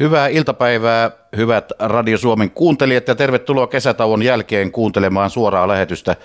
Hyvää 0.00 0.28
iltapäivää, 0.28 1.10
hyvät 1.36 1.72
Radio 1.78 2.18
Suomen 2.18 2.50
kuuntelijat 2.50 3.08
ja 3.08 3.14
tervetuloa 3.14 3.66
kesätauon 3.66 4.22
jälkeen 4.22 4.72
kuuntelemaan 4.72 5.30
suoraa 5.30 5.68
lähetystä 5.68 6.16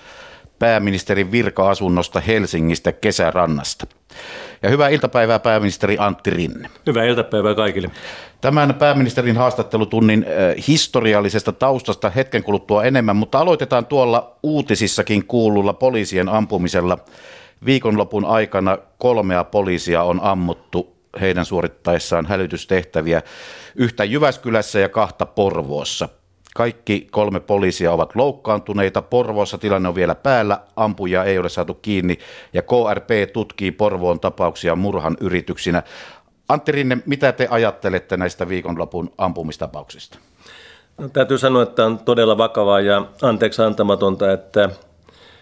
pääministerin 0.58 1.32
virka-asunnosta 1.32 2.20
Helsingistä 2.20 2.92
kesärannasta. 2.92 3.86
Ja 4.62 4.70
hyvää 4.70 4.88
iltapäivää 4.88 5.38
pääministeri 5.38 5.96
Antti 5.98 6.30
Rinne. 6.30 6.70
Hyvää 6.86 7.04
iltapäivää 7.04 7.54
kaikille. 7.54 7.90
Tämän 8.40 8.74
pääministerin 8.74 9.36
haastattelutunnin 9.36 10.26
äh, 10.28 10.66
historiallisesta 10.68 11.52
taustasta 11.52 12.10
hetken 12.10 12.42
kuluttua 12.42 12.84
enemmän, 12.84 13.16
mutta 13.16 13.38
aloitetaan 13.38 13.86
tuolla 13.86 14.36
uutisissakin 14.42 15.26
kuululla 15.26 15.72
poliisien 15.72 16.28
ampumisella. 16.28 16.98
Viikonlopun 17.64 18.24
aikana 18.24 18.78
kolmea 18.98 19.44
poliisia 19.44 20.02
on 20.02 20.20
ammuttu 20.22 20.99
heidän 21.20 21.44
suorittaessaan 21.44 22.26
hälytystehtäviä 22.26 23.22
yhtä 23.76 24.04
Jyväskylässä 24.04 24.78
ja 24.78 24.88
kahta 24.88 25.26
Porvoossa. 25.26 26.08
Kaikki 26.54 27.08
kolme 27.10 27.40
poliisia 27.40 27.92
ovat 27.92 28.16
loukkaantuneita. 28.16 29.02
Porvoossa 29.02 29.58
tilanne 29.58 29.88
on 29.88 29.94
vielä 29.94 30.14
päällä, 30.14 30.60
ampuja 30.76 31.24
ei 31.24 31.38
ole 31.38 31.48
saatu 31.48 31.74
kiinni 31.74 32.18
ja 32.52 32.62
KRP 32.62 33.32
tutkii 33.32 33.72
Porvoon 33.72 34.20
tapauksia 34.20 34.76
murhan 34.76 35.16
yrityksinä. 35.20 35.82
Antti 36.48 36.72
Rinne, 36.72 36.98
mitä 37.06 37.32
te 37.32 37.48
ajattelette 37.50 38.16
näistä 38.16 38.48
viikonlopun 38.48 39.12
ampumistapauksista? 39.18 40.18
No, 40.98 41.08
täytyy 41.08 41.38
sanoa, 41.38 41.62
että 41.62 41.86
on 41.86 41.98
todella 41.98 42.38
vakavaa 42.38 42.80
ja 42.80 43.06
anteeksi 43.22 43.62
antamatonta, 43.62 44.32
että 44.32 44.70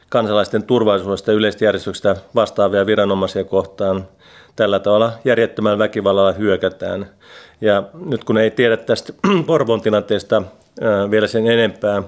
kansalaisten 0.09 0.63
turvallisuudesta 0.63 1.31
ja 1.31 1.37
yleistä 1.37 1.65
järjestyksestä 1.65 2.17
vastaavia 2.35 2.87
viranomaisia 2.87 3.45
kohtaan 3.45 4.09
tällä 4.59 4.79
tavalla 4.79 5.13
järjettömällä 5.25 5.79
väkivallalla 5.79 6.33
hyökätään. 6.33 7.07
Ja 7.61 7.83
nyt 8.05 8.25
kun 8.25 8.39
ei 8.39 8.51
tiedä 8.51 8.77
tästä 8.77 9.13
Porvon 9.47 9.81
tilanteesta 9.81 10.43
vielä 11.11 11.27
sen 11.27 11.47
enempää, 11.47 12.03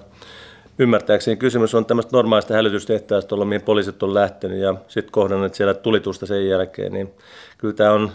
ymmärtääkseni 0.79 1.37
kysymys 1.37 1.75
on 1.75 1.87
tämmöistä 1.87 2.17
normaalista 2.17 2.55
hälytystehtävästä, 2.55 3.37
mihin 3.37 3.63
poliisit 3.63 4.03
on 4.03 4.15
lähtenyt 4.15 4.59
ja 4.59 4.75
sitten 4.89 5.13
kohdannut 5.13 5.55
siellä 5.55 5.75
tulitusta 5.75 6.27
sen 6.27 6.49
jälkeen, 6.49 6.93
niin 6.93 7.11
kyllä 7.59 7.75
tämä 7.75 7.93
on 7.93 8.11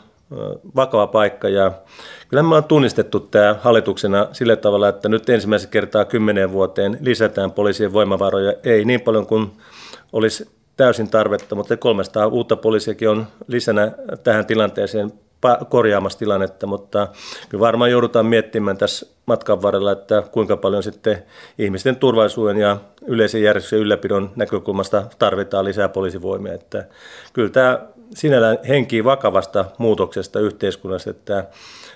vakava 0.76 1.08
paikka 1.08 1.50
ja 1.50 1.72
kyllä 2.28 2.44
me 2.44 2.56
on 2.56 2.64
tunnistettu 2.64 3.20
tämä 3.20 3.56
hallituksena 3.62 4.28
sillä 4.32 4.56
tavalla, 4.56 4.90
että 4.90 5.10
nyt 5.10 5.30
ensimmäisen 5.30 5.70
kertaa 5.70 6.06
kymmeneen 6.06 6.52
vuoteen 6.52 6.98
lisätään 7.02 7.52
poliisien 7.52 7.94
voimavaroja, 7.94 8.54
ei 8.64 8.86
niin 8.86 9.02
paljon 9.02 9.28
kuin 9.28 9.52
olisi 10.14 10.56
täysin 10.78 11.10
tarvetta, 11.10 11.56
mutta 11.56 11.78
300 11.78 12.28
uutta 12.28 12.56
poliisiakin 12.56 13.10
on 13.10 13.28
lisänä 13.48 13.92
tähän 14.24 14.46
tilanteeseen 14.46 15.14
korjaamassa 15.70 16.20
tilannetta, 16.20 16.68
mutta 16.68 17.08
kyllä 17.50 17.62
varmaan 17.62 17.92
joudutaan 17.92 18.26
miettimään 18.26 18.78
tässä 18.78 19.06
matkan 19.26 19.62
varrella, 19.62 19.92
että 19.92 20.24
kuinka 20.32 20.58
paljon 20.58 20.84
sitten 20.84 21.24
ihmisten 21.58 21.96
turvallisuuden 21.96 22.58
ja 22.58 22.78
yleisen 23.08 23.44
järjestyksen 23.44 23.80
ylläpidon 23.80 24.32
näkökulmasta 24.36 25.04
tarvitaan 25.20 25.66
lisää 25.66 25.90
poliisivoimia. 25.90 26.54
Että 26.54 26.86
kyllä 27.34 27.50
tämä 27.50 27.80
sinällään 28.16 28.58
henkii 28.68 29.04
vakavasta 29.04 29.66
muutoksesta 29.78 30.40
yhteiskunnassa, 30.40 31.10
että 31.10 31.48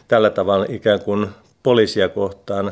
tällä 0.08 0.30
tavalla 0.30 0.66
ikään 0.70 1.00
kuin 1.00 1.28
poliisia 1.64 2.10
kohtaan, 2.10 2.72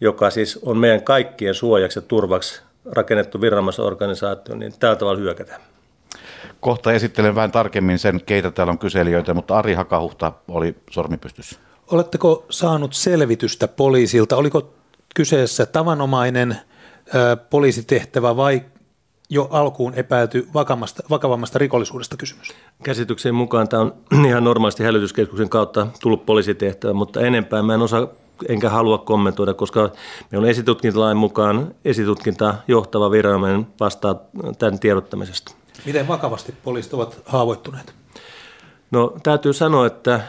joka 0.00 0.30
siis 0.30 0.58
on 0.62 0.78
meidän 0.78 1.02
kaikkien 1.02 1.54
suojaksi 1.54 1.98
ja 1.98 2.02
turvaksi 2.02 2.62
rakennettu 2.92 3.40
viranomaisorganisaatio, 3.40 4.54
niin 4.54 4.72
tällä 4.78 4.96
tavalla 4.96 5.18
hyökätään. 5.18 5.60
Kohta 6.60 6.92
esittelen 6.92 7.34
vähän 7.34 7.52
tarkemmin 7.52 7.98
sen, 7.98 8.20
keitä 8.26 8.50
täällä 8.50 8.70
on 8.70 8.78
kyselijöitä, 8.78 9.34
mutta 9.34 9.58
Ari 9.58 9.74
Hakahuhta 9.74 10.32
oli 10.48 10.76
sormipystyssä. 10.90 11.58
Oletteko 11.90 12.46
saanut 12.50 12.94
selvitystä 12.94 13.68
poliisilta? 13.68 14.36
Oliko 14.36 14.74
kyseessä 15.14 15.66
tavanomainen 15.66 16.56
ö, 17.14 17.36
poliisitehtävä 17.36 18.36
vai 18.36 18.62
jo 19.30 19.48
alkuun 19.50 19.94
epäilty 19.94 20.48
vakavammasta, 20.54 21.02
vakavammasta 21.10 21.58
rikollisuudesta 21.58 22.16
kysymys? 22.16 22.48
Käsityksen 22.82 23.34
mukaan 23.34 23.68
tämä 23.68 23.82
on 23.82 23.94
ihan 24.28 24.44
normaalisti 24.44 24.84
hälytyskeskuksen 24.84 25.48
kautta 25.48 25.86
tullut 26.02 26.26
poliisitehtävä, 26.26 26.92
mutta 26.92 27.20
enempää 27.20 27.62
mä 27.62 27.74
en 27.74 27.82
osaa 27.82 28.08
enkä 28.48 28.70
halua 28.70 28.98
kommentoida, 28.98 29.54
koska 29.54 29.90
meillä 30.30 30.44
on 30.44 30.50
esitutkintalain 30.50 31.16
mukaan 31.16 31.74
esitutkinta 31.84 32.54
johtava 32.68 33.10
viranomainen 33.10 33.66
vastaa 33.80 34.16
tämän 34.58 34.78
tiedottamisesta. 34.78 35.54
Miten 35.86 36.08
vakavasti 36.08 36.54
poliisit 36.64 36.94
ovat 36.94 37.22
haavoittuneet? 37.26 37.94
No 38.90 39.14
täytyy 39.22 39.52
sanoa, 39.52 39.86
että 39.86 40.20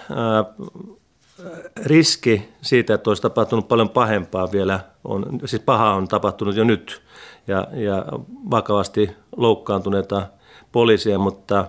riski 1.83 2.49
siitä, 2.61 2.93
että 2.93 3.09
olisi 3.09 3.21
tapahtunut 3.21 3.67
paljon 3.67 3.89
pahempaa 3.89 4.51
vielä, 4.51 4.79
on, 5.03 5.25
siis 5.45 5.61
paha 5.61 5.93
on 5.93 6.07
tapahtunut 6.07 6.55
jo 6.55 6.63
nyt 6.63 7.01
ja, 7.47 7.67
ja 7.73 8.05
vakavasti 8.51 9.11
loukkaantuneita 9.37 10.27
poliisia, 10.71 11.19
mutta 11.19 11.65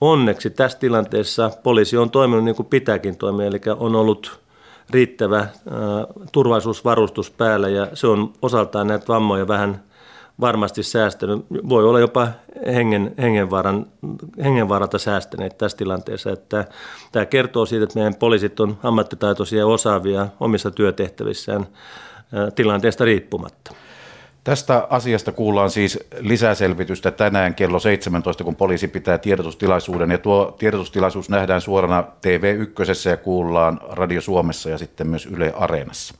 onneksi 0.00 0.50
tässä 0.50 0.78
tilanteessa 0.78 1.50
poliisi 1.62 1.96
on 1.96 2.10
toiminut 2.10 2.44
niin 2.44 2.56
kuin 2.56 2.66
pitääkin 2.66 3.16
toimia, 3.16 3.46
eli 3.46 3.60
on 3.78 3.96
ollut 3.96 4.41
riittävä 4.92 5.38
äh, 5.38 5.48
turvallisuusvarustus 6.32 7.30
päällä 7.30 7.68
ja 7.68 7.88
se 7.94 8.06
on 8.06 8.32
osaltaan 8.42 8.86
näitä 8.86 9.04
vammoja 9.08 9.48
vähän 9.48 9.82
varmasti 10.40 10.82
säästänyt. 10.82 11.46
Voi 11.68 11.84
olla 11.84 12.00
jopa 12.00 12.28
hengen, 12.66 13.14
hengenvaaran, 13.18 13.86
hengenvaaralta 14.44 14.98
säästäneet 14.98 15.58
tässä 15.58 15.78
tilanteessa. 15.78 16.30
Että 16.30 16.64
tämä 17.12 17.26
kertoo 17.26 17.66
siitä, 17.66 17.84
että 17.84 17.98
meidän 17.98 18.14
poliisit 18.14 18.60
on 18.60 18.78
ammattitaitoisia 18.82 19.58
ja 19.58 19.66
osaavia 19.66 20.28
omissa 20.40 20.70
työtehtävissään 20.70 21.60
äh, 21.60 22.52
tilanteesta 22.54 23.04
riippumatta. 23.04 23.74
Tästä 24.44 24.86
asiasta 24.90 25.32
kuullaan 25.32 25.70
siis 25.70 25.98
lisäselvitystä 26.18 27.10
tänään 27.10 27.54
kello 27.54 27.78
17, 27.78 28.44
kun 28.44 28.56
poliisi 28.56 28.88
pitää 28.88 29.18
tiedotustilaisuuden. 29.18 30.10
Ja 30.10 30.18
tuo 30.18 30.56
tiedotustilaisuus 30.58 31.28
nähdään 31.28 31.60
suorana 31.60 32.02
TV1 32.02 33.10
ja 33.10 33.16
kuullaan 33.16 33.80
Radio 33.90 34.20
Suomessa 34.20 34.70
ja 34.70 34.78
sitten 34.78 35.06
myös 35.06 35.26
Yle 35.26 35.52
Areenassa. 35.56 36.14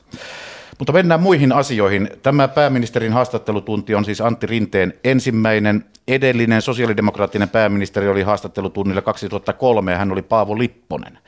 Mutta 0.79 0.93
mennään 0.93 1.21
muihin 1.21 1.51
asioihin. 1.51 2.09
Tämä 2.23 2.47
pääministerin 2.47 3.13
haastattelutunti 3.13 3.95
on 3.95 4.05
siis 4.05 4.21
Antti 4.21 4.47
Rinteen 4.47 4.93
ensimmäinen. 5.03 5.85
Edellinen 6.07 6.61
sosiaalidemokraattinen 6.61 7.49
pääministeri 7.49 8.07
oli 8.07 8.21
haastattelutunnilla 8.21 9.01
2003 9.01 9.91
ja 9.91 9.97
hän 9.97 10.11
oli 10.11 10.21
Paavo 10.21 10.57
Lipponen. 10.57 11.19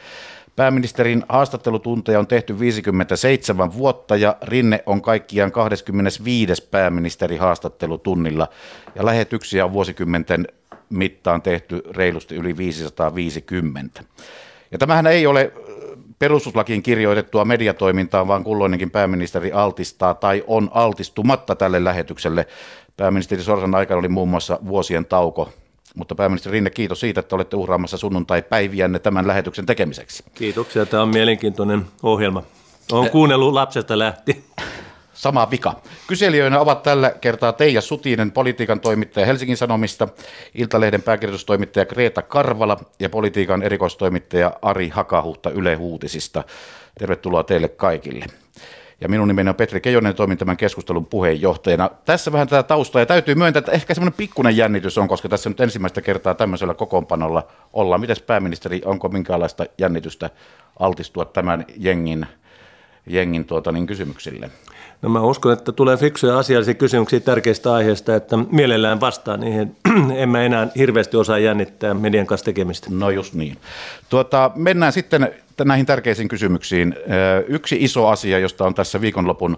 Pääministerin 0.55 1.23
haastattelutunteja 1.29 2.19
on 2.19 2.27
tehty 2.27 2.59
57 2.59 3.73
vuotta 3.73 4.15
ja 4.15 4.37
Rinne 4.41 4.83
on 4.85 5.01
kaikkiaan 5.01 5.51
25. 5.51 6.67
pääministeri 6.71 7.37
haastattelutunnilla 7.37 8.47
ja 8.95 9.05
lähetyksiä 9.05 9.65
on 9.65 9.73
vuosikymmenten 9.73 10.47
mittaan 10.89 11.41
tehty 11.41 11.83
reilusti 11.95 12.35
yli 12.35 12.57
550. 12.57 14.03
Ja 14.71 14.77
tämähän 14.77 15.07
ei 15.07 15.27
ole 15.27 15.51
perustuslakiin 16.19 16.83
kirjoitettua 16.83 17.45
mediatoimintaa, 17.45 18.27
vaan 18.27 18.43
kulloinenkin 18.43 18.91
pääministeri 18.91 19.51
altistaa 19.51 20.13
tai 20.13 20.43
on 20.47 20.69
altistumatta 20.73 21.55
tälle 21.55 21.83
lähetykselle. 21.83 22.47
Pääministeri 22.97 23.43
Sorsan 23.43 23.75
aikana 23.75 23.99
oli 23.99 24.09
muun 24.09 24.29
muassa 24.29 24.59
vuosien 24.67 25.05
tauko 25.05 25.49
mutta 25.95 26.15
pääministeri 26.15 26.53
Rinne, 26.53 26.69
kiitos 26.69 26.99
siitä, 26.99 27.19
että 27.19 27.35
olette 27.35 27.55
uhraamassa 27.55 27.97
sunnuntai-päiviänne 27.97 28.99
tämän 28.99 29.27
lähetyksen 29.27 29.65
tekemiseksi. 29.65 30.23
Kiitoksia, 30.33 30.85
tämä 30.85 31.03
on 31.03 31.09
mielenkiintoinen 31.09 31.85
ohjelma. 32.03 32.43
Olen 32.91 33.11
kuunnellut 33.11 33.53
lapsesta 33.53 33.99
lähtien. 33.99 34.43
Sama 35.13 35.51
vika. 35.51 35.81
Kyselijöinä 36.07 36.59
ovat 36.59 36.83
tällä 36.83 37.09
kertaa 37.21 37.53
Teija 37.53 37.81
Sutinen, 37.81 38.31
politiikan 38.31 38.79
toimittaja 38.79 39.25
Helsingin 39.25 39.57
Sanomista, 39.57 40.07
Iltalehden 40.55 41.01
pääkirjoitustoimittaja 41.01 41.85
Kreta 41.85 42.21
Karvala 42.21 42.77
ja 42.99 43.09
politiikan 43.09 43.63
erikoistoimittaja 43.63 44.53
Ari 44.61 44.89
Hakahuhta 44.89 45.49
Yle 45.49 45.75
Uutisista. 45.75 46.43
Tervetuloa 46.99 47.43
teille 47.43 47.67
kaikille 47.67 48.25
ja 49.01 49.09
minun 49.09 49.27
nimeni 49.27 49.49
on 49.49 49.55
Petri 49.55 49.81
Kejonen, 49.81 50.15
toimin 50.15 50.37
tämän 50.37 50.57
keskustelun 50.57 51.05
puheenjohtajana. 51.05 51.89
Tässä 52.05 52.31
vähän 52.31 52.47
tätä 52.47 52.63
taustaa, 52.63 53.01
ja 53.01 53.05
täytyy 53.05 53.35
myöntää, 53.35 53.59
että 53.59 53.71
ehkä 53.71 53.93
semmoinen 53.93 54.17
pikkuinen 54.17 54.57
jännitys 54.57 54.97
on, 54.97 55.07
koska 55.07 55.29
tässä 55.29 55.49
nyt 55.49 55.59
ensimmäistä 55.59 56.01
kertaa 56.01 56.33
tämmöisellä 56.33 56.73
kokoonpanolla 56.73 57.47
ollaan. 57.73 58.01
Mites 58.01 58.21
pääministeri, 58.21 58.81
onko 58.85 59.09
minkäänlaista 59.09 59.65
jännitystä 59.77 60.29
altistua 60.79 61.25
tämän 61.25 61.65
jengin, 61.77 62.25
jengin 63.07 63.45
tuota, 63.45 63.71
niin 63.71 63.87
kysymyksille? 63.87 64.49
No 65.01 65.09
mä 65.09 65.21
uskon, 65.21 65.53
että 65.53 65.71
tulee 65.71 65.97
fiksuja 65.97 66.37
asiallisia 66.37 66.73
kysymyksiä 66.73 67.19
tärkeistä 67.19 67.73
aiheista, 67.73 68.15
että 68.15 68.37
mielellään 68.37 68.99
vastaan 68.99 69.39
niihin. 69.39 69.75
en 70.15 70.29
mä 70.29 70.41
enää 70.41 70.67
hirveästi 70.75 71.17
osaa 71.17 71.37
jännittää 71.37 71.93
median 71.93 72.25
kanssa 72.25 72.45
tekemistä. 72.45 72.87
No 72.89 73.09
just 73.09 73.33
niin. 73.33 73.57
Tuota, 74.09 74.51
mennään 74.55 74.91
sitten 74.91 75.31
näihin 75.65 75.85
tärkeisiin 75.85 76.27
kysymyksiin. 76.27 76.95
Yksi 77.47 77.77
iso 77.79 78.07
asia, 78.07 78.39
josta 78.39 78.65
on 78.65 78.73
tässä 78.73 79.01
viikonlopun 79.01 79.57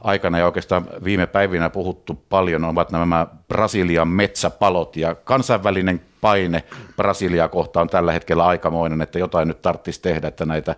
aikana 0.00 0.38
ja 0.38 0.46
oikeastaan 0.46 0.86
viime 1.04 1.26
päivinä 1.26 1.70
puhuttu 1.70 2.22
paljon, 2.28 2.64
ovat 2.64 2.90
nämä 2.90 3.26
Brasilian 3.48 4.08
metsäpalot 4.08 4.96
ja 4.96 5.14
kansainvälinen 5.14 6.00
paine 6.20 6.62
Brasilia 6.96 7.48
kohtaan 7.48 7.82
on 7.82 7.88
tällä 7.88 8.12
hetkellä 8.12 8.46
aikamoinen, 8.46 9.02
että 9.02 9.18
jotain 9.18 9.48
nyt 9.48 9.62
tarvitsisi 9.62 10.02
tehdä, 10.02 10.28
että 10.28 10.44
näitä 10.44 10.74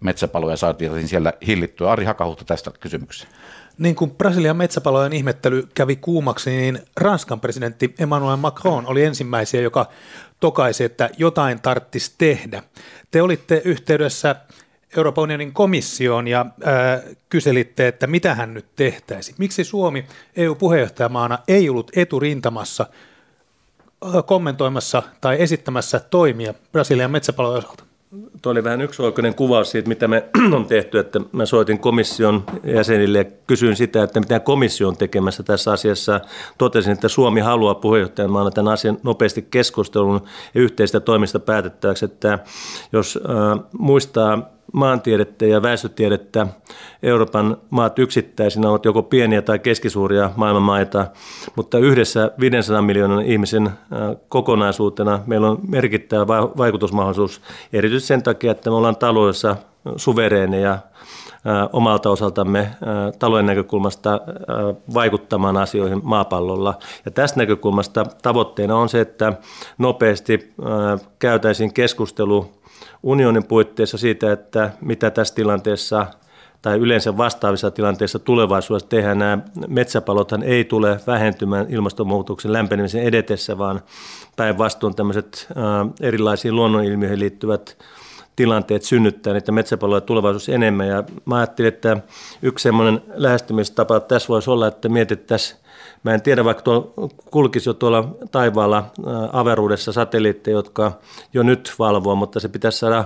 metsäpaloja 0.00 0.56
saatiin 0.56 1.08
siellä 1.08 1.32
hillittyä. 1.46 1.90
Ari 1.90 2.04
Hakahuhta 2.04 2.44
tästä 2.44 2.70
kysymykseen. 2.80 3.32
Niin 3.78 3.94
kuin 3.94 4.10
Brasilian 4.10 4.56
metsäpalojen 4.56 5.12
ihmettely 5.12 5.68
kävi 5.74 5.96
kuumaksi, 5.96 6.50
niin 6.50 6.78
Ranskan 6.96 7.40
presidentti 7.40 7.94
Emmanuel 7.98 8.36
Macron 8.36 8.86
oli 8.86 9.04
ensimmäisiä, 9.04 9.60
joka 9.60 9.86
tokaisi, 10.40 10.84
että 10.84 11.10
jotain 11.18 11.60
tarttisi 11.60 12.14
tehdä. 12.18 12.62
Te 13.10 13.22
olitte 13.22 13.62
yhteydessä 13.64 14.36
Euroopan 14.96 15.22
unionin 15.22 15.52
komissioon 15.52 16.28
ja 16.28 16.46
ää, 16.64 17.00
kyselitte, 17.28 17.88
että 17.88 18.06
mitä 18.06 18.34
hän 18.34 18.54
nyt 18.54 18.66
tehtäisi. 18.76 19.34
Miksi 19.38 19.64
Suomi 19.64 20.04
EU-puheenjohtajamaana 20.36 21.38
ei 21.48 21.68
ollut 21.68 21.90
eturintamassa 21.96 22.86
kommentoimassa 24.26 25.02
tai 25.20 25.36
esittämässä 25.42 26.00
toimia 26.00 26.54
Brasilian 26.72 27.10
metsäpalojen 27.10 27.58
osalta? 27.58 27.89
Tuo 28.42 28.52
oli 28.52 28.64
vähän 28.64 28.80
yksioikoinen 28.80 29.34
kuvaus 29.34 29.70
siitä, 29.70 29.88
mitä 29.88 30.08
me 30.08 30.24
on 30.56 30.66
tehty, 30.66 30.98
että 30.98 31.20
mä 31.32 31.46
soitin 31.46 31.78
komission 31.78 32.44
jäsenille 32.64 33.18
ja 33.18 33.24
kysyin 33.24 33.76
sitä, 33.76 34.02
että 34.02 34.20
mitä 34.20 34.40
komissio 34.40 34.88
on 34.88 34.96
tekemässä 34.96 35.42
tässä 35.42 35.72
asiassa. 35.72 36.20
Totesin, 36.58 36.92
että 36.92 37.08
Suomi 37.08 37.40
haluaa 37.40 37.74
puheenjohtajamaana 37.74 38.50
tämän 38.50 38.72
asian 38.72 38.98
nopeasti 39.02 39.42
keskustelun 39.42 40.20
ja 40.54 40.60
yhteistä 40.60 41.00
toimista 41.00 41.40
päätettäväksi, 41.40 42.04
että 42.04 42.38
jos 42.92 43.18
äh, 43.28 43.64
muistaa 43.78 44.50
maantiedettä 44.72 45.46
ja 45.46 45.62
väestötiedettä 45.62 46.46
Euroopan 47.02 47.56
maat 47.70 47.98
yksittäisinä 47.98 48.70
ovat 48.70 48.84
joko 48.84 49.02
pieniä 49.02 49.42
tai 49.42 49.58
keskisuuria 49.58 50.30
maailmanmaita, 50.36 51.06
mutta 51.56 51.78
yhdessä 51.78 52.30
500 52.40 52.82
miljoonan 52.82 53.24
ihmisen 53.24 53.66
äh, 53.66 53.72
kokonaisuutena 54.28 55.20
meillä 55.26 55.50
on 55.50 55.58
merkittävä 55.68 56.26
vaikutusmahdollisuus, 56.42 57.40
erityisesti 57.72 58.08
sen 58.08 58.22
takia, 58.22 58.52
että 58.52 58.70
me 58.70 58.76
ollaan 58.76 58.96
taloudessa 58.96 59.56
suvereeneja 59.96 60.72
äh, 60.72 60.80
omalta 61.72 62.10
osaltamme 62.10 62.58
äh, 62.58 62.72
talouden 63.18 63.46
näkökulmasta 63.46 64.20
vaikuttamaan 64.94 65.56
asioihin 65.56 66.00
maapallolla. 66.02 66.74
Ja 67.04 67.10
tästä 67.10 67.40
näkökulmasta 67.40 68.06
tavoitteena 68.22 68.76
on 68.76 68.88
se, 68.88 69.00
että 69.00 69.32
nopeasti 69.78 70.54
käytäisiin 71.18 71.72
keskustelu 71.72 72.59
unionin 73.02 73.44
puitteissa 73.44 73.98
siitä, 73.98 74.32
että 74.32 74.70
mitä 74.80 75.10
tässä 75.10 75.34
tilanteessa 75.34 76.06
tai 76.62 76.78
yleensä 76.78 77.16
vastaavissa 77.16 77.70
tilanteissa 77.70 78.18
tulevaisuudessa 78.18 78.88
tehdään. 78.88 79.18
Nämä 79.18 79.38
metsäpalothan 79.68 80.42
ei 80.42 80.64
tule 80.64 81.00
vähentymään 81.06 81.66
ilmastonmuutoksen 81.68 82.52
lämpenemisen 82.52 83.02
edetessä, 83.02 83.58
vaan 83.58 83.80
päinvastoin 84.36 84.94
tämmöiset 84.94 85.48
erilaisiin 86.00 86.56
luonnonilmiöihin 86.56 87.20
liittyvät 87.20 87.78
tilanteet 88.36 88.82
synnyttää 88.82 89.32
niitä 89.32 89.52
metsäpaloja 89.52 90.00
tulevaisuudessa 90.00 90.52
enemmän. 90.52 90.88
Ja 90.88 91.04
mä 91.24 91.36
ajattelin, 91.36 91.68
että 91.68 91.96
yksi 92.42 92.62
semmoinen 92.62 93.02
lähestymistapa 93.14 94.00
tässä 94.00 94.28
voisi 94.28 94.50
olla, 94.50 94.66
että 94.66 94.88
mietittäisiin 94.88 95.60
Mä 96.02 96.14
en 96.14 96.22
tiedä, 96.22 96.44
vaikka 96.44 96.62
tuolla 96.62 97.08
kulkisi 97.30 97.68
jo 97.68 97.74
tuolla 97.74 98.08
taivaalla 98.30 98.84
averuudessa 99.32 99.92
satelliitteja, 99.92 100.56
jotka 100.56 100.92
jo 101.32 101.42
nyt 101.42 101.74
valvoo, 101.78 102.14
mutta 102.14 102.40
se 102.40 102.48
pitäisi 102.48 102.78
saada 102.78 103.04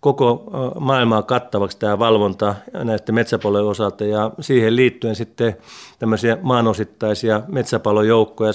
koko 0.00 0.44
maailmaa 0.80 1.22
kattavaksi 1.22 1.78
tämä 1.78 1.98
valvonta 1.98 2.54
näiden 2.72 3.14
metsäpalojen 3.14 3.66
osalta. 3.66 4.04
Ja 4.04 4.30
siihen 4.40 4.76
liittyen 4.76 5.16
sitten 5.16 5.56
tämmöisiä 5.98 6.38
maanosittaisia 6.42 7.42
metsäpalojoukkoja, 7.48 8.52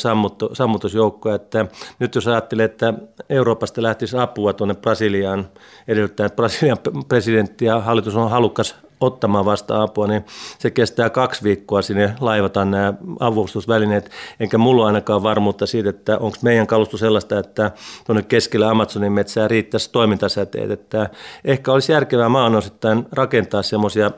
sammutusjoukkoja, 0.53 1.35
että 1.35 1.65
nyt 2.00 2.15
jos 2.15 2.27
ajattelee, 2.27 2.65
että 2.65 2.94
Euroopasta 3.30 3.83
lähtisi 3.83 4.18
apua 4.18 4.53
tuonne 4.53 4.75
Brasiliaan, 4.75 5.47
edellyttää, 5.88 6.25
että 6.25 6.35
Brasilian 6.35 6.77
presidentti 7.07 7.65
ja 7.65 7.80
hallitus 7.80 8.15
on 8.15 8.30
halukas 8.30 8.75
ottamaan 9.05 9.45
vasta 9.45 9.81
apua, 9.81 10.07
niin 10.07 10.25
se 10.59 10.71
kestää 10.71 11.09
kaksi 11.09 11.44
viikkoa 11.44 11.81
sinne 11.81 12.15
laivata 12.19 12.65
nämä 12.65 12.94
avustusvälineet, 13.19 14.11
enkä 14.39 14.57
mulla 14.57 14.88
ainakaan 14.88 15.23
varmuutta 15.23 15.65
siitä, 15.65 15.89
että 15.89 16.17
onko 16.17 16.38
meidän 16.41 16.67
kalusto 16.67 16.97
sellaista, 16.97 17.39
että 17.39 17.71
tuonne 18.05 18.23
keskellä 18.23 18.69
Amazonin 18.69 19.11
metsää 19.11 19.47
riittäisi 19.47 19.91
toimintasäteet, 19.91 20.71
että 20.71 21.09
ehkä 21.45 21.71
olisi 21.71 21.91
järkevää 21.91 22.29
maan 22.29 22.55
osittain 22.55 23.05
rakentaa 23.11 23.63
semmoisia 23.63 24.11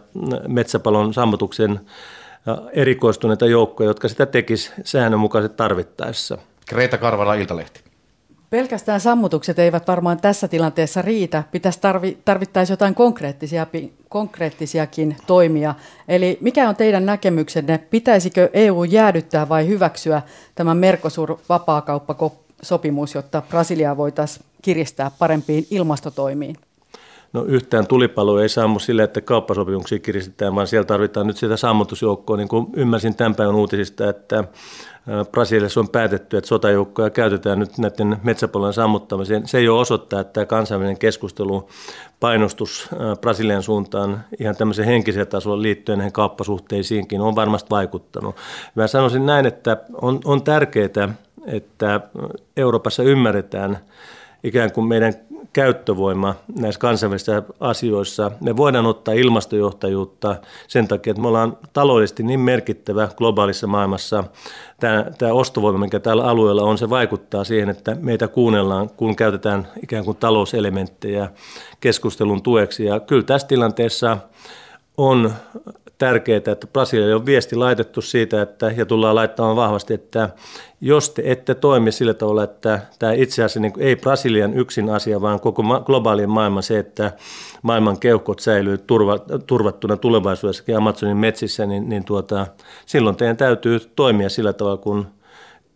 metsäpalon 0.48 1.14
sammutuksen 1.14 1.80
erikoistuneita 2.74 3.46
joukkoja, 3.46 3.90
jotka 3.90 4.08
sitä 4.08 4.26
tekisi 4.26 4.72
säännönmukaisesti 4.84 5.58
tarvittaessa. 5.58 6.38
Kreta 6.66 6.98
Karvala, 6.98 7.34
Iltalehti. 7.34 7.95
Pelkästään 8.50 9.02
sammutukset 9.02 9.60
eivät 9.60 9.88
varmaan 9.88 10.22
tässä 10.22 10.48
tilanteessa 10.48 11.02
riitä. 11.02 11.44
Pitäisi 11.52 11.82
tarvi, 11.82 12.18
tarvittaisi 12.26 12.74
jotain 12.74 12.96
konkreettisia, 12.96 13.68
konkreettisiakin 14.10 15.18
toimia. 15.28 15.76
Eli 16.08 16.38
mikä 16.42 16.70
on 16.70 16.76
teidän 16.76 17.06
näkemyksenne? 17.06 17.78
Pitäisikö 17.78 18.50
EU 18.54 18.84
jäädyttää 18.84 19.50
vai 19.50 19.68
hyväksyä 19.68 20.22
tämä 20.56 20.74
Mercosur-vapaakauppasopimus, 20.74 23.16
jotta 23.16 23.42
Brasiliaa 23.50 23.98
voitaisiin 23.98 24.46
kiristää 24.62 25.12
parempiin 25.20 25.68
ilmastotoimiin? 25.72 26.56
No 27.36 27.44
yhtään 27.44 27.88
tulipaloa 27.88 28.42
ei 28.42 28.50
sammu 28.50 28.80
sillä, 28.80 29.04
että 29.04 29.22
kauppasopimuksia 29.22 30.00
kiristetään, 30.00 30.56
vaan 30.56 30.68
siellä 30.68 30.86
tarvitaan 30.86 31.28
nyt 31.28 31.38
sitä 31.38 31.58
sammutusjoukkoa. 31.58 32.38
Niin 32.38 32.48
kuin 32.48 32.68
ymmärsin 32.76 33.16
tämän 33.16 33.36
päivän 33.36 33.56
uutisista, 33.56 34.10
että 34.10 34.44
Brasiliassa 35.32 35.80
on 35.80 35.90
päätetty, 35.90 36.38
että 36.38 36.48
sotajoukkoja 36.48 37.10
käytetään 37.10 37.60
nyt 37.60 37.78
näiden 37.78 38.18
metsäpalojen 38.24 38.74
sammuttamiseen. 38.74 39.48
Se 39.48 39.70
ole 39.70 39.80
osoittaa, 39.80 40.20
että 40.20 40.34
tämä 40.34 40.46
kansainvälinen 40.46 40.98
keskustelu, 40.98 41.70
painostus 42.20 42.90
Brasilian 43.22 43.64
suuntaan 43.64 44.24
ihan 44.40 44.56
tämmöisen 44.56 44.86
henkisen 44.86 45.28
tasolla 45.28 45.62
liittyen 45.62 45.98
näihin 45.98 46.14
kauppasuhteisiinkin 46.14 47.22
on 47.22 47.36
varmasti 47.36 47.70
vaikuttanut. 47.70 48.36
Mä 48.76 48.88
sanoisin 48.88 49.26
näin, 49.26 49.46
että 49.46 49.78
on, 50.02 50.20
on 50.26 50.44
tärkeää, 50.44 51.10
että 51.46 52.02
Euroopassa 52.58 53.04
ymmärretään 53.04 53.78
ikään 54.44 54.72
kuin 54.72 54.88
meidän 54.88 55.14
käyttövoima 55.56 56.36
näissä 56.60 56.80
kansainvälisissä 56.80 57.44
asioissa. 57.60 58.32
Me 58.42 58.58
voidaan 58.58 58.86
ottaa 58.86 59.14
ilmastojohtajuutta 59.14 60.36
sen 60.68 60.88
takia, 60.88 61.12
että 61.12 61.22
me 61.22 61.28
ollaan 61.28 61.58
taloudellisesti 61.74 62.24
niin 62.24 62.40
merkittävä 62.40 63.10
globaalissa 63.18 63.68
maailmassa. 63.68 64.24
Tämä, 64.80 65.06
tämä 65.18 65.34
ostovoima, 65.34 65.78
mikä 65.80 66.00
tällä 66.00 66.24
alueella 66.24 66.64
on, 66.64 66.78
se 66.78 66.90
vaikuttaa 66.90 67.44
siihen, 67.44 67.70
että 67.70 67.98
meitä 68.00 68.28
kuunnellaan, 68.28 68.90
kun 68.90 69.16
käytetään 69.16 69.68
ikään 69.84 70.06
kuin 70.06 70.18
talouselementtejä 70.18 71.30
keskustelun 71.80 72.42
tueksi. 72.42 72.86
Ja 72.86 73.00
kyllä 73.00 73.24
tässä 73.24 73.48
tilanteessa 73.48 74.18
on 74.98 75.34
tärkeää, 75.98 76.38
että 76.38 76.68
Brasilialle 76.74 77.16
on 77.16 77.26
viesti 77.26 77.56
laitettu 77.56 78.02
siitä, 78.02 78.42
että, 78.42 78.72
ja 78.78 78.86
tullaan 78.86 79.16
laittamaan 79.16 79.56
vahvasti, 79.56 79.94
että 79.94 80.30
jos 80.82 81.10
te 81.10 81.22
ette 81.26 81.56
toimi 81.56 81.92
sillä 81.92 82.14
tavalla, 82.14 82.44
että 82.44 82.80
tämä 83.00 83.12
itse 83.12 83.44
asiassa 83.44 83.60
niin 83.60 83.74
ei 83.78 83.96
Brasilian 83.96 84.54
yksin 84.54 84.90
asia, 84.90 85.22
vaan 85.22 85.40
koko 85.40 85.64
globaalin 85.86 86.30
maailman 86.30 86.64
se, 86.64 86.80
että 86.80 87.12
maailman 87.62 88.00
keuhkot 88.00 88.40
säilyy 88.40 88.78
turva, 88.78 89.20
turvattuna 89.48 89.98
tulevaisuudessakin 89.98 90.78
Amazonin 90.78 91.18
metsissä, 91.18 91.66
niin, 91.66 91.90
niin 91.90 92.06
tuota, 92.06 92.48
silloin 92.86 93.16
teidän 93.16 93.38
täytyy 93.38 93.80
toimia 93.96 94.30
sillä 94.30 94.54
tavalla, 94.54 94.78
kun 94.78 95.08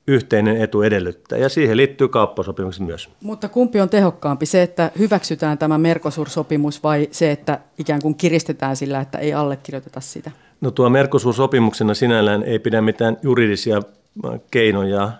yhteinen 0.09 0.61
etu 0.61 0.81
edellyttää. 0.81 1.39
Ja 1.39 1.49
siihen 1.49 1.77
liittyy 1.77 2.07
kauppasopimukset 2.07 2.85
myös. 2.85 3.09
Mutta 3.23 3.49
kumpi 3.49 3.81
on 3.81 3.89
tehokkaampi, 3.89 4.45
se, 4.45 4.61
että 4.61 4.91
hyväksytään 4.99 5.57
tämä 5.57 5.77
Mercosur-sopimus 5.77 6.83
vai 6.83 7.07
se, 7.11 7.31
että 7.31 7.59
ikään 7.77 8.01
kuin 8.01 8.15
kiristetään 8.15 8.75
sillä, 8.75 8.99
että 8.99 9.17
ei 9.17 9.33
allekirjoiteta 9.33 9.99
sitä? 9.99 10.31
No 10.61 10.71
tuo 10.71 10.89
Mercosur-sopimuksena 10.89 11.93
sinällään 11.93 12.43
ei 12.43 12.59
pidä 12.59 12.81
mitään 12.81 13.17
juridisia 13.23 13.81
keinoja 14.51 15.03
äh, 15.03 15.11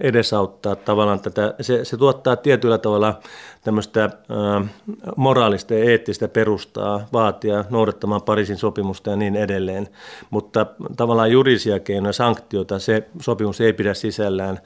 edesauttaa 0.00 0.76
tavallaan 0.76 1.20
tätä. 1.20 1.54
Se, 1.60 1.84
se 1.84 1.96
tuottaa 1.96 2.36
tietyllä 2.36 2.78
tavalla 2.78 3.20
tämmöistä 3.64 4.04
äh, 4.04 4.70
moraalista 5.16 5.74
ja 5.74 5.84
eettistä 5.84 6.28
perustaa 6.28 7.08
vaatia 7.12 7.64
noudattamaan 7.70 8.22
Pariisin 8.22 8.56
sopimusta 8.56 9.10
ja 9.10 9.16
niin 9.16 9.36
edelleen. 9.36 9.88
Mutta 10.30 10.66
tavallaan 10.96 11.32
juridisia 11.32 11.80
keinoja, 11.80 12.12
sanktioita 12.12 12.78
se 12.78 13.08
sopimus 13.20 13.60
ei 13.60 13.72
pidä 13.72 13.94
sisällään, 13.94 14.60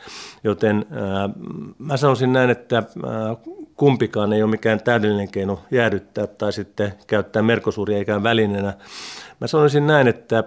joten 0.45 0.87
äh, 0.93 1.31
mä 1.79 1.97
sanoisin 1.97 2.33
näin, 2.33 2.51
että 2.51 2.83
kumpikaan 3.75 4.33
ei 4.33 4.43
ole 4.43 4.51
mikään 4.51 4.83
täydellinen 4.83 5.31
keino 5.31 5.59
jäädyttää 5.71 6.27
tai 6.27 6.53
sitten 6.53 6.95
käyttää 7.07 7.43
merkosuuria 7.43 7.99
ikään 7.99 8.23
välineenä. 8.23 8.75
Mä 9.41 9.47
sanoisin 9.47 9.87
näin, 9.87 10.09
että 10.09 10.45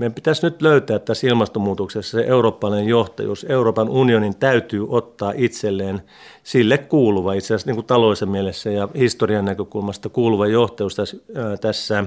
meidän 0.00 0.14
pitäisi 0.14 0.46
nyt 0.46 0.62
löytää 0.62 0.98
tässä 0.98 1.26
ilmastonmuutoksessa 1.26 2.18
se 2.18 2.24
eurooppalainen 2.26 2.88
johtajuus. 2.88 3.46
Euroopan 3.48 3.88
unionin 3.88 4.36
täytyy 4.36 4.86
ottaa 4.88 5.32
itselleen 5.36 6.02
sille 6.42 6.78
kuuluva, 6.78 7.32
itse 7.32 7.46
asiassa 7.46 7.68
niin 7.68 7.76
kuin 7.76 7.86
taloudellisen 7.86 8.28
mielessä 8.28 8.70
ja 8.70 8.88
historian 8.94 9.44
näkökulmasta 9.44 10.08
kuuluva 10.08 10.46
johtajuus 10.46 10.94
tässä, 10.94 11.16
tässä 11.60 12.04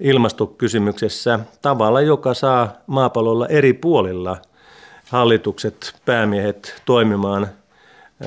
ilmastokysymyksessä 0.00 1.40
tavalla, 1.62 2.00
joka 2.00 2.34
saa 2.34 2.72
maapallolla 2.86 3.46
eri 3.46 3.72
puolilla 3.72 4.36
hallitukset, 5.08 5.94
päämiehet 6.04 6.82
toimimaan 6.86 7.48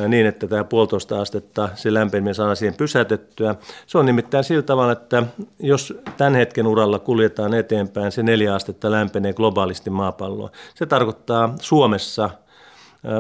niin, 0.08 0.26
että 0.26 0.48
tämä 0.48 0.64
puolitoista 0.64 1.22
astetta, 1.22 1.70
se 1.76 1.94
lämpeneminen 1.94 2.36
saadaan 2.36 2.56
siihen 2.56 2.78
pysäytettyä. 2.78 3.56
Se 3.88 3.98
on 3.98 4.06
nimittäin 4.06 4.44
sillä 4.44 4.62
tavalla, 4.62 4.92
että 4.92 5.24
jos 5.60 5.94
tämän 6.18 6.36
hetken 6.36 6.68
uralla 6.68 7.00
kuljetaan 7.00 7.54
eteenpäin, 7.54 8.12
se 8.12 8.24
neljä 8.24 8.56
astetta 8.56 8.92
lämpenee 8.92 9.34
globaalisti 9.34 9.90
maapalloa. 9.90 10.50
Se 10.76 10.86
tarkoittaa 10.86 11.56
Suomessa– 11.62 12.30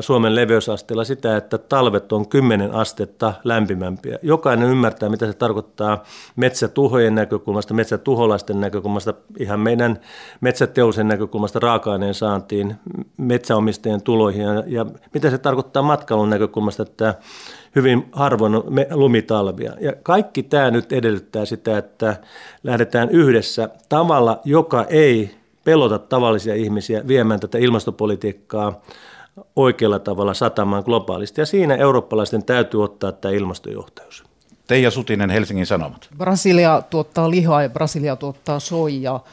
Suomen 0.01 0.35
leveysasteella 0.35 1.03
sitä, 1.03 1.37
että 1.37 1.57
talvet 1.57 2.11
on 2.11 2.27
10 2.27 2.71
astetta 2.71 3.33
lämpimämpiä. 3.43 4.19
Jokainen 4.21 4.69
ymmärtää, 4.69 5.09
mitä 5.09 5.25
se 5.25 5.33
tarkoittaa 5.33 6.03
metsätuhojen 6.35 7.15
näkökulmasta, 7.15 7.73
metsätuholaisten 7.73 8.61
näkökulmasta, 8.61 9.13
ihan 9.39 9.59
meidän 9.59 9.99
metsäteollisen 10.41 11.07
näkökulmasta 11.07 11.59
raaka-aineen 11.59 12.13
saantiin, 12.13 12.75
metsäomistajien 13.17 14.01
tuloihin 14.01 14.41
ja, 14.41 14.63
ja 14.67 14.85
mitä 15.13 15.29
se 15.29 15.37
tarkoittaa 15.37 15.83
matkailun 15.83 16.29
näkökulmasta, 16.29 16.83
että 16.83 17.15
hyvin 17.75 18.05
harvoin 18.11 18.53
lumitalvia. 18.91 19.73
Ja 19.81 19.93
kaikki 20.03 20.43
tämä 20.43 20.71
nyt 20.71 20.91
edellyttää 20.91 21.45
sitä, 21.45 21.77
että 21.77 22.15
lähdetään 22.63 23.09
yhdessä 23.09 23.69
tavalla, 23.89 24.41
joka 24.45 24.83
ei 24.83 25.35
pelota 25.63 25.99
tavallisia 25.99 26.55
ihmisiä 26.55 27.07
viemään 27.07 27.39
tätä 27.39 27.57
ilmastopolitiikkaa 27.57 28.81
oikealla 29.55 29.99
tavalla 29.99 30.33
satamaan 30.33 30.83
globaalisti. 30.85 31.41
Ja 31.41 31.45
siinä 31.45 31.75
eurooppalaisten 31.75 32.43
täytyy 32.43 32.83
ottaa 32.83 33.11
tämä 33.11 33.33
ilmastojohtajuus. 33.33 34.23
Teija 34.67 34.91
Sutinen, 34.91 35.29
Helsingin 35.29 35.65
Sanomat. 35.65 36.07
Brasilia 36.17 36.83
tuottaa 36.89 37.29
lihaa 37.29 37.63
ja 37.63 37.69
Brasilia 37.69 38.15
tuottaa 38.15 38.59
soijaa. 38.59 39.23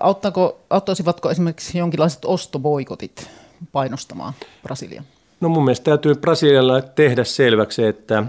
Auttaako, 0.00 0.58
auttaisivatko 0.70 1.30
esimerkiksi 1.30 1.78
jonkinlaiset 1.78 2.24
ostoboikotit 2.24 3.30
painostamaan 3.72 4.32
Brasilia? 4.62 5.02
No 5.40 5.48
mun 5.48 5.64
mielestä 5.64 5.84
täytyy 5.84 6.14
Brasilialla 6.14 6.80
tehdä 6.82 7.24
selväksi, 7.24 7.84
että 7.84 8.24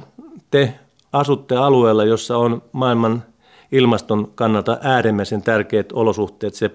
te 0.51 0.73
asutte 1.13 1.55
alueella, 1.55 2.03
jossa 2.03 2.37
on 2.37 2.61
maailman 2.71 3.23
ilmaston 3.71 4.31
kannalta 4.35 4.77
äärimmäisen 4.81 5.41
tärkeät 5.41 5.91
olosuhteet. 5.91 6.53
Se 6.53 6.71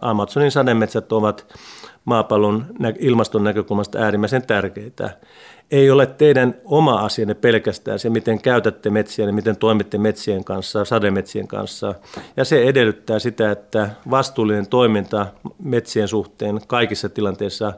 Amazonin 0.00 0.50
sademetsät 0.50 1.12
ovat 1.12 1.54
maapallon 2.04 2.66
ilmaston 2.98 3.44
näkökulmasta 3.44 3.98
äärimmäisen 3.98 4.46
tärkeitä. 4.46 5.10
Ei 5.70 5.90
ole 5.90 6.06
teidän 6.06 6.54
oma 6.64 6.94
asianne 6.94 7.34
pelkästään 7.34 7.98
se, 7.98 8.10
miten 8.10 8.42
käytätte 8.42 8.90
metsiä 8.90 9.26
ja 9.26 9.32
miten 9.32 9.56
toimitte 9.56 9.98
metsien 9.98 10.44
kanssa, 10.44 10.84
sademetsien 10.84 11.48
kanssa. 11.48 11.94
Ja 12.36 12.44
se 12.44 12.62
edellyttää 12.62 13.18
sitä, 13.18 13.50
että 13.50 13.90
vastuullinen 14.10 14.66
toiminta 14.66 15.26
metsien 15.58 16.08
suhteen 16.08 16.60
kaikissa 16.66 17.08
tilanteissa 17.08 17.72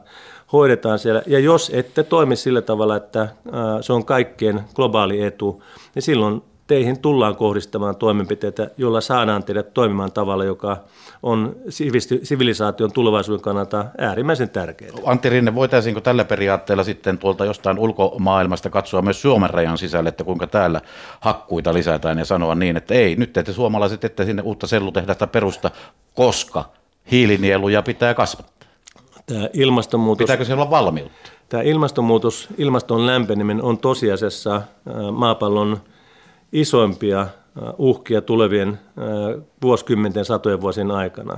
hoidetaan 0.53 0.99
siellä. 0.99 1.21
Ja 1.27 1.39
jos 1.39 1.71
ette 1.73 2.03
toimi 2.03 2.35
sillä 2.35 2.61
tavalla, 2.61 2.95
että 2.95 3.27
se 3.81 3.93
on 3.93 4.05
kaikkien 4.05 4.61
globaali 4.75 5.21
etu, 5.21 5.63
niin 5.95 6.03
silloin 6.03 6.41
teihin 6.69 6.99
tullaan 6.99 7.35
kohdistamaan 7.35 7.95
toimenpiteitä, 7.95 8.69
joilla 8.77 9.01
saadaan 9.01 9.43
teidät 9.43 9.73
toimimaan 9.73 10.11
tavalla, 10.11 10.43
joka 10.43 10.77
on 11.23 11.55
sivilisaation 12.23 12.91
tulevaisuuden 12.91 13.41
kannalta 13.41 13.85
äärimmäisen 13.97 14.49
tärkeää. 14.49 14.91
Antti 15.05 15.29
Rinne, 15.29 15.55
voitaisiinko 15.55 16.01
tällä 16.01 16.25
periaatteella 16.25 16.83
sitten 16.83 17.17
tuolta 17.17 17.45
jostain 17.45 17.79
ulkomaailmasta 17.79 18.69
katsoa 18.69 19.01
myös 19.01 19.21
Suomen 19.21 19.49
rajan 19.49 19.77
sisälle, 19.77 20.09
että 20.09 20.23
kuinka 20.23 20.47
täällä 20.47 20.81
hakkuita 21.19 21.73
lisätään 21.73 22.17
ja 22.17 22.25
sanoa 22.25 22.55
niin, 22.55 22.77
että 22.77 22.93
ei, 22.93 23.15
nyt 23.15 23.33
te 23.33 23.53
suomalaiset 23.53 24.03
ette 24.03 24.25
sinne 24.25 24.41
uutta 24.41 24.67
sellutehdasta 24.67 25.27
perusta, 25.27 25.71
koska 26.15 26.65
hiilinieluja 27.11 27.81
pitää 27.81 28.13
kasvattaa. 28.13 28.69
Tämä 29.25 29.49
ilmastonmuutos... 29.53 30.23
Pitääkö 30.23 30.45
siellä 30.45 30.61
olla 30.61 30.71
valmiutta? 30.71 31.29
Tämä 31.49 31.63
ilmastonmuutos, 31.63 32.47
ilmaston 32.57 33.05
lämpeneminen 33.05 33.63
on 33.63 33.77
tosiasiassa 33.77 34.61
maapallon 35.11 35.81
isoimpia 36.51 37.27
uhkia 37.77 38.21
tulevien 38.21 38.79
vuosikymmenten 39.61 40.25
satojen 40.25 40.61
vuosien 40.61 40.91
aikana. 40.91 41.37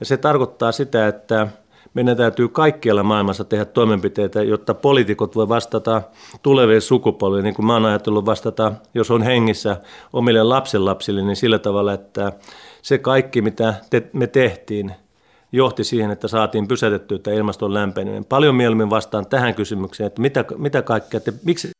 Ja 0.00 0.06
se 0.06 0.16
tarkoittaa 0.16 0.72
sitä, 0.72 1.08
että 1.08 1.48
meidän 1.94 2.16
täytyy 2.16 2.48
kaikkialla 2.48 3.02
maailmassa 3.02 3.44
tehdä 3.44 3.64
toimenpiteitä, 3.64 4.42
jotta 4.42 4.74
poliitikot 4.74 5.36
voi 5.36 5.48
vastata 5.48 6.02
tuleville 6.42 6.80
sukupolville, 6.80 7.42
niin 7.42 7.54
kuin 7.54 7.66
mä 7.66 7.72
oon 7.72 7.84
ajatellut 7.84 8.26
vastata, 8.26 8.72
jos 8.94 9.10
on 9.10 9.22
hengissä 9.22 9.76
omille 10.12 10.42
lapsenlapsille, 10.42 11.22
niin 11.22 11.36
sillä 11.36 11.58
tavalla, 11.58 11.92
että 11.92 12.32
se 12.82 12.98
kaikki, 12.98 13.42
mitä 13.42 13.74
te, 13.90 14.10
me 14.12 14.26
tehtiin, 14.26 14.94
johti 15.52 15.84
siihen, 15.84 16.10
että 16.10 16.28
saatiin 16.28 16.68
pysäytettyä 16.68 17.18
tämä 17.18 17.36
ilmaston 17.36 17.74
lämpeneminen. 17.74 18.24
Paljon 18.24 18.54
mieluummin 18.54 18.90
vastaan 18.90 19.26
tähän 19.26 19.54
kysymykseen, 19.54 20.06
että 20.06 20.22
mitä, 20.22 20.44
mitä 20.56 20.82
kaikkea, 20.82 21.20
te, 21.20 21.32
miksi, 21.44 21.70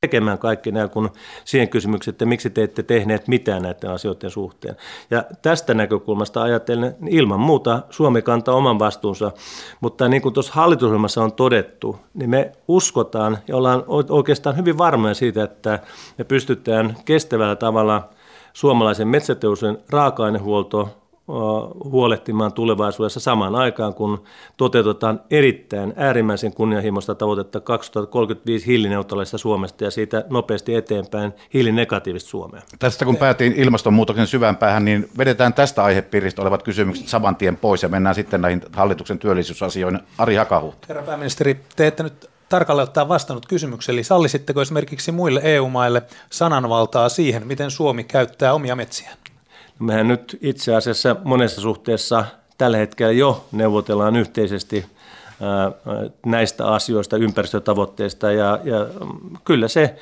tekemään 0.00 0.38
kaikki 0.38 0.72
nämä 0.72 0.88
kun 0.88 1.10
siihen 1.44 1.68
kysymykseen, 1.68 2.12
että 2.12 2.26
miksi 2.26 2.50
te 2.50 2.62
ette 2.62 2.82
tehneet 2.82 3.28
mitään 3.28 3.62
näiden 3.62 3.90
asioiden 3.90 4.30
suhteen. 4.30 4.76
Ja 5.10 5.24
tästä 5.42 5.74
näkökulmasta 5.74 6.42
ajatellen 6.42 6.96
niin 7.00 7.16
ilman 7.16 7.40
muuta 7.40 7.82
Suomi 7.90 8.22
kantaa 8.22 8.54
oman 8.54 8.78
vastuunsa, 8.78 9.32
mutta 9.80 10.08
niin 10.08 10.22
kuin 10.22 10.34
tuossa 10.34 10.52
hallitusohjelmassa 10.54 11.22
on 11.22 11.32
todettu, 11.32 11.96
niin 12.14 12.30
me 12.30 12.52
uskotaan 12.68 13.38
ja 13.48 13.56
ollaan 13.56 13.84
oikeastaan 14.08 14.56
hyvin 14.56 14.78
varmoja 14.78 15.14
siitä, 15.14 15.42
että 15.42 15.78
me 16.18 16.24
pystytään 16.24 16.96
kestävällä 17.04 17.56
tavalla 17.56 18.08
suomalaisen 18.52 19.08
metsäteollisuuden 19.08 19.78
raaka-ainehuolto 19.90 20.88
huolehtimaan 21.84 22.52
tulevaisuudessa 22.52 23.20
samaan 23.20 23.54
aikaan, 23.54 23.94
kun 23.94 24.22
toteutetaan 24.56 25.20
erittäin 25.30 25.92
äärimmäisen 25.96 26.54
kunnianhimoista 26.54 27.14
tavoitetta 27.14 27.60
2035 27.60 28.66
hiilineutraalista 28.66 29.38
Suomesta 29.38 29.84
ja 29.84 29.90
siitä 29.90 30.24
nopeasti 30.30 30.74
eteenpäin 30.74 31.32
hiilinegatiivista 31.54 32.30
Suomea. 32.30 32.62
Tästä 32.78 33.04
kun 33.04 33.16
päätiin 33.16 33.52
ilmastonmuutoksen 33.52 34.26
syvään 34.26 34.56
päähän, 34.56 34.84
niin 34.84 35.08
vedetään 35.18 35.54
tästä 35.54 35.84
aihepiiristä 35.84 36.42
olevat 36.42 36.62
kysymykset 36.62 37.08
saman 37.08 37.36
tien 37.36 37.56
pois 37.56 37.82
ja 37.82 37.88
mennään 37.88 38.14
sitten 38.14 38.40
näihin 38.40 38.62
hallituksen 38.72 39.18
työllisyysasioihin. 39.18 40.00
Ari 40.18 40.34
Hakahuut. 40.34 40.88
Herra 40.88 41.02
pääministeri, 41.02 41.60
te 41.76 41.86
ette 41.86 42.02
nyt 42.02 42.30
tarkalleen 42.48 42.88
ottaa 42.88 43.08
vastannut 43.08 43.46
kysymykseen, 43.46 43.94
eli 43.94 44.04
sallisitteko 44.04 44.62
esimerkiksi 44.62 45.12
muille 45.12 45.40
EU-maille 45.44 46.02
sananvaltaa 46.30 47.08
siihen, 47.08 47.46
miten 47.46 47.70
Suomi 47.70 48.04
käyttää 48.04 48.54
omia 48.54 48.76
metsiään? 48.76 49.16
Mehän 49.78 50.08
nyt 50.08 50.38
itse 50.40 50.74
asiassa 50.74 51.16
monessa 51.24 51.60
suhteessa 51.60 52.24
tällä 52.58 52.76
hetkellä 52.76 53.12
jo 53.12 53.44
neuvotellaan 53.52 54.16
yhteisesti 54.16 54.86
näistä 56.26 56.66
asioista, 56.66 57.16
ympäristötavoitteista 57.16 58.32
ja, 58.32 58.60
ja 58.64 58.86
kyllä 59.44 59.68
se 59.68 59.98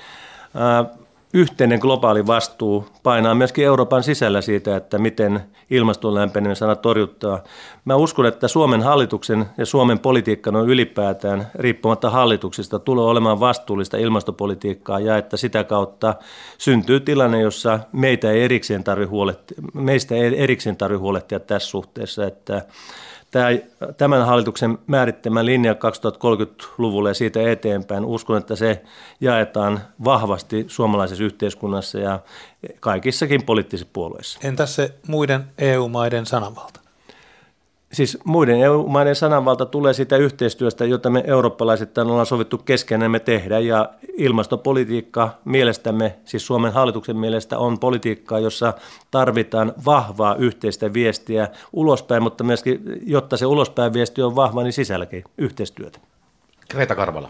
yhteinen 1.36 1.78
globaali 1.78 2.26
vastuu 2.26 2.86
painaa 3.02 3.34
myöskin 3.34 3.64
Euroopan 3.64 4.02
sisällä 4.02 4.40
siitä, 4.40 4.76
että 4.76 4.98
miten 4.98 5.40
ilmaston 5.70 6.14
lämpeneminen 6.14 6.56
saadaan 6.56 6.78
torjuttaa. 6.78 7.42
Mä 7.84 7.96
uskon, 7.96 8.26
että 8.26 8.48
Suomen 8.48 8.82
hallituksen 8.82 9.46
ja 9.58 9.66
Suomen 9.66 9.98
politiikka 9.98 10.50
on 10.50 10.68
ylipäätään 10.68 11.46
riippumatta 11.54 12.10
hallituksista 12.10 12.78
tulee 12.78 13.04
olemaan 13.04 13.40
vastuullista 13.40 13.96
ilmastopolitiikkaa 13.96 15.00
ja 15.00 15.16
että 15.16 15.36
sitä 15.36 15.64
kautta 15.64 16.14
syntyy 16.58 17.00
tilanne, 17.00 17.40
jossa 17.40 17.80
meitä 17.92 18.30
ei 18.30 18.42
erikseen 18.42 18.84
tarvitse 18.84 19.10
huolehtia, 19.10 19.62
meistä 19.74 20.14
ei 20.14 20.42
erikseen 20.42 20.76
tarvitse 20.76 21.00
huolehtia 21.00 21.40
tässä 21.40 21.68
suhteessa, 21.68 22.26
että 22.26 22.62
Tämä, 23.36 23.48
tämän 23.96 24.26
hallituksen 24.26 24.78
määrittämä 24.86 25.44
linja 25.44 25.72
2030-luvulle 25.72 27.10
ja 27.10 27.14
siitä 27.14 27.50
eteenpäin, 27.50 28.04
uskon, 28.04 28.38
että 28.38 28.56
se 28.56 28.82
jaetaan 29.20 29.80
vahvasti 30.04 30.64
suomalaisessa 30.68 31.24
yhteiskunnassa 31.24 31.98
ja 31.98 32.20
kaikissakin 32.80 33.42
poliittisissa 33.42 33.90
puolueissa. 33.92 34.38
Entäs 34.42 34.74
se 34.74 34.94
muiden 35.08 35.44
EU-maiden 35.58 36.26
sananvalta? 36.26 36.80
Siis 37.96 38.18
muiden 38.24 38.60
EU-maiden 38.60 39.16
sananvalta 39.16 39.66
tulee 39.66 39.92
siitä 39.92 40.16
yhteistyöstä, 40.16 40.84
jota 40.84 41.10
me 41.10 41.24
eurooppalaiset 41.26 41.98
ollaan 41.98 42.26
sovittu 42.26 42.58
keskenämme 42.58 43.20
tehdä. 43.20 43.58
Ja 43.58 43.88
ilmastopolitiikka 44.16 45.30
mielestämme, 45.44 46.16
siis 46.24 46.46
Suomen 46.46 46.72
hallituksen 46.72 47.16
mielestä 47.16 47.58
on 47.58 47.78
politiikkaa, 47.78 48.38
jossa 48.38 48.74
tarvitaan 49.10 49.72
vahvaa 49.84 50.34
yhteistä 50.34 50.92
viestiä 50.92 51.48
ulospäin, 51.72 52.22
mutta 52.22 52.44
myöskin, 52.44 52.82
jotta 53.06 53.36
se 53.36 53.46
ulospäin 53.46 53.92
viesti 53.92 54.22
on 54.22 54.36
vahva, 54.36 54.62
niin 54.62 54.72
sisälläkin 54.72 55.24
yhteistyötä. 55.38 55.98
Kreta 56.68 56.94
Karvala. 56.94 57.28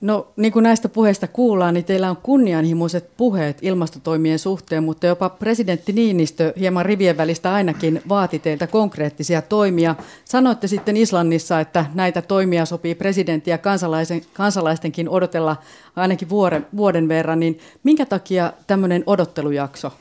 No 0.00 0.32
niin 0.36 0.52
kuin 0.52 0.62
näistä 0.62 0.88
puheista 0.88 1.26
kuullaan, 1.26 1.74
niin 1.74 1.84
teillä 1.84 2.10
on 2.10 2.16
kunnianhimoiset 2.16 3.10
puheet 3.16 3.58
ilmastotoimien 3.62 4.38
suhteen, 4.38 4.84
mutta 4.84 5.06
jopa 5.06 5.28
presidentti 5.28 5.92
Niinistö 5.92 6.52
hieman 6.58 6.86
rivien 6.86 7.16
välistä 7.16 7.52
ainakin 7.52 8.02
vaati 8.08 8.38
teiltä 8.38 8.66
konkreettisia 8.66 9.42
toimia. 9.42 9.94
Sanoitte 10.24 10.66
sitten 10.66 10.96
Islannissa, 10.96 11.60
että 11.60 11.86
näitä 11.94 12.22
toimia 12.22 12.66
sopii 12.66 12.94
presidentti 12.94 13.50
ja 13.50 13.58
kansalaisen, 13.58 14.22
kansalaistenkin 14.32 15.08
odotella 15.08 15.56
ainakin 15.96 16.28
vuoden, 16.28 16.66
vuoden 16.76 17.08
verran, 17.08 17.40
niin 17.40 17.58
minkä 17.82 18.06
takia 18.06 18.52
tämmöinen 18.66 19.02
odottelujakso? 19.06 19.92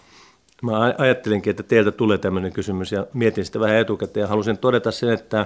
Mä 0.61 0.93
ajattelinkin, 0.97 1.51
että 1.51 1.63
teiltä 1.63 1.91
tulee 1.91 2.17
tämmöinen 2.17 2.53
kysymys 2.53 2.91
ja 2.91 3.07
mietin 3.13 3.45
sitä 3.45 3.59
vähän 3.59 3.75
etukäteen 3.75 4.21
ja 4.21 4.27
halusin 4.27 4.57
todeta 4.57 4.91
sen, 4.91 5.09
että 5.09 5.45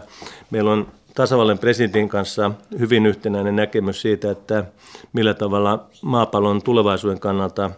meillä 0.51 0.72
on 0.72 0.88
tasavallan 1.15 1.60
presidentin 1.60 2.10
kanssa 2.10 2.51
hyvin 2.80 3.06
yhtenäinen 3.06 3.56
näkemys 3.56 4.01
siitä, 4.01 4.32
että 4.32 4.65
millä 5.13 5.34
tavalla 5.34 5.86
maapallon 6.01 6.62
tulevaisuuden 6.62 7.20
kannalta 7.20 7.72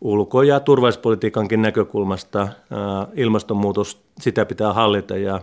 ulko- 0.00 0.42
ja 0.42 0.60
turvallisuuspolitiikankin 0.60 1.62
näkökulmasta 1.62 2.48
ilmastonmuutos, 3.14 4.02
sitä 4.20 4.46
pitää 4.46 4.72
hallita 4.72 5.16
ja 5.16 5.40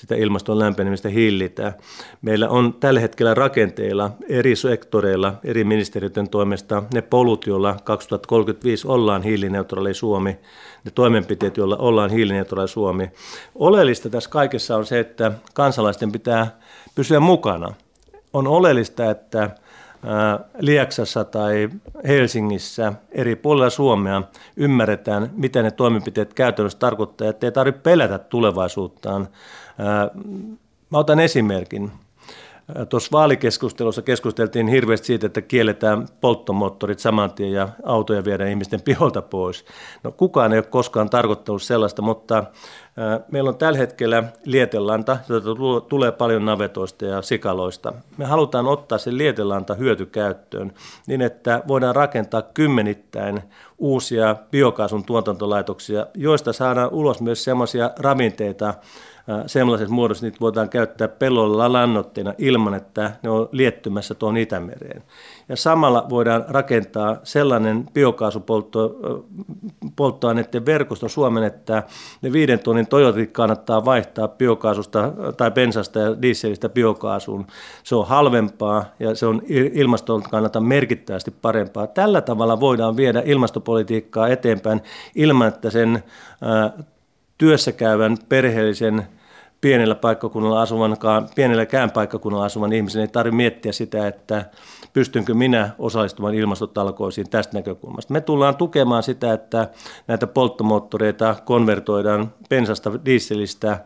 sitä 0.00 0.14
ilmaston 0.14 0.58
lämpenemistä 0.58 1.08
hillitään. 1.08 1.72
Meillä 2.22 2.48
on 2.48 2.74
tällä 2.74 3.00
hetkellä 3.00 3.34
rakenteilla 3.34 4.10
eri 4.28 4.56
sektoreilla, 4.56 5.34
eri 5.44 5.64
ministeriöiden 5.64 6.28
toimesta 6.28 6.82
ne 6.94 7.02
polut, 7.02 7.46
joilla 7.46 7.76
2035 7.84 8.88
ollaan 8.88 9.22
hiilineutraali 9.22 9.94
Suomi, 9.94 10.38
ne 10.84 10.90
toimenpiteet, 10.94 11.56
joilla 11.56 11.76
ollaan 11.76 12.10
hiilineutraali 12.10 12.68
Suomi. 12.68 13.10
Oleellista 13.54 14.10
tässä 14.10 14.30
kaikessa 14.30 14.76
on 14.76 14.86
se, 14.86 15.00
että 15.00 15.32
kansalaisten 15.54 16.12
pitää 16.12 16.58
pysyä 16.94 17.20
mukana. 17.20 17.74
On 18.32 18.46
oleellista, 18.46 19.10
että 19.10 19.50
Lieksassa 20.58 21.24
tai 21.24 21.68
Helsingissä 22.06 22.92
eri 23.12 23.36
puolilla 23.36 23.70
Suomea 23.70 24.22
ymmärretään, 24.56 25.30
mitä 25.36 25.62
ne 25.62 25.70
toimenpiteet 25.70 26.34
käytännössä 26.34 26.78
tarkoittaa, 26.78 27.28
että 27.28 27.46
ei 27.46 27.52
tarvitse 27.52 27.80
pelätä 27.80 28.18
tulevaisuuttaan. 28.18 29.28
Mä 30.90 30.98
otan 30.98 31.20
esimerkin. 31.20 31.92
Tuossa 32.88 33.08
vaalikeskustelussa 33.12 34.02
keskusteltiin 34.02 34.68
hirveästi 34.68 35.06
siitä, 35.06 35.26
että 35.26 35.42
kielletään 35.42 36.08
polttomoottorit 36.20 36.98
saman 36.98 37.32
tien 37.32 37.52
ja 37.52 37.68
autoja 37.84 38.24
viedään 38.24 38.50
ihmisten 38.50 38.80
piholta 38.82 39.22
pois. 39.22 39.64
No 40.02 40.12
kukaan 40.12 40.52
ei 40.52 40.58
ole 40.58 40.66
koskaan 40.66 41.10
tarkoittanut 41.10 41.62
sellaista, 41.62 42.02
mutta 42.02 42.44
Meillä 43.30 43.48
on 43.48 43.56
tällä 43.56 43.78
hetkellä 43.78 44.24
lietelanta, 44.44 45.18
jota 45.28 45.50
tulee 45.88 46.12
paljon 46.12 46.44
navetoista 46.44 47.04
ja 47.04 47.22
sikaloista. 47.22 47.92
Me 48.16 48.24
halutaan 48.24 48.66
ottaa 48.66 48.98
se 48.98 49.16
lietelanta 49.16 49.74
hyötykäyttöön 49.74 50.72
niin, 51.06 51.22
että 51.22 51.62
voidaan 51.68 51.96
rakentaa 51.96 52.42
kymmenittäin 52.42 53.42
uusia 53.78 54.36
biokaasun 54.50 55.04
tuotantolaitoksia, 55.04 56.06
joista 56.14 56.52
saadaan 56.52 56.90
ulos 56.92 57.20
myös 57.20 57.44
sellaisia 57.44 57.90
ravinteita, 57.98 58.74
sellaisessa 59.46 59.94
muodossa 59.94 60.26
niitä 60.26 60.40
voidaan 60.40 60.68
käyttää 60.68 61.08
pellolla 61.08 61.72
lannoitteena 61.72 62.34
ilman, 62.38 62.74
että 62.74 63.10
ne 63.22 63.30
on 63.30 63.48
liettymässä 63.52 64.14
tuon 64.14 64.36
Itämereen. 64.36 65.02
Ja 65.48 65.56
samalla 65.56 66.06
voidaan 66.08 66.44
rakentaa 66.48 67.16
sellainen 67.22 67.86
biokaasupolttoaineiden 67.94 70.66
verkosto 70.66 71.08
Suomen, 71.08 71.44
että 71.44 71.82
ne 72.22 72.32
viiden 72.32 72.58
tonnin 72.58 72.86
Toyotit 72.86 73.32
kannattaa 73.32 73.84
vaihtaa 73.84 74.28
biokaasusta 74.28 75.12
tai 75.36 75.50
bensasta 75.50 75.98
ja 75.98 76.22
dieselistä 76.22 76.68
biokaasuun. 76.68 77.46
Se 77.82 77.94
on 77.94 78.06
halvempaa 78.06 78.84
ja 79.00 79.14
se 79.14 79.26
on 79.26 79.42
ilmaston 79.72 80.22
kannalta 80.22 80.60
merkittävästi 80.60 81.34
parempaa. 81.42 81.86
Tällä 81.86 82.20
tavalla 82.20 82.60
voidaan 82.60 82.96
viedä 82.96 83.22
ilmastopolitiikkaa 83.24 84.28
eteenpäin 84.28 84.80
ilman, 85.14 85.48
että 85.48 85.70
sen 85.70 86.02
työssäkäyvän 87.38 88.16
perheellisen 88.28 89.06
pienellä 89.60 89.94
paikkakunnalla 89.94 90.62
asuvankaan, 90.62 91.28
pienelläkään 91.34 91.90
paikkakunnalla 91.90 92.44
asuvan 92.44 92.72
ihmisen 92.72 93.02
ei 93.02 93.08
tarvitse 93.08 93.36
miettiä 93.36 93.72
sitä, 93.72 94.06
että 94.06 94.44
pystynkö 94.92 95.34
minä 95.34 95.70
osallistumaan 95.78 96.34
ilmastotalkoisiin 96.34 97.30
tästä 97.30 97.58
näkökulmasta. 97.58 98.12
Me 98.12 98.20
tullaan 98.20 98.56
tukemaan 98.56 99.02
sitä, 99.02 99.32
että 99.32 99.68
näitä 100.06 100.26
polttomoottoreita 100.26 101.36
konvertoidaan 101.44 102.32
bensasta, 102.48 103.04
dieselistä 103.04 103.84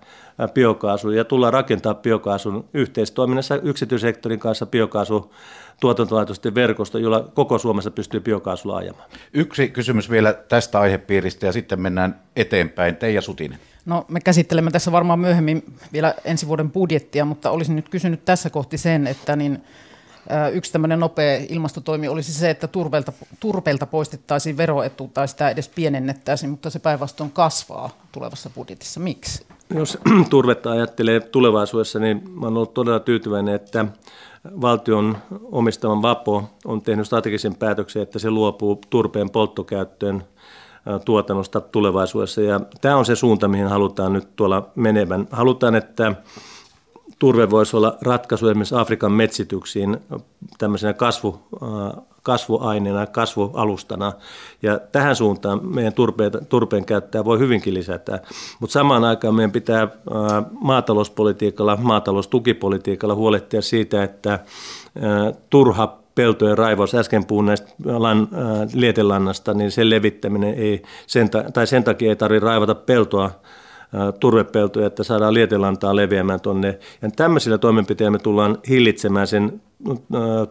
biokaasuun 0.55 1.17
ja 1.17 1.25
tullaan 1.25 1.53
rakentaa 1.53 1.95
biokaasun 1.95 2.65
yhteistoiminnassa 2.75 3.57
yksityissektorin 3.57 4.39
kanssa 4.39 4.67
biokaasu 4.67 5.35
tuotantolaitosten 5.81 6.55
verkosto, 6.55 6.99
jolla 6.99 7.31
koko 7.35 7.59
Suomessa 7.59 7.91
pystyy 7.91 8.21
biokaasulla 8.21 8.77
ajamaan. 8.77 9.11
Yksi 9.35 9.69
kysymys 9.69 10.11
vielä 10.11 10.33
tästä 10.33 10.81
aihepiiristä 10.81 11.47
ja 11.47 11.53
sitten 11.53 11.81
mennään 11.81 12.21
eteenpäin. 12.37 12.97
Teija 12.97 13.21
Sutinen. 13.21 13.59
No 13.87 14.05
me 14.09 14.21
käsittelemme 14.21 14.71
tässä 14.71 14.93
varmaan 14.93 15.19
myöhemmin 15.19 15.65
vielä 15.93 16.15
ensi 16.25 16.49
vuoden 16.49 16.71
budjettia, 16.71 17.25
mutta 17.25 17.51
olisin 17.51 17.77
nyt 17.77 17.89
kysynyt 17.89 18.25
tässä 18.25 18.51
kohti 18.51 18.79
sen, 18.79 19.07
että 19.07 19.37
niin 19.37 19.63
Yksi 20.53 20.73
tämmöinen 20.73 21.01
nopea 21.01 21.41
ilmastotoimi 21.49 22.09
olisi 22.09 22.33
se, 22.33 22.51
että 22.51 22.69
turpeelta, 22.69 23.13
turpeelta 23.41 23.87
poistettaisiin 23.87 24.57
veroetu 24.57 25.11
tai 25.15 25.29
sitä 25.29 25.51
edes 25.51 25.69
pienennettäisiin, 25.69 26.51
mutta 26.51 26.71
se 26.71 26.79
päinvastoin 26.79 27.31
kasvaa 27.31 27.91
tulevassa 28.13 28.51
budjetissa. 28.51 29.01
Miksi? 29.01 29.47
Jos 29.75 29.99
turvetta 30.31 30.71
ajattelee 30.71 31.21
tulevaisuudessa, 31.21 31.99
niin 31.99 32.23
olen 32.43 32.57
ollut 32.57 32.75
todella 32.75 33.01
tyytyväinen, 33.01 33.55
että 33.55 33.87
valtion 34.61 35.19
omistavan 35.53 36.03
VAPO 36.03 36.51
on 36.65 36.83
tehnyt 36.83 37.07
strategisen 37.07 37.55
päätöksen, 37.55 38.03
että 38.03 38.19
se 38.19 38.31
luopuu 38.31 38.81
turpeen 38.91 39.31
polttokäyttöön 39.31 40.25
tuotannosta 41.05 41.61
tulevaisuudessa. 41.61 42.41
Ja 42.41 42.61
tämä 42.81 42.97
on 42.97 43.05
se 43.05 43.17
suunta, 43.17 43.49
mihin 43.49 43.69
halutaan 43.69 44.13
nyt 44.13 44.29
tuolla 44.37 44.69
menevän. 44.75 45.29
Halutaan, 45.31 45.75
että 45.75 46.15
turve 47.19 47.51
voisi 47.51 47.77
olla 47.77 47.97
ratkaisu 48.03 48.49
esimerkiksi 48.49 48.75
Afrikan 48.75 49.13
metsityksiin 49.13 49.97
tämmöisenä 50.59 50.93
kasvu, 50.93 51.41
kasvuaineena, 52.23 53.07
kasvualustana. 53.07 54.13
Ja 54.63 54.81
tähän 54.93 55.17
suuntaan 55.17 55.61
meidän 55.63 55.93
turpeen, 55.93 56.33
turpeen 56.49 56.85
käyttäjä 56.85 57.25
voi 57.25 57.39
hyvinkin 57.39 57.75
lisätä. 57.75 58.21
Mutta 58.61 58.73
samaan 58.73 59.05
aikaan 59.05 59.35
meidän 59.35 59.53
pitää 59.53 59.89
maatalouspolitiikalla, 60.61 61.77
maataloustukipolitiikalla 61.77 63.15
huolehtia 63.15 63.63
siitä, 63.63 64.03
että 64.03 64.39
turha 65.51 66.04
peltojen 66.15 66.59
raivaus, 66.59 66.95
äsken 66.95 67.25
puhuin 67.25 67.47
näistä 67.47 67.69
lan, 67.85 68.29
äh, 68.33 68.69
lietelannasta, 68.75 69.55
niin 69.55 69.71
sen 69.71 69.91
levittäminen 69.91 70.55
ei, 70.55 70.83
sen, 71.07 71.31
tai 71.53 71.67
sen 71.67 71.85
takia 71.85 72.09
ei 72.09 72.17
tarvitse 72.17 72.47
raivata 72.47 72.75
peltoa 72.75 73.31
turvepeltoja, 74.21 74.87
että 74.87 75.05
saadaan 75.05 75.35
lietelantaa 75.35 75.97
leviämään 75.97 76.41
tuonne. 76.41 76.79
Ja 77.03 77.11
tämmöisillä 77.17 77.59
toimenpiteillä 77.59 78.11
me 78.11 78.19
tullaan 78.19 78.59
hillitsemään 78.69 79.27
sen 79.27 79.61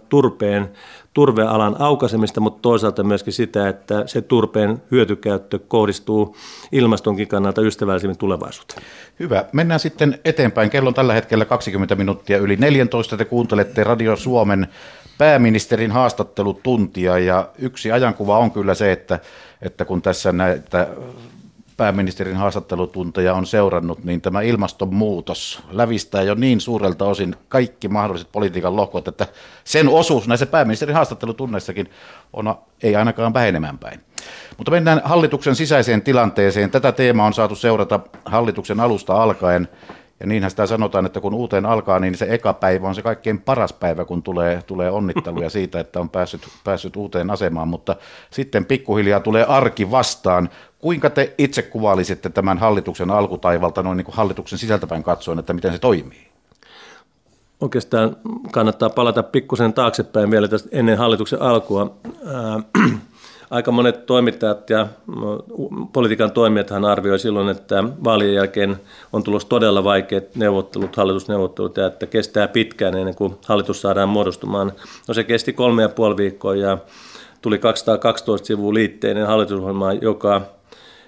turpeen, 0.10 0.70
turvealan 1.14 1.76
aukaisemista, 1.80 2.42
mutta 2.42 2.62
toisaalta 2.62 3.04
myöskin 3.04 3.34
sitä, 3.34 3.70
että 3.70 4.04
se 4.06 4.22
turpeen 4.22 4.82
hyötykäyttö 4.92 5.60
kohdistuu 5.60 6.36
ilmastonkin 6.72 7.28
kannalta 7.28 7.62
ystävällisemmin 7.62 8.18
tulevaisuuteen. 8.18 8.82
Hyvä. 9.20 9.46
Mennään 9.54 9.80
sitten 9.80 10.20
eteenpäin. 10.26 10.70
Kello 10.70 10.88
on 10.88 10.94
tällä 10.94 11.14
hetkellä 11.14 11.46
20 11.46 11.96
minuuttia 11.96 12.38
yli 12.38 12.56
14. 12.56 13.18
Te 13.18 13.26
kuuntelette 13.26 13.84
Radio 13.84 14.16
Suomen 14.16 14.68
pääministerin 15.18 15.92
haastattelutuntia 15.92 17.18
ja 17.18 17.50
yksi 17.60 17.92
ajankuva 17.92 18.38
on 18.38 18.52
kyllä 18.52 18.74
se, 18.74 18.92
että, 18.92 19.20
että 19.62 19.86
kun 19.86 20.02
tässä 20.02 20.32
näitä 20.32 20.88
pääministerin 21.78 22.36
haastattelutunteja 22.36 23.34
on 23.34 23.46
seurannut, 23.46 24.04
niin 24.04 24.22
tämä 24.22 24.42
ilmastonmuutos 24.42 25.64
lävistää 25.72 26.22
jo 26.22 26.36
niin 26.36 26.62
suurelta 26.62 27.06
osin 27.06 27.36
kaikki 27.50 27.88
mahdolliset 27.88 28.32
politiikan 28.32 28.76
lohkot, 28.76 29.08
että 29.08 29.28
sen 29.64 29.90
osuus 29.90 30.28
näissä 30.28 30.46
pääministerin 30.46 30.96
haastattelutunneissakin 30.96 31.90
on 32.34 32.56
ei 32.84 32.96
ainakaan 32.96 33.34
vähenemään 33.34 33.78
päin. 33.78 34.00
Mutta 34.58 34.72
mennään 34.72 35.02
hallituksen 35.04 35.56
sisäiseen 35.56 36.02
tilanteeseen. 36.02 36.72
Tätä 36.72 36.92
teemaa 36.92 37.26
on 37.26 37.34
saatu 37.34 37.56
seurata 37.56 38.00
hallituksen 38.26 38.80
alusta 38.80 39.24
alkaen. 39.24 39.68
Ja 40.24 40.28
niinhän 40.28 40.50
sitä 40.50 40.66
sanotaan, 40.66 41.06
että 41.06 41.22
kun 41.22 41.34
uuteen 41.34 41.66
alkaa, 41.66 42.00
niin 42.00 42.18
se 42.18 42.26
eka 42.30 42.54
päivä 42.54 42.88
on 42.88 42.96
se 42.96 43.02
kaikkein 43.02 43.42
paras 43.42 43.74
päivä, 43.74 44.06
kun 44.06 44.24
tulee, 44.24 44.62
tulee 44.68 44.92
onnitteluja 44.92 45.50
siitä, 45.50 45.80
että 45.80 46.00
on 46.00 46.10
päässyt, 46.10 46.42
päässyt 46.64 46.96
uuteen 46.96 47.32
asemaan. 47.32 47.68
Mutta 47.68 47.96
sitten 48.32 48.66
pikkuhiljaa 48.66 49.20
tulee 49.20 49.44
arki 49.44 49.92
vastaan. 49.92 50.50
Kuinka 50.80 51.10
te 51.10 51.34
itse 51.38 51.62
kuvaalisitte 51.62 52.30
tämän 52.30 52.58
hallituksen 52.58 53.12
alkutaivalta 53.12 53.84
noin 53.84 53.98
niin 53.98 54.06
kuin 54.06 54.16
hallituksen 54.16 54.60
sisältäpäin 54.60 55.04
katsoen, 55.04 55.40
että 55.40 55.54
miten 55.54 55.72
se 55.72 55.80
toimii? 55.80 56.28
Oikeastaan 57.62 58.16
kannattaa 58.52 58.90
palata 58.90 59.24
pikkusen 59.24 59.74
taaksepäin 59.74 60.32
vielä 60.32 60.48
tästä 60.48 60.70
ennen 60.72 60.98
hallituksen 60.98 61.42
alkua. 61.42 61.96
Aika 63.54 63.72
monet 63.72 64.06
toimittajat 64.06 64.70
ja 64.70 64.88
politiikan 65.94 66.32
toimijathan 66.32 66.86
arvioi 66.86 67.20
silloin, 67.20 67.50
että 67.50 67.84
vaalien 68.04 68.34
jälkeen 68.34 68.78
on 69.14 69.24
tulossa 69.24 69.48
todella 69.50 69.84
vaikeat 69.84 70.36
neuvottelut, 70.36 70.96
hallitusneuvottelut, 70.96 71.78
ja 71.78 71.88
että 71.88 72.06
kestää 72.06 72.48
pitkään 72.48 72.98
ennen 72.98 73.16
kuin 73.16 73.36
hallitus 73.46 73.82
saadaan 73.82 74.10
muodostumaan. 74.10 74.72
No 75.08 75.14
se 75.14 75.24
kesti 75.24 75.54
kolme 75.54 75.82
ja 75.82 75.90
puoli 75.90 76.18
viikkoa 76.18 76.56
ja 76.56 76.78
tuli 77.42 77.60
212 77.60 78.48
sivua 78.48 78.74
liitteinen 78.74 79.28
hallitusohjelma, 79.28 79.94
joka 79.94 80.42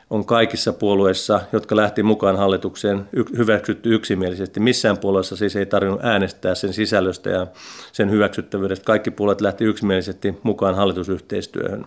on 0.10 0.26
kaikissa 0.26 0.74
puolueissa, 0.74 1.42
jotka 1.52 1.76
lähti 1.76 2.04
mukaan 2.04 2.38
hallitukseen, 2.38 3.10
hyväksytty 3.38 3.96
yksimielisesti. 3.96 4.60
Missään 4.60 4.98
puolueessa 4.98 5.36
siis 5.36 5.56
ei 5.56 5.66
tarvinnut 5.66 6.04
äänestää 6.04 6.56
sen 6.56 6.74
sisällöstä 6.74 7.30
ja 7.30 7.48
sen 7.92 8.12
hyväksyttävyydestä. 8.12 8.86
Kaikki 8.86 9.12
puolueet 9.12 9.42
lähti 9.42 9.66
yksimielisesti 9.66 10.38
mukaan 10.44 10.76
hallitusyhteistyöhön. 10.76 11.86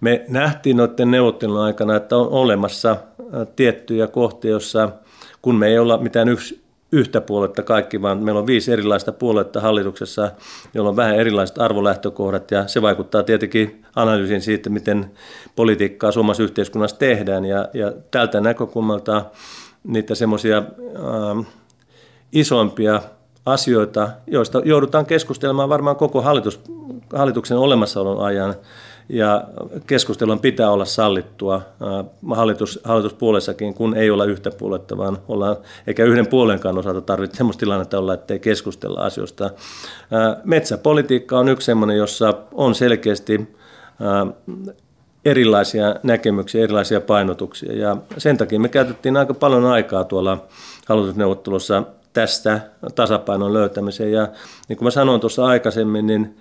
Me 0.00 0.24
nähtiin 0.28 0.76
noiden 0.76 1.10
neuvottelun 1.10 1.60
aikana, 1.60 1.96
että 1.96 2.16
on 2.16 2.28
olemassa 2.28 2.96
tiettyjä 3.56 4.06
kohtia, 4.06 4.50
joissa 4.50 4.90
kun 5.42 5.54
me 5.54 5.66
ei 5.66 5.78
olla 5.78 5.98
mitään 5.98 6.28
yksi 6.28 6.65
yhtä 6.92 7.20
puoletta 7.20 7.62
kaikki, 7.62 8.02
vaan 8.02 8.18
meillä 8.18 8.38
on 8.38 8.46
viisi 8.46 8.72
erilaista 8.72 9.12
puoletta 9.12 9.60
hallituksessa, 9.60 10.30
joilla 10.74 10.90
on 10.90 10.96
vähän 10.96 11.16
erilaiset 11.16 11.58
arvolähtökohdat 11.58 12.50
ja 12.50 12.68
se 12.68 12.82
vaikuttaa 12.82 13.22
tietenkin 13.22 13.84
analyysiin 13.96 14.42
siitä, 14.42 14.70
miten 14.70 15.10
politiikkaa 15.56 16.12
suomalaisessa 16.12 16.42
yhteiskunnassa 16.42 16.98
tehdään 16.98 17.44
ja, 17.44 17.68
ja 17.74 17.92
tältä 18.10 18.40
näkökulmalta 18.40 19.24
niitä 19.84 20.14
semmoisia 20.14 20.58
äh, 20.58 21.46
isompia 22.32 23.02
asioita, 23.46 24.08
joista 24.26 24.62
joudutaan 24.64 25.06
keskustelemaan 25.06 25.68
varmaan 25.68 25.96
koko 25.96 26.22
hallitus, 26.22 26.60
hallituksen 27.14 27.56
olemassaolon 27.56 28.24
ajan, 28.24 28.54
ja 29.08 29.44
keskustelun 29.86 30.40
pitää 30.40 30.70
olla 30.70 30.84
sallittua. 30.84 31.62
Hallitus, 32.34 32.80
hallituspuolessakin, 32.84 33.74
kun 33.74 33.96
ei 33.96 34.10
olla 34.10 34.24
yhtä 34.24 34.50
puoletta, 34.50 34.96
vaan 34.96 35.18
ollaan, 35.28 35.56
eikä 35.86 36.04
yhden 36.04 36.26
puolenkaan 36.26 36.78
osalta 36.78 37.00
tarvitse 37.00 37.36
sellaista 37.36 37.60
tilannetta 37.60 37.98
olla, 37.98 38.14
ettei 38.14 38.38
keskustella 38.38 39.00
asioista. 39.00 39.50
Metsäpolitiikka 40.44 41.38
on 41.38 41.48
yksi 41.48 41.64
sellainen, 41.64 41.96
jossa 41.96 42.34
on 42.52 42.74
selkeästi 42.74 43.54
erilaisia 45.24 45.94
näkemyksiä, 46.02 46.64
erilaisia 46.64 47.00
painotuksia, 47.00 47.72
ja 47.72 47.96
sen 48.18 48.36
takia 48.36 48.60
me 48.60 48.68
käytettiin 48.68 49.16
aika 49.16 49.34
paljon 49.34 49.64
aikaa 49.64 50.04
tuolla 50.04 50.44
hallitusneuvottelussa 50.86 51.82
tästä 52.12 52.60
tasapainon 52.94 53.52
löytämiseen, 53.52 54.12
ja 54.12 54.28
niin 54.68 54.76
kuin 54.76 54.86
mä 54.86 54.90
sanoin 54.90 55.20
tuossa 55.20 55.46
aikaisemmin, 55.46 56.06
niin 56.06 56.36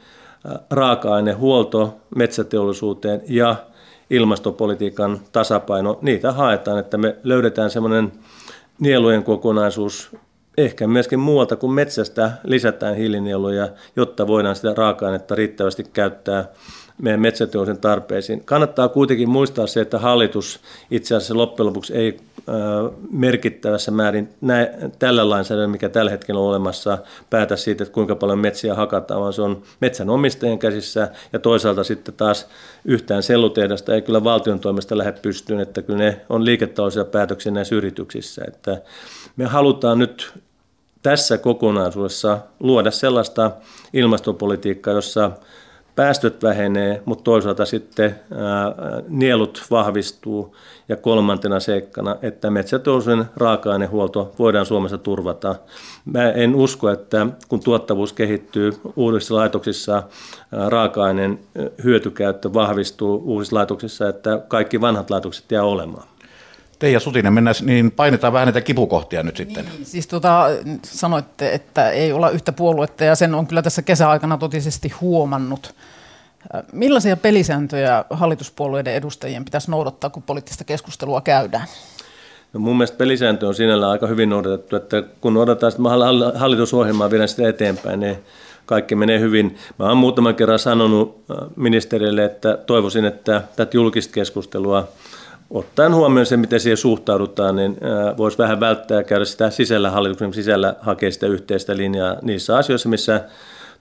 raaka-ainehuolto 0.69 1.97
metsäteollisuuteen 2.15 3.21
ja 3.27 3.55
ilmastopolitiikan 4.09 5.19
tasapaino, 5.31 5.99
niitä 6.01 6.31
haetaan, 6.31 6.79
että 6.79 6.97
me 6.97 7.15
löydetään 7.23 7.69
semmoinen 7.69 8.11
nielujen 8.79 9.23
kokonaisuus, 9.23 10.15
ehkä 10.57 10.87
myöskin 10.87 11.19
muualta 11.19 11.55
kuin 11.55 11.73
metsästä 11.73 12.31
lisätään 12.43 12.95
hiilinieluja, 12.95 13.69
jotta 13.95 14.27
voidaan 14.27 14.55
sitä 14.55 14.73
raaka-ainetta 14.77 15.35
riittävästi 15.35 15.83
käyttää 15.93 16.45
meidän 17.01 17.21
metsäteollisen 17.21 17.81
tarpeisiin. 17.81 18.45
Kannattaa 18.45 18.89
kuitenkin 18.89 19.29
muistaa 19.29 19.67
se, 19.67 19.81
että 19.81 19.99
hallitus 19.99 20.59
itse 20.91 21.15
asiassa 21.15 21.37
loppujen 21.37 21.67
lopuksi 21.67 21.93
ei 21.93 22.17
merkittävässä 23.11 23.91
määrin 23.91 24.29
nä, 24.41 24.69
tällä 24.99 25.29
lainsäädännöllä, 25.29 25.71
mikä 25.71 25.89
tällä 25.89 26.11
hetkellä 26.11 26.41
on 26.41 26.47
olemassa, 26.47 26.97
päätä 27.29 27.55
siitä, 27.55 27.83
että 27.83 27.93
kuinka 27.93 28.15
paljon 28.15 28.39
metsiä 28.39 28.75
hakataan, 28.75 29.21
vaan 29.21 29.33
se 29.33 29.41
on 29.41 29.61
metsänomistajien 29.79 30.59
käsissä 30.59 31.09
ja 31.33 31.39
toisaalta 31.39 31.83
sitten 31.83 32.13
taas 32.13 32.47
yhtään 32.85 33.23
sellutehdasta 33.23 33.95
ei 33.95 34.01
kyllä 34.01 34.23
valtion 34.23 34.59
toimesta 34.59 34.97
lähde 34.97 35.11
pystyyn, 35.21 35.59
että 35.59 35.81
kyllä 35.81 35.99
ne 35.99 36.21
on 36.29 36.45
liiketaloudellisia 36.45 37.05
päätöksiä 37.05 37.51
näissä 37.51 37.75
yrityksissä. 37.75 38.41
Että 38.47 38.81
me 39.37 39.45
halutaan 39.45 39.99
nyt 39.99 40.33
tässä 41.03 41.37
kokonaisuudessa 41.37 42.39
luoda 42.59 42.91
sellaista 42.91 43.51
ilmastopolitiikkaa, 43.93 44.93
jossa 44.93 45.31
päästöt 45.95 46.43
vähenee, 46.43 47.01
mutta 47.05 47.23
toisaalta 47.23 47.65
sitten 47.65 48.15
nielut 49.07 49.63
vahvistuu 49.71 50.55
ja 50.89 50.95
kolmantena 50.95 51.59
seikkana, 51.59 52.15
että 52.21 52.49
metsäteollisuuden 52.49 53.25
raaka-ainehuolto 53.37 54.33
voidaan 54.39 54.65
Suomessa 54.65 54.97
turvata. 54.97 55.55
Mä 56.05 56.31
en 56.31 56.55
usko, 56.55 56.89
että 56.89 57.27
kun 57.49 57.59
tuottavuus 57.59 58.13
kehittyy 58.13 58.73
uudissa 58.95 59.35
laitoksissa, 59.35 60.03
raaka-aineen 60.67 61.39
hyötykäyttö 61.83 62.53
vahvistuu 62.53 63.21
uusissa 63.25 63.55
laitoksissa, 63.55 64.09
että 64.09 64.41
kaikki 64.47 64.81
vanhat 64.81 65.09
laitokset 65.09 65.51
jää 65.51 65.63
olemaan. 65.63 66.07
Teija 66.79 66.99
Sutinen, 66.99 67.33
mennään, 67.33 67.55
niin 67.61 67.91
painetaan 67.91 68.33
vähän 68.33 68.45
näitä 68.45 68.61
kipukohtia 68.61 69.23
nyt 69.23 69.37
sitten. 69.37 69.65
Niin, 69.65 69.85
siis 69.85 70.07
tota, 70.07 70.45
sanoitte, 70.83 71.53
että 71.53 71.89
ei 71.89 72.11
olla 72.11 72.29
yhtä 72.29 72.51
puoluetta 72.51 73.03
ja 73.03 73.15
sen 73.15 73.35
on 73.35 73.47
kyllä 73.47 73.61
tässä 73.61 73.81
kesäaikana 73.81 74.37
totisesti 74.37 74.89
huomannut. 74.89 75.75
Millaisia 76.71 77.17
pelisääntöjä 77.17 78.05
hallituspuolueiden 78.09 78.93
edustajien 78.93 79.45
pitäisi 79.45 79.71
noudattaa, 79.71 80.09
kun 80.09 80.23
poliittista 80.23 80.63
keskustelua 80.63 81.21
käydään? 81.21 81.67
No 82.53 82.59
mun 82.59 82.77
mielestä 82.77 82.97
pelisääntö 82.97 83.47
on 83.47 83.55
sinällä 83.55 83.89
aika 83.89 84.07
hyvin 84.07 84.29
noudatettu, 84.29 84.75
että 84.75 85.03
kun 85.21 85.37
odotetaan 85.37 85.71
sitä 85.71 85.83
hallitusohjelmaa 86.35 87.11
vielä 87.11 87.27
sitä 87.27 87.49
eteenpäin, 87.49 87.99
niin 87.99 88.17
kaikki 88.65 88.95
menee 88.95 89.19
hyvin. 89.19 89.57
Mä 89.79 89.85
oon 89.85 89.97
muutaman 89.97 90.35
kerran 90.35 90.59
sanonut 90.59 91.23
ministerille, 91.55 92.25
että 92.25 92.57
toivoisin, 92.65 93.05
että 93.05 93.41
tätä 93.55 93.77
julkista 93.77 94.13
keskustelua 94.13 94.87
ottaen 95.49 95.95
huomioon 95.95 96.25
se, 96.25 96.37
miten 96.37 96.59
siihen 96.59 96.77
suhtaudutaan, 96.77 97.55
niin 97.55 97.77
voisi 98.17 98.37
vähän 98.37 98.59
välttää 98.59 99.03
käydä 99.03 99.25
sitä 99.25 99.49
sisällä, 99.49 99.89
hallituksen 99.91 100.33
sisällä 100.33 100.75
hakea 100.81 101.11
sitä 101.11 101.27
yhteistä 101.27 101.77
linjaa 101.77 102.15
niissä 102.21 102.57
asioissa, 102.57 102.89
missä 102.89 103.23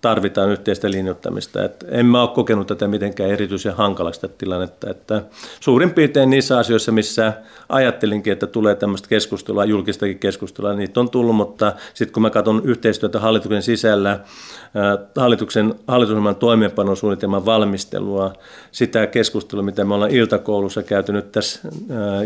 tarvitaan 0.05 0.51
yhteistä 0.51 0.91
linjoittamista. 0.91 1.65
Et 1.65 1.85
en 1.89 2.07
mä 2.07 2.23
ole 2.23 2.31
kokenut 2.35 2.67
tätä 2.67 2.89
mitenkään 2.89 3.31
erityisen 3.31 3.75
hankalaksi 3.75 4.21
tätä 4.21 4.35
tilannetta. 4.39 4.91
Että 4.91 5.23
suurin 5.61 5.91
piirtein 5.91 6.31
niissä 6.31 6.59
asioissa, 6.59 6.93
missä 6.93 7.33
ajattelinkin, 7.69 8.33
että 8.33 8.47
tulee 8.47 8.75
tämmöistä 8.75 9.09
keskustelua, 9.09 9.65
julkistakin 9.65 10.19
keskustelua, 10.19 10.73
niitä 10.73 11.01
on 11.01 11.11
tullut, 11.11 11.37
mutta 11.37 11.73
sitten 11.95 12.13
kun 12.13 12.23
mä 12.23 12.31
katson 12.31 12.63
yhteistyötä 12.65 13.21
hallituksen 13.21 13.63
sisällä, 13.63 14.21
hallituksen, 15.17 15.75
hallitusohjelman 15.89 16.37
toimeenpanosuunnitelman 16.37 17.47
valmistelua, 17.47 18.33
sitä 18.73 19.07
keskustelua, 19.07 19.65
mitä 19.65 19.85
me 19.85 19.95
ollaan 19.95 20.11
iltakoulussa 20.11 20.83
käyty 20.83 21.13
nyt 21.13 21.33
tässä 21.33 21.69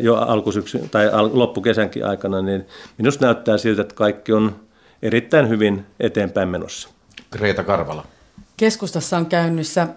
jo 0.00 0.14
alkusyksy 0.14 0.80
tai 0.90 1.10
loppukesänkin 1.32 2.06
aikana, 2.06 2.42
niin 2.42 2.66
minusta 2.98 3.24
näyttää 3.24 3.58
siltä, 3.58 3.82
että 3.82 3.94
kaikki 3.94 4.32
on 4.32 4.56
erittäin 5.02 5.48
hyvin 5.48 5.86
eteenpäin 6.00 6.48
menossa. 6.48 6.97
Greta 7.32 7.64
Karvala. 7.64 8.04
Keskustassa 8.56 9.16
on 9.16 9.26
käynnissä 9.26 9.88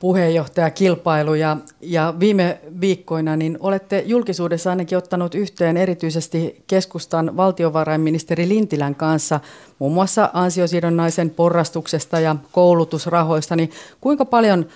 puheenjohtajakilpailu 0.00 1.34
ja, 1.34 1.56
ja 1.80 2.14
viime 2.20 2.60
viikkoina 2.80 3.36
niin 3.36 3.56
olette 3.60 4.02
julkisuudessa 4.06 4.70
ainakin 4.70 4.98
ottanut 4.98 5.34
yhteen 5.34 5.76
erityisesti 5.76 6.64
keskustan 6.66 7.36
valtiovarainministeri 7.36 8.48
Lintilän 8.48 8.94
kanssa 8.94 9.40
muun 9.78 9.92
muassa 9.92 10.30
ansiosidonnaisen 10.32 11.30
porrastuksesta 11.30 12.20
ja 12.20 12.36
koulutusrahoista. 12.52 13.56
Niin 13.56 13.70
kuinka 14.00 14.24
paljon 14.24 14.66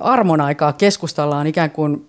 armon 0.00 0.40
aikaa 0.40 0.72
ikään 1.46 1.70
kuin 1.70 2.08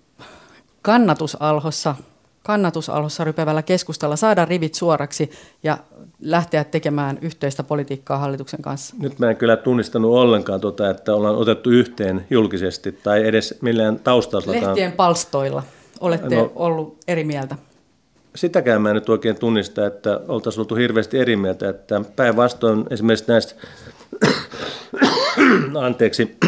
kannatusalhossa 0.82 1.94
kannatusalhossa 2.42 3.24
rypevällä 3.24 3.62
keskustalla 3.62 4.16
saada 4.16 4.44
rivit 4.44 4.74
suoraksi 4.74 5.30
ja 5.62 5.78
lähteä 6.20 6.64
tekemään 6.64 7.18
yhteistä 7.22 7.62
politiikkaa 7.62 8.18
hallituksen 8.18 8.62
kanssa? 8.62 8.94
Nyt 8.98 9.18
mä 9.18 9.30
en 9.30 9.36
kyllä 9.36 9.56
tunnistanut 9.56 10.14
ollenkaan, 10.14 10.60
tuota, 10.60 10.90
että 10.90 11.14
ollaan 11.14 11.36
otettu 11.36 11.70
yhteen 11.70 12.26
julkisesti 12.30 12.92
tai 12.92 13.26
edes 13.26 13.58
millään 13.60 13.98
taustalla. 13.98 14.52
Lehtien 14.52 14.92
palstoilla 14.92 15.62
olette 16.00 16.36
no, 16.36 16.52
ollut 16.54 16.98
eri 17.08 17.24
mieltä. 17.24 17.56
Sitäkään 18.34 18.82
mä 18.82 18.88
en 18.88 18.94
nyt 18.94 19.08
oikein 19.08 19.36
tunnista, 19.38 19.86
että 19.86 20.20
oltaisiin 20.28 20.60
oltu 20.60 20.74
hirveästi 20.74 21.18
eri 21.18 21.36
mieltä, 21.36 21.68
että 21.68 22.00
päinvastoin 22.16 22.84
esimerkiksi 22.90 23.24
näistä, 23.28 23.54
anteeksi, 25.80 26.38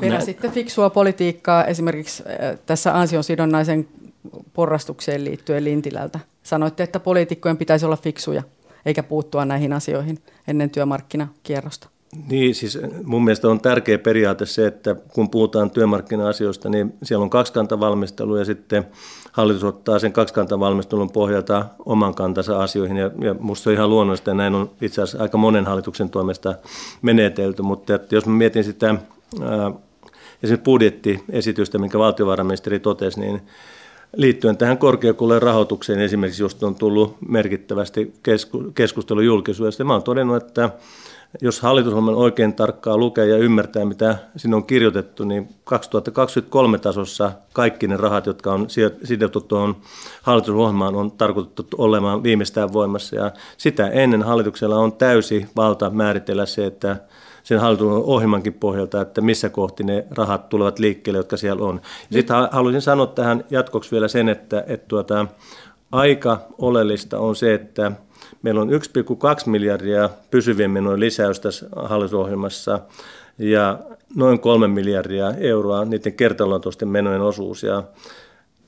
Peräsitte 0.00 0.48
fiksua 0.48 0.90
politiikkaa 0.90 1.64
esimerkiksi 1.64 2.22
äh, 2.26 2.58
tässä 2.66 2.98
ansiosidonnaisen 2.98 3.88
porrastukseen 4.52 5.24
liittyen 5.24 5.64
Lintilältä. 5.64 6.20
Sanoitte, 6.42 6.82
että 6.82 7.00
poliitikkojen 7.00 7.56
pitäisi 7.56 7.86
olla 7.86 7.96
fiksuja 7.96 8.42
eikä 8.86 9.02
puuttua 9.02 9.44
näihin 9.44 9.72
asioihin 9.72 10.18
ennen 10.48 10.70
työmarkkinakierrosta. 10.70 11.88
Niin, 12.28 12.54
siis 12.54 12.78
mun 13.04 13.24
mielestä 13.24 13.48
on 13.48 13.60
tärkeä 13.60 13.98
periaate 13.98 14.46
se, 14.46 14.66
että 14.66 14.94
kun 14.94 15.30
puhutaan 15.30 15.70
työmarkkina-asioista, 15.70 16.68
niin 16.68 16.94
siellä 17.02 17.22
on 17.22 17.30
kaksikantavalmistelu 17.30 18.36
ja 18.36 18.44
sitten 18.44 18.86
hallitus 19.32 19.64
ottaa 19.64 19.98
sen 19.98 20.12
kaksikantavalmistelun 20.12 21.10
pohjalta 21.10 21.66
oman 21.84 22.14
kantansa 22.14 22.62
asioihin 22.62 22.96
ja, 22.96 23.10
ja 23.20 23.34
musta 23.34 23.70
on 23.70 23.74
ihan 23.74 23.90
luonnollista 23.90 24.30
ja 24.30 24.34
näin 24.34 24.54
on 24.54 24.70
itse 24.80 25.02
asiassa 25.02 25.22
aika 25.22 25.38
monen 25.38 25.66
hallituksen 25.66 26.10
toimesta 26.10 26.54
menetelty, 27.02 27.62
mutta 27.62 27.94
että 27.94 28.14
jos 28.14 28.26
mä 28.26 28.32
mietin 28.32 28.64
sitä 28.64 28.88
ää, 28.88 29.72
esimerkiksi 30.42 30.64
budjettiesitystä, 30.64 31.78
minkä 31.78 31.98
valtiovarainministeri 31.98 32.80
totesi, 32.80 33.20
niin 33.20 33.42
liittyen 34.16 34.56
tähän 34.56 34.78
korkeakoulujen 34.78 35.42
rahoitukseen 35.42 36.00
esimerkiksi, 36.00 36.42
josta 36.42 36.66
on 36.66 36.74
tullut 36.74 37.16
merkittävästi 37.28 38.14
keskustelu 38.74 39.20
julkisuudesta. 39.20 39.84
Mä 39.84 39.92
olen 39.92 40.02
todennut, 40.02 40.36
että 40.36 40.70
jos 41.42 41.60
hallitusohjelman 41.60 42.14
oikein 42.14 42.54
tarkkaa 42.54 42.96
lukee 42.96 43.26
ja 43.26 43.36
ymmärtää, 43.36 43.84
mitä 43.84 44.16
siinä 44.36 44.56
on 44.56 44.66
kirjoitettu, 44.66 45.24
niin 45.24 45.48
2023 45.64 46.78
tasossa 46.78 47.32
kaikki 47.52 47.88
ne 47.88 47.96
rahat, 47.96 48.26
jotka 48.26 48.52
on 48.52 48.66
sidottu 49.04 49.40
tuohon 49.40 49.76
hallitusohjelmaan, 50.22 50.94
on 50.94 51.10
tarkoitettu 51.10 51.66
olemaan 51.78 52.22
viimeistään 52.22 52.72
voimassa. 52.72 53.16
Ja 53.16 53.30
sitä 53.56 53.88
ennen 53.88 54.22
hallituksella 54.22 54.76
on 54.76 54.92
täysi 54.92 55.46
valta 55.56 55.90
määritellä 55.90 56.46
se, 56.46 56.66
että 56.66 56.96
sen 57.50 57.60
hallituksen 57.60 58.02
ohjelmankin 58.04 58.54
pohjalta, 58.54 59.00
että 59.00 59.20
missä 59.20 59.48
kohti 59.48 59.84
ne 59.84 60.06
rahat 60.10 60.48
tulevat 60.48 60.78
liikkeelle, 60.78 61.18
jotka 61.18 61.36
siellä 61.36 61.64
on. 61.64 61.80
Sitten 62.12 62.36
haluaisin 62.50 62.82
sanoa 62.82 63.06
tähän 63.06 63.44
jatkoksi 63.50 63.90
vielä 63.90 64.08
sen, 64.08 64.28
että, 64.28 64.64
että 64.66 64.88
tuota, 64.88 65.26
aika 65.92 66.40
oleellista 66.58 67.18
on 67.18 67.36
se, 67.36 67.54
että 67.54 67.92
meillä 68.42 68.60
on 68.60 68.70
1,2 68.70 68.74
miljardia 69.46 70.10
pysyvien 70.30 70.70
menojen 70.70 71.00
lisäys 71.00 71.40
tässä 71.40 71.66
hallitusohjelmassa 71.76 72.80
ja 73.38 73.78
noin 74.16 74.40
3 74.40 74.68
miljardia 74.68 75.34
euroa 75.34 75.84
niiden 75.84 76.12
kertaluontoisten 76.12 76.88
menojen 76.88 77.20
osuus. 77.20 77.62
Ja 77.62 77.82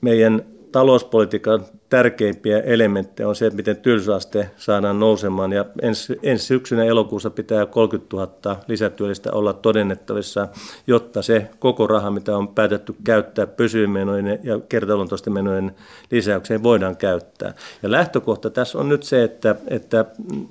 meidän 0.01 0.45
talouspolitiikan 0.73 1.65
tärkeimpiä 1.89 2.59
elementtejä 2.59 3.27
on 3.27 3.35
se, 3.35 3.45
että 3.45 3.57
miten 3.57 3.77
työllisyysaste 3.77 4.49
saadaan 4.57 4.99
nousemaan. 4.99 5.53
Ja 5.53 5.65
ensi, 5.81 6.19
ensi 6.23 6.45
syksynä 6.45 6.83
elokuussa 6.83 7.29
pitää 7.29 7.65
30 7.65 8.15
000 8.15 8.57
lisätyöllistä 8.67 9.31
olla 9.31 9.53
todennettavissa, 9.53 10.47
jotta 10.87 11.21
se 11.21 11.49
koko 11.59 11.87
raha, 11.87 12.11
mitä 12.11 12.37
on 12.37 12.47
päätetty 12.47 12.95
käyttää 13.03 13.47
pysyvien 13.47 14.39
ja 14.43 14.59
kertaluontoisten 14.69 15.33
menojen 15.33 15.75
lisäykseen, 16.11 16.63
voidaan 16.63 16.97
käyttää. 16.97 17.53
Ja 17.83 17.91
lähtökohta 17.91 18.49
tässä 18.49 18.77
on 18.77 18.89
nyt 18.89 19.03
se, 19.03 19.23
että, 19.23 19.55
että 19.67 20.05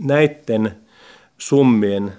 näiden 0.04 0.76
summien 1.38 2.12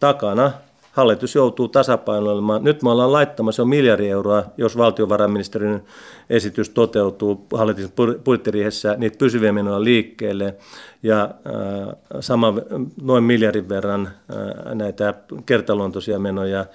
takana 0.00 0.52
hallitus 1.00 1.34
joutuu 1.34 1.68
tasapainoilemaan. 1.68 2.64
Nyt 2.64 2.82
me 2.82 2.90
ollaan 2.90 3.12
laittamassa 3.12 3.62
jo 3.62 3.66
miljardi 3.66 4.08
euroa, 4.08 4.44
jos 4.56 4.76
valtiovarainministeriön 4.76 5.82
esitys 6.30 6.70
toteutuu 6.70 7.46
hallituksen 7.54 7.92
budjettiriihessä, 8.24 8.94
niitä 8.98 9.18
pysyviä 9.18 9.52
menoja 9.52 9.84
liikkeelle 9.84 10.56
ja 11.02 11.22
äh, 11.22 11.96
sama 12.20 12.54
noin 13.02 13.24
miljardin 13.24 13.68
verran 13.68 14.06
äh, 14.06 14.74
näitä 14.74 15.14
kertaluontoisia 15.46 16.18
menoja 16.18 16.66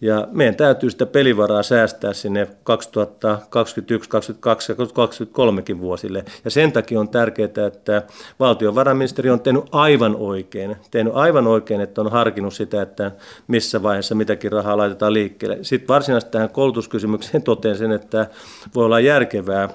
ja 0.00 0.28
meidän 0.32 0.56
täytyy 0.56 0.90
sitä 0.90 1.06
pelivaraa 1.06 1.62
säästää 1.62 2.12
sinne 2.12 2.48
2021, 2.62 4.10
2022 4.10 4.72
ja 4.72 4.76
2023 4.76 5.62
vuosille. 5.80 6.24
Ja 6.44 6.50
sen 6.50 6.72
takia 6.72 7.00
on 7.00 7.08
tärkeää, 7.08 7.66
että 7.66 8.02
valtiovarainministeri 8.40 9.30
on 9.30 9.40
tehnyt 9.40 9.64
aivan 9.72 10.16
oikein. 10.16 10.76
Tehnyt 10.90 11.12
aivan 11.16 11.46
oikein, 11.46 11.80
että 11.80 12.00
on 12.00 12.10
harkinnut 12.10 12.54
sitä, 12.54 12.82
että 12.82 13.12
missä 13.48 13.82
vaiheessa 13.82 14.14
mitäkin 14.14 14.52
rahaa 14.52 14.76
laitetaan 14.76 15.12
liikkeelle. 15.12 15.58
Sitten 15.62 15.88
varsinaisesti 15.88 16.32
tähän 16.32 16.50
koulutuskysymykseen 16.50 17.42
totean 17.42 17.76
sen, 17.76 17.92
että 17.92 18.26
voi 18.74 18.84
olla 18.84 19.00
järkevää 19.00 19.68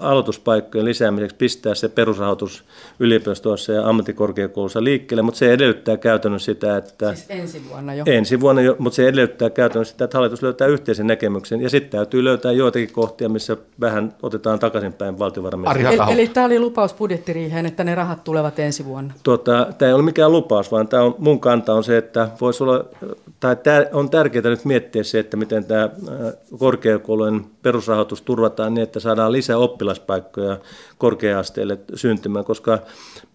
aloituspaikkojen 0.00 0.84
lisäämiseksi 0.84 1.36
pistää 1.36 1.74
se 1.74 1.88
perusrahoitus 1.88 2.64
yliopistoissa 3.00 3.72
ja 3.72 3.88
ammattikorkeakoulussa 3.88 4.84
liikkeelle, 4.84 5.22
mutta 5.22 5.38
se 5.38 5.52
edellyttää 5.52 5.96
käytännössä 5.96 6.52
sitä, 6.52 6.76
että... 6.76 7.14
Siis 7.14 7.26
ensi 7.28 7.62
vuonna 7.68 7.94
jo. 7.94 8.04
Ensi 8.06 8.40
vuonna 8.40 8.62
jo, 8.62 8.76
mutta 8.78 8.96
se 8.96 9.08
edellyttää 9.08 9.31
edellyttää 9.32 9.50
käytännössä 9.50 9.92
sitä, 9.92 10.04
että 10.04 10.18
hallitus 10.18 10.42
löytää 10.42 10.66
yhteisen 10.66 11.06
näkemyksen 11.06 11.60
ja 11.60 11.70
sitten 11.70 11.90
täytyy 11.90 12.24
löytää 12.24 12.52
joitakin 12.52 12.92
kohtia, 12.92 13.28
missä 13.28 13.56
vähän 13.80 14.14
otetaan 14.22 14.58
takaisinpäin 14.58 15.18
valtiovarainministeriön. 15.18 16.08
Eli, 16.08 16.12
eli 16.12 16.28
tämä 16.28 16.46
oli 16.46 16.58
lupaus 16.58 16.94
budjettiriiheen, 16.94 17.66
että 17.66 17.84
ne 17.84 17.94
rahat 17.94 18.24
tulevat 18.24 18.58
ensi 18.58 18.84
vuonna? 18.84 19.14
Tuota, 19.22 19.66
tämä 19.78 19.88
ei 19.88 19.94
ole 19.94 20.02
mikään 20.02 20.32
lupaus, 20.32 20.72
vaan 20.72 20.88
tämä 20.88 21.02
on, 21.02 21.14
mun 21.18 21.40
kanta 21.40 21.74
on 21.74 21.84
se, 21.84 21.96
että 21.98 22.28
voisi 22.40 22.62
olla, 22.62 22.84
tai 23.40 23.56
tämä 23.56 23.84
on 23.92 24.10
tärkeää 24.10 24.44
nyt 24.44 24.64
miettiä 24.64 25.02
se, 25.02 25.18
että 25.18 25.36
miten 25.36 25.64
tämä 25.64 25.88
korkeakoulujen 26.58 27.44
perusrahoitus 27.62 28.22
turvataan 28.22 28.74
niin, 28.74 28.82
että 28.82 29.00
saadaan 29.00 29.32
lisää 29.32 29.58
oppilaspaikkoja 29.58 30.58
korkea-asteelle 30.98 31.78
syntymään, 31.94 32.44
koska 32.44 32.78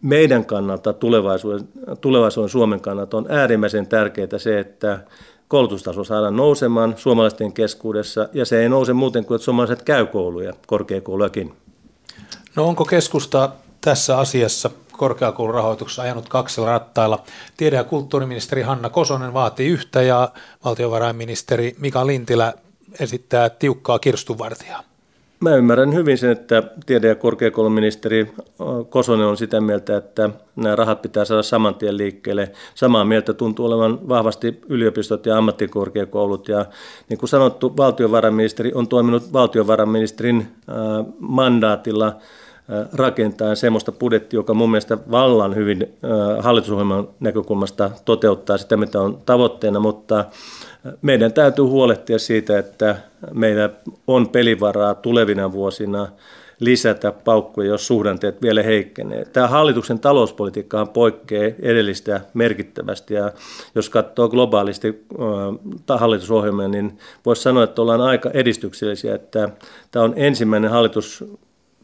meidän 0.02 0.46
kannalta 0.46 0.94
tulevaisuuden, 0.94 1.68
tulevaisuuden 2.02 2.50
Suomen 2.50 2.82
kannalta 2.82 3.18
on 3.18 3.26
äärimmäisen 3.30 3.88
tärkeää 3.88 4.38
se, 4.38 4.60
että 4.60 5.00
koulutustaso 5.48 6.04
saadaan 6.04 6.36
nousemaan 6.36 6.94
suomalaisten 6.98 7.54
keskuudessa, 7.54 8.30
ja 8.34 8.46
se 8.46 8.62
ei 8.62 8.70
nouse 8.70 8.94
muuten 8.94 9.26
kuin, 9.26 9.36
että 9.36 9.46
suomalaiset 9.46 9.82
käy 9.82 10.06
kouluja, 10.06 10.54
korkeakoulujakin. 10.68 11.54
No 12.56 12.68
onko 12.68 12.86
keskusta 12.86 13.50
tässä 13.82 14.18
asiassa 14.18 14.70
korkeakoulurahoituksessa 14.92 16.02
ajanut 16.02 16.30
kaksilla 16.30 16.68
rattailla. 16.68 17.24
Tiede- 17.58 17.76
ja 17.76 17.84
kulttuuriministeri 17.84 18.62
Hanna 18.62 18.90
Kosonen 18.90 19.34
vaatii 19.34 19.68
yhtä 19.68 20.02
ja 20.02 20.30
valtiovarainministeri 20.66 21.76
Mika 21.80 22.08
Lintilä 22.08 22.54
esittää 23.00 23.50
tiukkaa 23.50 24.00
kirstuvartijaa. 24.00 24.84
Mä 25.40 25.56
ymmärrän 25.56 25.94
hyvin 25.94 26.18
sen, 26.18 26.32
että 26.32 26.64
tiede- 26.86 27.08
ja 27.08 27.16
korkeakouluministeri 27.16 28.32
Kosonen 28.90 29.28
on 29.28 29.38
sitä 29.38 29.62
mieltä, 29.62 29.98
että 29.98 30.30
nämä 30.56 30.76
rahat 30.76 31.02
pitää 31.02 31.26
saada 31.26 31.44
saman 31.44 31.76
tien 31.76 31.98
liikkeelle. 31.98 32.52
Samaa 32.76 33.06
mieltä 33.06 33.34
tuntuu 33.34 33.66
olevan 33.66 34.10
vahvasti 34.10 34.62
yliopistot 34.70 35.26
ja 35.26 35.38
ammattikorkeakoulut. 35.38 36.48
Ja 36.48 36.66
niin 37.10 37.18
kuin 37.18 37.30
sanottu, 37.30 37.78
valtiovarainministeri 37.78 38.72
on 38.74 38.88
toiminut 38.88 39.34
valtiovarainministerin 39.34 40.48
mandaatilla 41.20 42.16
rakentaa 42.94 43.56
semmoista 43.56 43.92
budjettia, 43.92 44.38
joka 44.38 44.54
mun 44.54 44.72
mielestä 44.72 44.98
vallan 45.12 45.56
hyvin 45.56 45.94
hallitusohjelman 46.40 47.08
näkökulmasta 47.20 47.92
toteuttaa 48.06 48.58
sitä, 48.58 48.78
mitä 48.78 49.02
on 49.02 49.18
tavoitteena, 49.26 49.80
mutta 49.80 50.26
meidän 51.02 51.34
täytyy 51.34 51.66
huolehtia 51.66 52.20
siitä, 52.20 52.60
että 52.60 52.96
meillä 53.34 53.70
on 54.08 54.30
pelivaraa 54.30 54.96
tulevina 54.96 55.52
vuosina 55.52 56.08
lisätä 56.60 57.12
paukkuja, 57.12 57.68
jos 57.68 57.88
suhdanteet 57.88 58.42
vielä 58.42 58.64
heikkenee. 58.64 59.26
Tämä 59.26 59.48
hallituksen 59.48 60.00
talouspolitiikkahan 60.00 60.90
poikkeaa 60.90 61.52
edellistä 61.62 62.22
merkittävästi, 62.34 63.14
ja 63.14 63.32
jos 63.76 63.90
katsoo 63.90 64.30
globaalisti 64.30 65.06
äh, 65.92 66.00
hallitusohjelmia, 66.00 66.68
niin 66.68 66.98
voisi 67.26 67.42
sanoa, 67.42 67.64
että 67.64 67.82
ollaan 67.82 68.02
aika 68.02 68.30
edistyksellisiä, 68.34 69.16
että 69.16 69.50
tämä 69.92 70.06
on 70.06 70.14
ensimmäinen 70.16 70.72
hallitus 70.72 71.24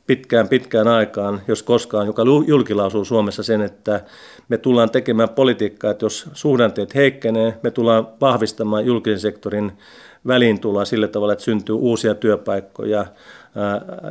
pitkään 0.07 0.47
pitkään 0.47 0.87
aikaan, 0.87 1.41
jos 1.47 1.63
koskaan, 1.63 2.07
joka 2.07 2.23
julkilausuu 2.47 3.05
Suomessa 3.05 3.43
sen, 3.43 3.61
että 3.61 4.01
me 4.49 4.57
tullaan 4.57 4.89
tekemään 4.89 5.29
politiikkaa, 5.29 5.91
että 5.91 6.05
jos 6.05 6.29
suhdanteet 6.33 6.95
heikkenee, 6.95 7.59
me 7.63 7.71
tullaan 7.71 8.07
vahvistamaan 8.21 8.85
julkisen 8.85 9.19
sektorin 9.19 9.71
väliintuloa 10.27 10.85
sillä 10.85 11.07
tavalla, 11.07 11.33
että 11.33 11.45
syntyy 11.45 11.75
uusia 11.75 12.15
työpaikkoja, 12.15 13.05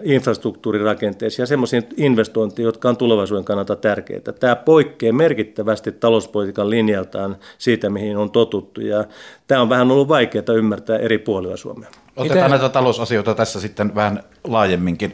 infrastruktuurirakenteisiin 0.03 1.43
ja 1.43 1.47
semmoisiin 1.47 1.89
investointiin, 1.97 2.67
jotka 2.67 2.89
on 2.89 2.97
tulevaisuuden 2.97 3.45
kannalta 3.45 3.77
tärkeitä. 3.77 4.33
Tämä 4.33 4.57
poikkeaa 4.57 5.13
merkittävästi 5.13 5.93
talouspolitiikan 5.93 6.71
linjaltaan 6.71 7.37
siitä, 7.59 7.91
mihin 7.91 8.17
on 8.17 8.31
totuttu, 8.31 8.81
ja 8.81 9.05
tämä 9.47 9.61
on 9.61 9.69
vähän 9.69 9.91
ollut 9.91 10.09
vaikeaa 10.09 10.55
ymmärtää 10.57 10.99
eri 10.99 11.19
puolilla 11.19 11.57
Suomea. 11.57 11.89
Otetaan 12.17 12.39
Miten? 12.39 12.51
näitä 12.51 12.69
talousasioita 12.69 13.35
tässä 13.35 13.61
sitten 13.61 13.95
vähän 13.95 14.23
laajemminkin. 14.45 15.13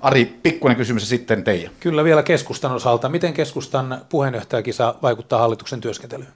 Ari, 0.00 0.24
pikkuinen 0.42 0.76
kysymys 0.76 1.08
sitten 1.08 1.44
teidän. 1.44 1.70
Kyllä 1.80 2.04
vielä 2.04 2.22
keskustan 2.22 2.72
osalta. 2.72 3.08
Miten 3.08 3.32
keskustan 3.32 3.98
puheenjohtajakisa 4.08 4.94
vaikuttaa 5.02 5.38
hallituksen 5.38 5.80
työskentelyyn? 5.80 6.28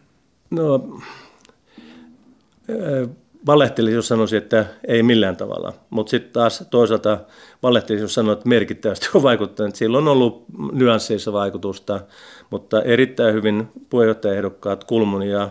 No, 0.50 0.98
valehtelisin, 3.46 3.96
jos 3.96 4.08
sanoisin, 4.08 4.38
että 4.38 4.66
ei 4.88 5.02
millään 5.02 5.36
tavalla. 5.36 5.72
Mutta 5.90 6.10
sitten 6.10 6.32
taas 6.32 6.64
toisaalta 6.70 7.18
valehtelisin, 7.62 8.04
jos 8.04 8.14
sanoin, 8.14 8.36
että 8.36 8.48
merkittävästi 8.48 9.08
on 9.14 9.22
vaikuttanut. 9.22 9.76
Silloin 9.76 10.08
on 10.08 10.12
ollut 10.12 10.44
nyansseissa 10.72 11.32
vaikutusta, 11.32 12.00
mutta 12.50 12.82
erittäin 12.82 13.34
hyvin 13.34 13.68
puheenjohtajaehdokkaat 13.90 14.84
Kulmun 14.84 15.22
ja, 15.22 15.48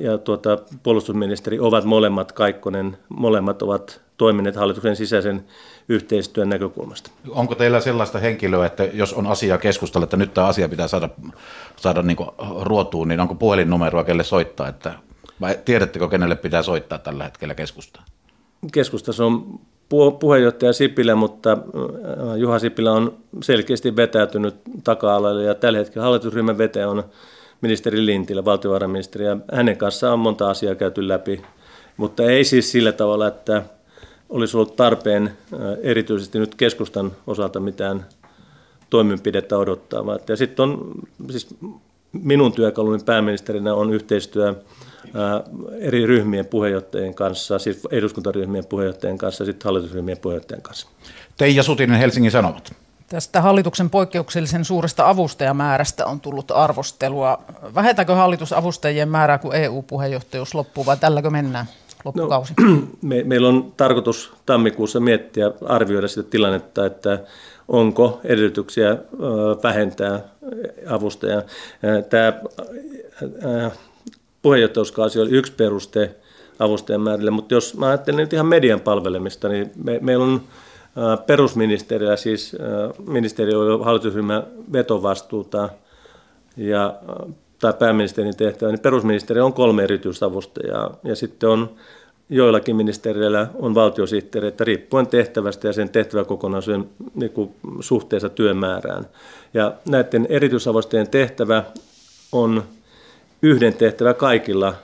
ja 0.00 0.18
tuota, 0.18 0.58
puolustusministeri 0.82 1.60
ovat 1.60 1.84
molemmat, 1.84 2.32
Kaikkonen, 2.32 2.98
molemmat 3.08 3.62
ovat 3.62 4.00
toimineet 4.16 4.56
hallituksen 4.56 4.96
sisäisen 4.96 5.44
yhteistyön 5.88 6.48
näkökulmasta. 6.48 7.10
Onko 7.28 7.54
teillä 7.54 7.80
sellaista 7.80 8.18
henkilöä, 8.18 8.66
että 8.66 8.84
jos 8.84 9.12
on 9.12 9.26
asia 9.26 9.58
keskustella, 9.58 10.04
että 10.04 10.16
nyt 10.16 10.34
tämä 10.34 10.46
asia 10.46 10.68
pitää 10.68 10.88
saada, 10.88 11.08
saada 11.76 12.02
niin 12.02 12.16
ruotuun, 12.60 13.08
niin 13.08 13.20
onko 13.20 13.34
puhelinnumeroa, 13.34 14.04
kelle 14.04 14.24
soittaa, 14.24 14.68
että 14.68 14.94
vai 15.40 15.58
tiedättekö, 15.64 16.08
kenelle 16.08 16.36
pitää 16.36 16.62
soittaa 16.62 16.98
tällä 16.98 17.24
hetkellä 17.24 17.54
keskustaan? 17.54 18.04
Keskustassa 18.72 19.26
on 19.26 19.60
puheenjohtaja 20.20 20.72
Sipilä, 20.72 21.14
mutta 21.14 21.52
äh, 21.52 22.36
Juha 22.36 22.58
Sipilä 22.58 22.92
on 22.92 23.16
selkeästi 23.42 23.96
vetäytynyt 23.96 24.54
taka-alalle 24.84 25.44
ja 25.44 25.54
tällä 25.54 25.78
hetkellä 25.78 26.04
hallitusryhmän 26.04 26.58
vetäjä 26.58 26.88
on 26.88 27.04
ministeri 27.60 28.06
Lintilä, 28.06 28.44
valtiovarainministeri, 28.44 29.24
ja 29.24 29.36
hänen 29.52 29.76
kanssaan 29.76 30.12
on 30.12 30.18
monta 30.18 30.50
asiaa 30.50 30.74
käyty 30.74 31.08
läpi, 31.08 31.42
mutta 31.96 32.22
ei 32.22 32.44
siis 32.44 32.72
sillä 32.72 32.92
tavalla, 32.92 33.26
että 33.26 33.62
olisi 34.28 34.56
ollut 34.56 34.76
tarpeen 34.76 35.22
äh, 35.26 35.60
erityisesti 35.82 36.38
nyt 36.38 36.54
keskustan 36.54 37.12
osalta 37.26 37.60
mitään 37.60 38.06
toimenpidettä 38.90 39.58
odottaa. 39.58 40.04
Ja 40.28 40.36
sitten 40.36 40.62
on 40.62 40.92
siis 41.30 41.54
minun 42.12 42.52
työkaluni 42.52 42.98
pääministerinä 43.04 43.74
on 43.74 43.94
yhteistyö 43.94 44.54
eri 45.80 46.06
ryhmien 46.06 46.46
puheenjohtajien 46.46 47.14
kanssa, 47.14 47.58
siis 47.58 47.82
eduskuntaryhmien 47.90 48.66
puheenjohtajien 48.66 49.18
kanssa 49.18 49.42
ja 49.42 49.46
sitten 49.46 49.64
hallitusryhmien 49.64 50.18
puheenjohtajien 50.18 50.62
kanssa. 50.62 50.88
Teija 51.36 51.62
Sutinen, 51.62 51.98
Helsingin 51.98 52.30
Sanomat. 52.30 52.72
Tästä 53.08 53.40
hallituksen 53.40 53.90
poikkeuksellisen 53.90 54.64
suuresta 54.64 55.08
avustajamäärästä 55.08 56.06
on 56.06 56.20
tullut 56.20 56.50
arvostelua. 56.50 57.42
Vähentääkö 57.74 58.14
hallitus 58.14 58.52
avustajien 58.52 59.08
määrää, 59.08 59.38
kun 59.38 59.54
EU-puheenjohtajuus 59.54 60.54
loppuu, 60.54 60.86
vai 60.86 60.96
tälläkö 60.96 61.30
mennään 61.30 61.66
loppukausi? 62.04 62.54
No, 62.60 62.76
me, 63.02 63.22
meillä 63.24 63.48
on 63.48 63.72
tarkoitus 63.76 64.32
tammikuussa 64.46 65.00
miettiä, 65.00 65.50
arvioida 65.66 66.08
sitä 66.08 66.30
tilannetta, 66.30 66.86
että 66.86 67.18
onko 67.68 68.20
edellytyksiä 68.24 68.96
vähentää 69.62 70.20
avustajaa. 70.88 71.42
Tämä 72.10 72.32
puheenjohtajuuskausi 74.42 75.20
oli 75.20 75.30
yksi 75.30 75.52
peruste 75.52 76.16
avustajan 76.58 77.00
määrille, 77.00 77.30
mutta 77.30 77.54
jos 77.54 77.76
mä 77.76 77.86
ajattelen 77.86 78.18
nyt 78.18 78.32
ihan 78.32 78.46
median 78.46 78.80
palvelemista, 78.80 79.48
niin 79.48 79.70
me, 79.84 79.98
meillä 80.02 80.24
on 80.24 80.40
perusministeriö, 81.26 82.16
siis 82.16 82.56
ministeriö 83.06 83.58
on 83.58 83.84
hallitusryhmän 83.84 84.42
vetovastuuta 84.72 85.68
ja, 86.56 86.94
tai 87.60 87.72
pääministerin 87.78 88.36
tehtävä, 88.36 88.70
niin 88.70 88.80
perusministeriö 88.80 89.44
on 89.44 89.52
kolme 89.52 89.82
erityisavustajaa 89.82 90.96
ja 91.04 91.16
sitten 91.16 91.48
on 91.48 91.70
joillakin 92.30 92.76
ministeriöillä 92.76 93.46
on 93.54 93.74
valtiosihteereitä 93.74 94.64
riippuen 94.64 95.06
tehtävästä 95.06 95.66
ja 95.66 95.72
sen 95.72 95.88
tehtäväkokonaisuuden 95.88 96.88
niin 97.14 97.30
kuin 97.30 97.50
suhteessa 97.80 98.28
työmäärään. 98.28 99.06
Ja 99.54 99.72
näiden 99.88 100.26
erityisavustajien 100.30 101.08
tehtävä 101.08 101.64
on 102.32 102.62
yhden 103.42 103.74
tehtävä 103.74 104.14
kaikilla 104.14 104.74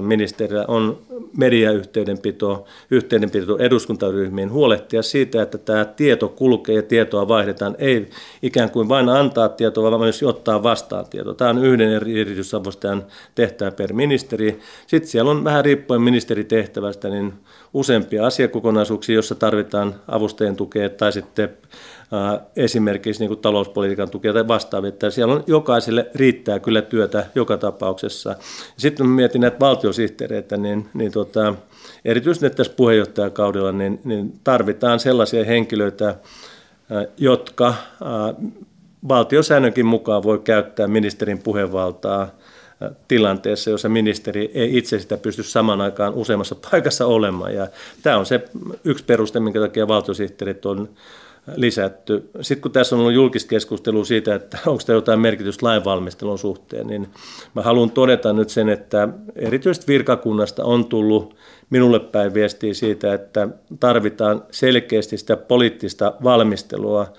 ministerillä 0.00 0.64
on 0.68 0.98
mediayhteydenpito, 1.36 2.64
yhteydenpito 2.90 3.58
eduskuntaryhmiin, 3.58 4.52
huolehtia 4.52 5.02
siitä, 5.02 5.42
että 5.42 5.58
tämä 5.58 5.84
tieto 5.84 6.28
kulkee 6.28 6.74
ja 6.74 6.82
tietoa 6.82 7.28
vaihdetaan, 7.28 7.74
ei 7.78 8.10
ikään 8.42 8.70
kuin 8.70 8.88
vain 8.88 9.08
antaa 9.08 9.48
tietoa, 9.48 9.90
vaan 9.90 10.00
myös 10.00 10.22
ottaa 10.22 10.62
vastaan 10.62 11.06
tietoa. 11.10 11.34
Tämä 11.34 11.50
on 11.50 11.64
yhden 11.64 11.92
erityisavustajan 11.92 13.04
tehtävä 13.34 13.70
per 13.70 13.92
ministeri. 13.92 14.60
Sitten 14.86 15.10
siellä 15.10 15.30
on 15.30 15.44
vähän 15.44 15.64
riippuen 15.64 16.02
ministeritehtävästä, 16.02 17.08
niin 17.08 17.32
useampia 17.76 18.26
asiakokonaisuuksia, 18.26 19.14
joissa 19.14 19.34
tarvitaan 19.34 19.94
avustajien 20.08 20.56
tukea 20.56 20.90
tai 20.90 21.12
sitten 21.12 21.48
esimerkiksi 22.56 23.20
niin 23.22 23.28
kuin 23.28 23.40
talouspolitiikan 23.40 24.10
tukea 24.10 24.32
tai 24.32 24.48
vastaavia. 24.48 24.88
Että 24.88 25.10
siellä 25.10 25.34
on 25.34 25.44
jokaiselle 25.46 26.10
riittää 26.14 26.58
kyllä 26.58 26.82
työtä 26.82 27.26
joka 27.34 27.56
tapauksessa. 27.56 28.36
Sitten 28.76 29.08
mietin 29.08 29.40
näitä 29.40 29.60
valtiosihteereitä, 29.60 30.56
niin, 30.56 30.88
niin 30.94 31.12
tota, 31.12 31.54
erityisesti 32.04 32.50
tässä 32.50 32.72
puheenjohtajakaudella 32.76 33.72
niin, 33.72 34.00
niin 34.04 34.32
tarvitaan 34.44 35.00
sellaisia 35.00 35.44
henkilöitä, 35.44 36.14
jotka 37.18 37.74
valtiosäännönkin 39.08 39.86
mukaan 39.86 40.22
voi 40.22 40.38
käyttää 40.38 40.86
ministerin 40.86 41.38
puhevaltaa 41.38 42.28
tilanteessa, 43.08 43.70
jossa 43.70 43.88
ministeri 43.88 44.50
ei 44.54 44.78
itse 44.78 44.98
sitä 44.98 45.16
pysty 45.16 45.42
saman 45.42 45.80
aikaan 45.80 46.14
useammassa 46.14 46.56
paikassa 46.70 47.06
olemaan. 47.06 47.54
Ja 47.54 47.68
tämä 48.02 48.18
on 48.18 48.26
se 48.26 48.44
yksi 48.84 49.04
peruste, 49.04 49.40
minkä 49.40 49.60
takia 49.60 49.88
valtiosihteerit 49.88 50.66
on 50.66 50.88
lisätty. 51.54 52.30
Sitten 52.40 52.62
kun 52.62 52.72
tässä 52.72 52.96
on 52.96 53.00
ollut 53.00 53.14
julkista 53.14 53.48
keskustelua 53.48 54.04
siitä, 54.04 54.34
että 54.34 54.58
onko 54.66 54.82
tämä 54.86 54.96
jotain 54.96 55.20
merkitystä 55.20 55.66
lainvalmistelun 55.66 56.38
suhteen, 56.38 56.86
niin 56.86 57.08
mä 57.54 57.62
haluan 57.62 57.90
todeta 57.90 58.32
nyt 58.32 58.50
sen, 58.50 58.68
että 58.68 59.08
erityisesti 59.36 59.92
virkakunnasta 59.92 60.64
on 60.64 60.84
tullut 60.84 61.36
minulle 61.70 62.00
päin 62.00 62.34
viestiä 62.34 62.74
siitä, 62.74 63.14
että 63.14 63.48
tarvitaan 63.80 64.42
selkeästi 64.50 65.18
sitä 65.18 65.36
poliittista 65.36 66.12
valmistelua 66.24 67.12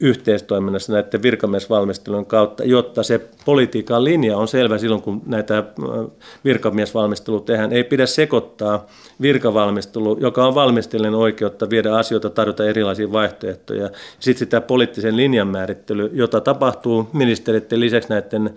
yhteistoiminnassa 0.00 0.92
näiden 0.92 1.22
virkamiesvalmistelujen 1.22 2.26
kautta, 2.26 2.64
jotta 2.64 3.02
se 3.02 3.20
politiikan 3.44 4.04
linja 4.04 4.36
on 4.36 4.48
selvä 4.48 4.78
silloin, 4.78 5.02
kun 5.02 5.22
näitä 5.26 5.58
äh, 5.58 5.64
virkamiesvalmisteluja 6.44 7.42
tehdään. 7.44 7.72
Ei 7.72 7.84
pidä 7.84 8.06
sekoittaa 8.06 8.86
virkavalmistelu, 9.20 10.18
joka 10.20 10.46
on 10.46 10.54
valmistelijan 10.54 11.14
oikeutta 11.14 11.70
viedä 11.70 11.96
asioita, 11.96 12.30
tarjota 12.30 12.64
erilaisia 12.64 13.12
vaihtoehtoja. 13.12 13.90
Sitten 14.20 14.38
sitä 14.38 14.60
poliittisen 14.60 15.16
linjan 15.16 15.48
määrittely, 15.48 16.10
jota 16.12 16.40
tapahtuu 16.40 17.08
ministeriöiden 17.12 17.80
lisäksi 17.80 18.08
näiden 18.08 18.50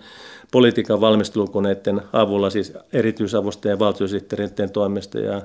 politiikan 0.52 1.00
valmistelukoneiden 1.00 2.02
avulla, 2.12 2.50
siis 2.50 2.72
erityisavustajien 2.92 3.74
ja 3.74 3.78
valtiosihteereiden 3.78 4.70
toimesta. 4.70 5.18
Ja, 5.18 5.36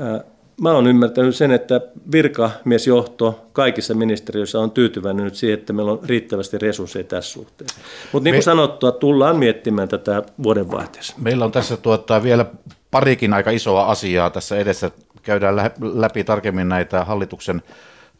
äh, 0.00 0.20
mä 0.60 0.72
oon 0.72 0.86
ymmärtänyt 0.86 1.36
sen, 1.36 1.50
että 1.50 1.80
virkamiesjohto 2.12 3.46
kaikissa 3.52 3.94
ministeriöissä 3.94 4.58
on 4.58 4.70
tyytyväinen 4.70 5.24
nyt 5.24 5.34
siihen, 5.34 5.58
että 5.58 5.72
meillä 5.72 5.92
on 5.92 6.00
riittävästi 6.04 6.58
resursseja 6.58 7.04
tässä 7.04 7.32
suhteessa. 7.32 7.80
Mutta 8.12 8.24
niin 8.24 8.34
kuin 8.34 8.38
Me... 8.38 8.42
sanottua, 8.42 8.92
tullaan 8.92 9.36
miettimään 9.36 9.88
tätä 9.88 10.22
vuodenvaihteessa. 10.42 11.14
Meillä 11.18 11.44
on 11.44 11.52
tässä 11.52 11.76
tuottaa 11.76 12.22
vielä 12.22 12.46
parikin 12.90 13.32
aika 13.32 13.50
isoa 13.50 13.84
asiaa 13.84 14.30
tässä 14.30 14.56
edessä. 14.56 14.90
Käydään 15.22 15.56
läpi 15.80 16.24
tarkemmin 16.24 16.68
näitä 16.68 17.04
hallituksen 17.04 17.62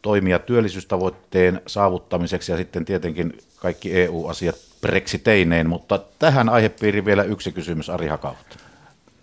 toimia 0.01 0.39
työllisyystavoitteen 0.39 1.61
saavuttamiseksi 1.67 2.51
ja 2.51 2.57
sitten 2.57 2.85
tietenkin 2.85 3.37
kaikki 3.55 4.01
EU-asiat 4.01 4.55
brexiteineen, 4.81 5.69
mutta 5.69 5.99
tähän 6.19 6.49
aihepiiriin 6.49 7.05
vielä 7.05 7.23
yksi 7.23 7.51
kysymys 7.51 7.89
Ari 7.89 8.07
Hakautta. 8.07 8.55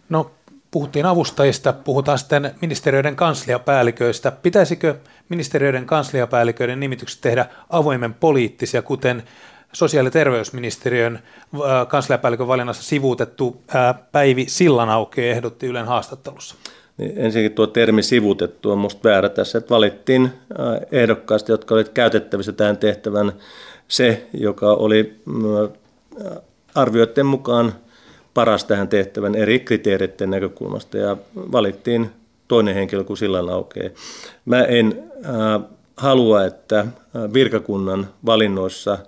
No 0.09 0.31
puhuttiin 0.71 1.07
avustajista, 1.07 1.73
puhutaan 1.73 2.19
sitten 2.19 2.55
ministeriöiden 2.61 3.17
kansliapäälliköistä. 3.17 4.31
Pitäisikö 4.31 4.95
ministeriöiden 5.29 5.87
kansliapäälliköiden 5.87 6.81
nimitykset 6.81 7.21
tehdä 7.21 7.47
avoimen 7.71 8.15
poliittisia, 8.15 8.83
kuten 8.83 9.23
sosiaali- 9.73 10.07
ja 10.07 10.11
terveysministeriön 10.11 11.15
äh, 11.55 11.89
kansliapäällikön 11.89 12.49
valinnassa 12.49 12.83
sivuutettu 12.83 13.63
äh, 13.75 13.95
Päivi 14.13 14.45
Sillanauke 14.49 15.31
ehdotti 15.31 15.67
Ylen 15.67 15.87
haastattelussa? 15.87 16.55
Niin 16.99 17.13
ensinnäkin 17.17 17.55
tuo 17.55 17.67
termi 17.67 18.03
sivuutettu 18.03 18.71
on 18.71 18.79
minusta 18.79 19.09
väärä 19.09 19.29
tässä, 19.29 19.59
että 19.59 19.75
valittiin 19.75 20.25
äh, 20.25 20.31
ehdokkaista, 20.93 21.53
jotka 21.53 21.75
olivat 21.75 21.89
käytettävissä 21.89 22.53
tähän 22.53 22.77
tehtävän 22.77 23.33
se, 23.89 24.27
joka 24.33 24.73
oli 24.73 25.21
arvioiden 26.75 27.27
mukaan 27.27 27.75
paras 28.35 28.64
tähän 28.64 28.88
tehtävän 28.88 29.35
eri 29.35 29.61
kriteereiden 29.61 30.31
näkökulmasta 30.31 30.99
ja 30.99 31.17
valittiin 31.37 32.11
toinen 32.49 32.75
henkilö 32.75 33.05
kuin 33.05 33.17
sillan 33.17 33.49
aukeaa. 33.49 33.91
Mä 34.45 34.62
en 34.62 35.05
äh, 35.25 35.62
halua, 35.97 36.45
että 36.45 36.81
äh, 36.81 36.88
virkakunnan 37.33 38.09
valinnoissa 38.27 38.99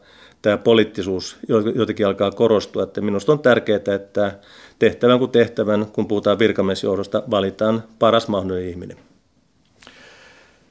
tämä 0.42 0.56
poliittisuus 0.56 1.36
jotenkin 1.74 2.06
alkaa 2.06 2.30
korostua. 2.30 2.82
Että 2.82 3.00
minusta 3.00 3.32
on 3.32 3.38
tärkeää, 3.38 3.94
että 3.94 4.32
tehtävän 4.78 5.18
kuin 5.18 5.30
tehtävän, 5.30 5.86
kun 5.86 6.08
puhutaan 6.08 6.38
virkamiesjohdosta, 6.38 7.22
valitaan 7.30 7.82
paras 7.98 8.28
mahdollinen 8.28 8.68
ihminen. 8.68 9.09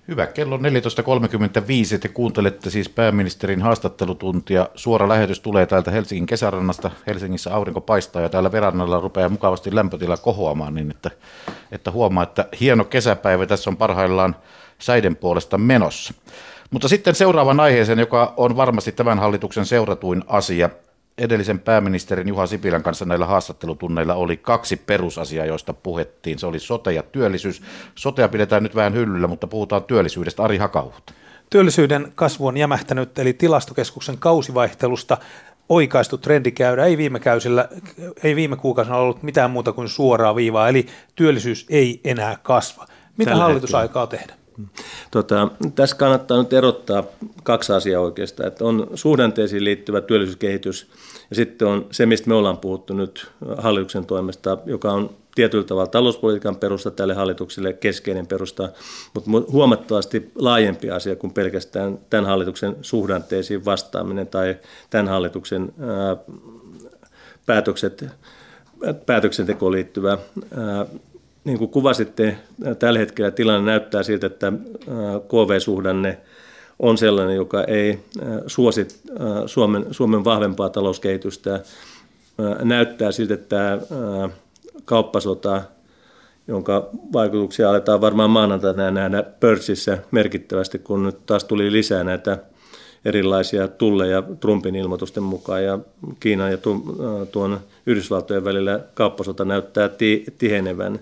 Hyvä, 0.10 0.28
kello 0.28 0.58
14.35. 0.58 2.00
Te 2.00 2.08
kuuntelette 2.08 2.70
siis 2.70 2.90
pääministerin 2.90 3.62
haastattelutuntia. 3.62 4.68
Suora 4.76 5.10
lähetys 5.10 5.40
tulee 5.40 5.66
täältä 5.66 5.92
Helsingin 5.92 6.26
kesärannasta. 6.26 6.92
Helsingissä 7.08 7.56
aurinko 7.56 7.82
paistaa 7.82 8.22
ja 8.22 8.30
täällä 8.30 8.52
verannalla 8.52 9.00
rupeaa 9.00 9.30
mukavasti 9.30 9.76
lämpötila 9.76 10.18
kohoamaan, 10.18 10.74
niin 10.74 10.92
että, 10.92 11.12
että 11.72 11.92
huomaa, 11.92 12.24
että 12.24 12.46
hieno 12.60 12.84
kesäpäivä 12.84 13.46
tässä 13.46 13.70
on 13.70 13.78
parhaillaan 13.78 14.36
säiden 14.80 15.16
puolesta 15.16 15.58
menossa. 15.58 16.14
Mutta 16.72 16.88
sitten 16.88 17.16
seuraavan 17.16 17.60
aiheeseen, 17.60 18.00
joka 18.00 18.34
on 18.38 18.58
varmasti 18.58 18.92
tämän 18.92 19.20
hallituksen 19.20 19.66
seuratuin 19.66 20.24
asia, 20.28 20.70
edellisen 21.20 21.60
pääministerin 21.60 22.28
Juha 22.28 22.46
Sipilän 22.48 22.84
kanssa 22.84 23.06
näillä 23.06 23.26
haastattelutunneilla 23.26 24.16
oli 24.16 24.38
kaksi 24.38 24.76
perusasiaa, 24.76 25.46
joista 25.46 25.74
puhettiin. 25.74 26.40
Se 26.40 26.46
oli 26.46 26.60
sote 26.60 26.94
ja 26.94 27.04
työllisyys. 27.04 27.62
Sotea 27.96 28.30
pidetään 28.30 28.64
nyt 28.64 28.76
vähän 28.76 28.94
hyllyllä, 28.94 29.28
mutta 29.28 29.48
puhutaan 29.48 29.84
työllisyydestä. 29.84 30.44
Ari 30.44 30.58
Hakauhut. 30.58 31.12
Työllisyyden 31.50 32.12
kasvu 32.16 32.48
on 32.48 32.58
jämähtänyt, 32.58 33.20
eli 33.20 33.34
tilastokeskuksen 33.34 34.18
kausivaihtelusta 34.18 35.18
oikaistu 35.70 36.18
trendi 36.18 36.52
käydä. 36.52 36.86
Ei 36.86 36.98
viime, 36.98 37.20
käysillä, 37.20 37.70
ei 38.24 38.36
viime 38.36 38.56
kuukausina 38.56 38.98
ollut 38.98 39.24
mitään 39.24 39.52
muuta 39.52 39.72
kuin 39.72 39.90
suoraa 39.90 40.36
viivaa, 40.36 40.70
eli 40.70 40.86
työllisyys 41.16 41.66
ei 41.70 42.02
enää 42.04 42.38
kasva. 42.44 42.86
Mitä 43.18 43.32
Tällä 43.32 43.44
hallitus 43.44 43.64
hetkellä. 43.64 43.82
aikaa 43.82 44.08
tehdä? 44.08 44.34
Tota, 45.12 45.48
tässä 45.76 45.96
kannattaa 45.96 46.38
nyt 46.38 46.54
erottaa 46.54 47.04
kaksi 47.44 47.74
asiaa 47.74 48.02
oikeastaan. 48.02 48.48
Että 48.48 48.66
on 48.66 48.88
suhdanteisiin 48.96 49.64
liittyvä 49.64 50.02
työllisyyskehitys 50.02 50.92
ja 51.30 51.36
sitten 51.36 51.68
on 51.68 51.88
se, 51.92 52.06
mistä 52.06 52.30
me 52.30 52.36
ollaan 52.36 52.58
puhuttu 52.58 52.94
nyt 52.94 53.28
hallituksen 53.58 54.06
toimesta, 54.06 54.58
joka 54.66 54.92
on 54.92 55.10
tietyllä 55.36 55.64
tavalla 55.64 55.88
talouspolitiikan 55.88 56.56
perusta 56.56 56.92
tälle 56.92 57.14
hallitukselle, 57.14 57.74
keskeinen 57.74 58.28
perusta, 58.28 58.70
mutta 59.14 59.30
huomattavasti 59.52 60.32
laajempi 60.36 60.92
asia 60.92 61.16
kuin 61.16 61.34
pelkästään 61.34 62.00
tämän 62.10 62.26
hallituksen 62.26 62.76
suhdanteisiin 62.82 63.66
vastaaminen 63.66 64.28
tai 64.28 64.58
tämän 64.90 65.08
hallituksen 65.08 65.74
ää, 65.80 66.18
päätökset, 67.46 68.06
päätöksentekoon 69.06 69.72
liittyvä. 69.72 70.18
Niin 71.44 71.58
kuin 71.58 71.72
kuvasitte, 71.72 72.38
tällä 72.80 73.00
hetkellä 73.00 73.32
tilanne 73.32 73.72
näyttää 73.72 74.04
siltä, 74.04 74.28
että 74.28 74.54
KV-suhdanne 75.28 76.18
on 76.80 76.98
sellainen, 76.98 77.36
joka 77.36 77.64
ei 77.64 78.00
suosi 78.48 78.88
Suomen, 79.46 79.86
Suomen 79.92 80.24
vahvempaa 80.24 80.70
talouskehitystä. 80.70 81.60
Näyttää 82.64 83.12
siltä, 83.12 83.34
että 83.34 83.80
kauppasota, 84.86 85.62
jonka 86.48 86.90
vaikutuksia 87.14 87.70
aletaan 87.70 88.02
varmaan 88.02 88.30
maanantaina 88.30 88.92
nähdä 88.92 89.24
pörssissä 89.24 89.98
merkittävästi, 90.12 90.80
kun 90.80 91.04
nyt 91.04 91.26
taas 91.26 91.44
tuli 91.44 91.72
lisää 91.72 92.04
näitä 92.04 92.38
erilaisia 93.06 93.68
tulleja 93.68 94.24
Trumpin 94.40 94.76
ilmoitusten 94.76 95.24
mukaan 95.24 95.64
ja 95.64 95.80
Kiinan 96.20 96.52
ja 96.52 96.58
tuon 97.32 97.60
Yhdysvaltojen 97.86 98.46
välillä 98.46 98.80
kauppasota 98.94 99.46
näyttää 99.46 99.90
tihenevän. 100.38 101.00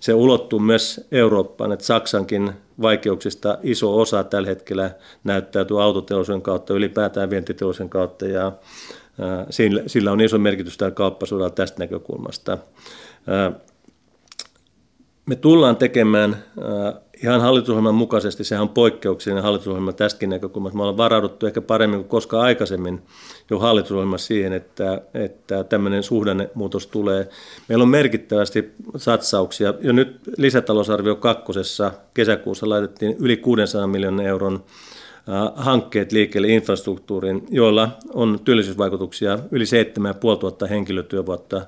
Se 0.00 0.14
ulottuu 0.14 0.58
myös 0.58 1.06
Eurooppaan, 1.12 1.72
että 1.72 1.84
Saksankin 1.84 2.52
vaikeuksista 2.82 3.58
iso 3.62 3.98
osa 3.98 4.24
tällä 4.24 4.48
hetkellä 4.48 4.90
näyttäytyy 5.24 5.82
autoteollisuuden 5.82 6.42
kautta, 6.42 6.74
ylipäätään 6.74 7.30
vientiteollisuuden 7.30 7.90
kautta 7.90 8.26
ja 8.26 8.52
sillä 9.86 10.12
on 10.12 10.20
iso 10.20 10.38
merkitys 10.38 10.76
tällä 10.78 10.94
kauppasodalla 10.94 11.50
tästä 11.50 11.78
näkökulmasta. 11.78 12.58
Me 15.26 15.36
tullaan 15.36 15.76
tekemään 15.76 16.44
ihan 17.22 17.40
hallitusohjelman 17.40 17.94
mukaisesti, 17.94 18.44
sehän 18.44 18.62
on 18.62 18.68
poikkeuksellinen 18.68 19.44
hallitusohjelma 19.44 19.92
tästäkin 19.92 20.30
näkökulmasta. 20.30 20.76
Me 20.76 20.82
ollaan 20.82 20.96
varauduttu 20.96 21.46
ehkä 21.46 21.60
paremmin 21.60 22.00
kuin 22.00 22.08
koskaan 22.08 22.44
aikaisemmin 22.44 23.02
jo 23.50 23.58
hallitusohjelmassa 23.58 24.26
siihen, 24.26 24.52
että, 24.52 25.02
että 25.14 25.64
tämmöinen 25.64 26.02
suhdannemuutos 26.02 26.86
tulee. 26.86 27.28
Meillä 27.68 27.82
on 27.82 27.88
merkittävästi 27.88 28.72
satsauksia. 28.96 29.74
Jo 29.80 29.92
nyt 29.92 30.20
lisätalousarvio 30.36 31.16
kakkosessa 31.16 31.92
kesäkuussa 32.14 32.68
laitettiin 32.68 33.16
yli 33.18 33.36
600 33.36 33.86
miljoonan 33.86 34.26
euron 34.26 34.64
hankkeet 35.54 36.12
liikkeelle 36.12 36.48
infrastruktuuriin, 36.48 37.46
joilla 37.50 37.88
on 38.14 38.40
työllisyysvaikutuksia 38.44 39.38
yli 39.50 39.66
7500 39.66 40.68
henkilötyövuotta 40.68 41.66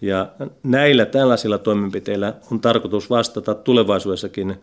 ja 0.00 0.28
näillä 0.62 1.06
tällaisilla 1.06 1.58
toimenpiteillä 1.58 2.34
on 2.52 2.60
tarkoitus 2.60 3.10
vastata 3.10 3.54
tulevaisuudessakin 3.54 4.56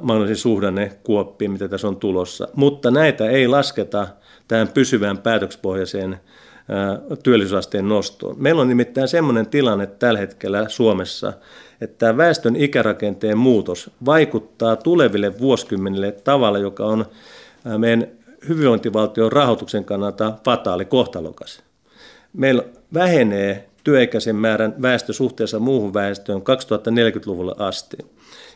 mahdollisiin 0.00 0.36
suhdannekuoppiin, 0.36 1.50
mitä 1.50 1.68
tässä 1.68 1.88
on 1.88 1.96
tulossa. 1.96 2.48
Mutta 2.54 2.90
näitä 2.90 3.30
ei 3.30 3.48
lasketa 3.48 4.08
tähän 4.48 4.68
pysyvään 4.68 5.18
päätökspohjaiseen 5.18 6.20
työllisyysasteen 7.22 7.88
nostoon. 7.88 8.36
Meillä 8.38 8.62
on 8.62 8.68
nimittäin 8.68 9.08
sellainen 9.08 9.46
tilanne 9.46 9.86
tällä 9.86 10.20
hetkellä 10.20 10.68
Suomessa, 10.68 11.32
että 11.80 12.16
väestön 12.16 12.56
ikärakenteen 12.56 13.38
muutos 13.38 13.90
vaikuttaa 14.04 14.76
tuleville 14.76 15.38
vuosikymmenille 15.38 16.12
tavalla, 16.12 16.58
joka 16.58 16.84
on 16.84 17.06
meidän 17.78 18.06
hyvinvointivaltion 18.48 19.32
rahoituksen 19.32 19.84
kannalta 19.84 20.32
fataali, 20.44 20.84
kohtalokas. 20.84 21.62
Meillä 22.32 22.62
vähenee 22.94 23.68
työikäisen 23.84 24.36
määrän 24.36 24.74
väestö 24.82 25.12
suhteessa 25.12 25.58
muuhun 25.58 25.94
väestöön 25.94 26.40
2040-luvulle 26.40 27.54
asti. 27.58 27.96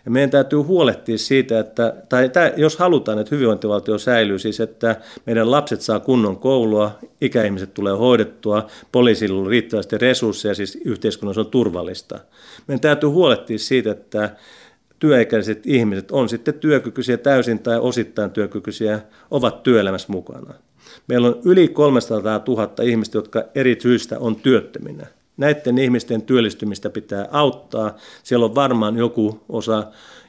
Ja 0.04 0.10
meidän 0.10 0.30
täytyy 0.30 0.58
huolehtia 0.58 1.18
siitä, 1.18 1.60
että, 1.60 1.94
tai 2.08 2.28
tämä, 2.28 2.52
jos 2.56 2.76
halutaan, 2.76 3.18
että 3.18 3.34
hyvinvointivaltio 3.34 3.98
säilyy, 3.98 4.38
siis 4.38 4.60
että 4.60 4.96
meidän 5.26 5.50
lapset 5.50 5.80
saa 5.80 6.00
kunnon 6.00 6.36
koulua, 6.36 6.98
ikäihmiset 7.20 7.74
tulee 7.74 7.92
hoidettua, 7.92 8.66
poliisilla 8.92 9.40
on 9.40 9.46
riittävästi 9.46 9.98
resursseja, 9.98 10.54
siis 10.54 10.78
yhteiskunnassa 10.84 11.40
on 11.40 11.46
turvallista. 11.46 12.18
Meidän 12.66 12.80
täytyy 12.80 13.08
huolehtia 13.08 13.58
siitä, 13.58 13.90
että 13.90 14.36
työikäiset 14.98 15.66
ihmiset, 15.66 16.10
on 16.10 16.28
sitten 16.28 16.54
työkykyisiä 16.54 17.16
täysin 17.16 17.58
tai 17.58 17.78
osittain 17.78 18.30
työkykyisiä, 18.30 19.00
ovat 19.30 19.62
työelämässä 19.62 20.12
mukana. 20.12 20.54
Meillä 21.08 21.28
on 21.28 21.40
yli 21.44 21.68
300 21.68 22.42
000 22.48 22.72
ihmistä, 22.82 23.18
jotka 23.18 23.44
eri 23.54 23.76
syistä 23.80 24.18
on 24.18 24.36
työttöminä. 24.36 25.06
Näiden 25.36 25.78
ihmisten 25.78 26.22
työllistymistä 26.22 26.90
pitää 26.90 27.28
auttaa. 27.30 27.96
Siellä 28.22 28.44
on 28.44 28.54
varmaan 28.54 28.96
joku 28.96 29.40
osa, 29.48 29.86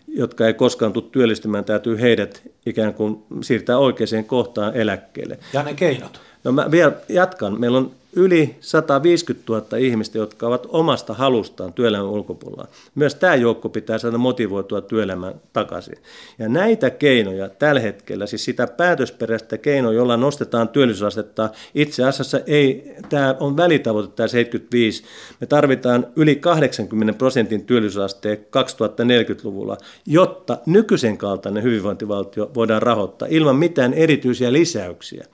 jotka 0.08 0.48
ei 0.48 0.54
koskaan 0.54 0.94
tule 0.94 1.04
työllistymään, 1.12 1.66
täytyy 1.66 2.02
heidät 2.02 2.44
ikään 2.66 2.94
kuin 2.94 3.24
siirtää 3.42 3.78
oikeaan 3.78 4.26
kohtaan 4.28 4.76
eläkkeelle. 4.76 5.40
Ja 5.54 5.64
ne 5.64 5.74
keinot? 5.74 6.22
No 6.46 6.52
mä 6.52 6.72
vielä 6.72 6.94
jatkan. 7.10 7.60
Meillä 7.60 7.78
on 7.78 7.92
yli 8.16 8.56
150 8.60 9.54
000 9.54 9.78
ihmistä, 9.78 10.18
jotka 10.18 10.48
ovat 10.48 10.68
omasta 10.70 11.14
halustaan 11.14 11.74
työelämän 11.74 12.08
ulkopuolella. 12.08 12.68
Myös 12.96 13.16
tämä 13.16 13.36
joukko 13.36 13.70
pitää 13.70 13.98
saada 13.98 14.18
motivoitua 14.18 14.82
työelämään 14.82 15.34
takaisin. 15.54 15.98
Ja 16.40 16.50
näitä 16.50 16.90
keinoja 16.90 17.50
tällä 17.50 17.82
hetkellä, 17.82 18.26
siis 18.26 18.46
sitä 18.46 18.68
päätösperäistä 18.68 19.58
keinoa, 19.58 19.94
jolla 19.94 20.18
nostetaan 20.18 20.70
työllisyysastetta, 20.70 21.50
itse 21.76 22.04
asiassa 22.04 22.40
ei, 22.48 22.96
tämä 23.10 23.36
on 23.40 23.58
välitavoite 23.58 24.10
tämä 24.16 24.28
75. 24.28 25.04
Me 25.42 25.48
tarvitaan 25.48 26.08
yli 26.16 26.36
80 26.36 27.18
prosentin 27.18 27.66
työllisyysasteen 27.66 28.38
2040-luvulla, 28.38 29.78
jotta 30.06 30.58
nykyisen 30.66 31.18
kaltainen 31.18 31.64
hyvinvointivaltio 31.64 32.52
voidaan 32.54 32.82
rahoittaa 32.82 33.28
ilman 33.32 33.56
mitään 33.56 33.94
erityisiä 33.94 34.54
lisäyksiä. 34.54 35.26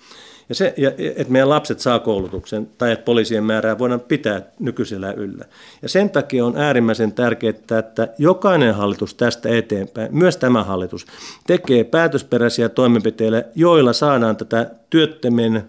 Ja, 0.52 0.56
se, 0.56 0.74
että 1.16 1.34
meidän 1.34 1.50
lapset 1.50 1.80
saa 1.80 2.00
koulutuksen 2.00 2.70
tai 2.78 2.92
että 2.92 3.06
poliisien 3.06 3.44
määrää 3.44 3.80
voidaan 3.80 4.00
pitää 4.00 4.42
nykyisellä 4.60 5.12
yllä. 5.12 5.46
Ja 5.82 5.90
sen 5.90 6.10
takia 6.10 6.46
on 6.46 6.58
äärimmäisen 6.58 7.12
tärkeää, 7.12 7.54
että 7.80 8.08
jokainen 8.18 8.76
hallitus 8.76 9.16
tästä 9.16 9.50
eteenpäin, 9.50 10.18
myös 10.18 10.38
tämä 10.38 10.64
hallitus, 10.64 11.06
tekee 11.48 11.84
päätösperäisiä 11.84 12.70
toimenpiteitä, 12.70 13.44
joilla 13.56 13.94
saadaan 13.94 14.38
tätä 14.38 14.72
työttömien 14.90 15.64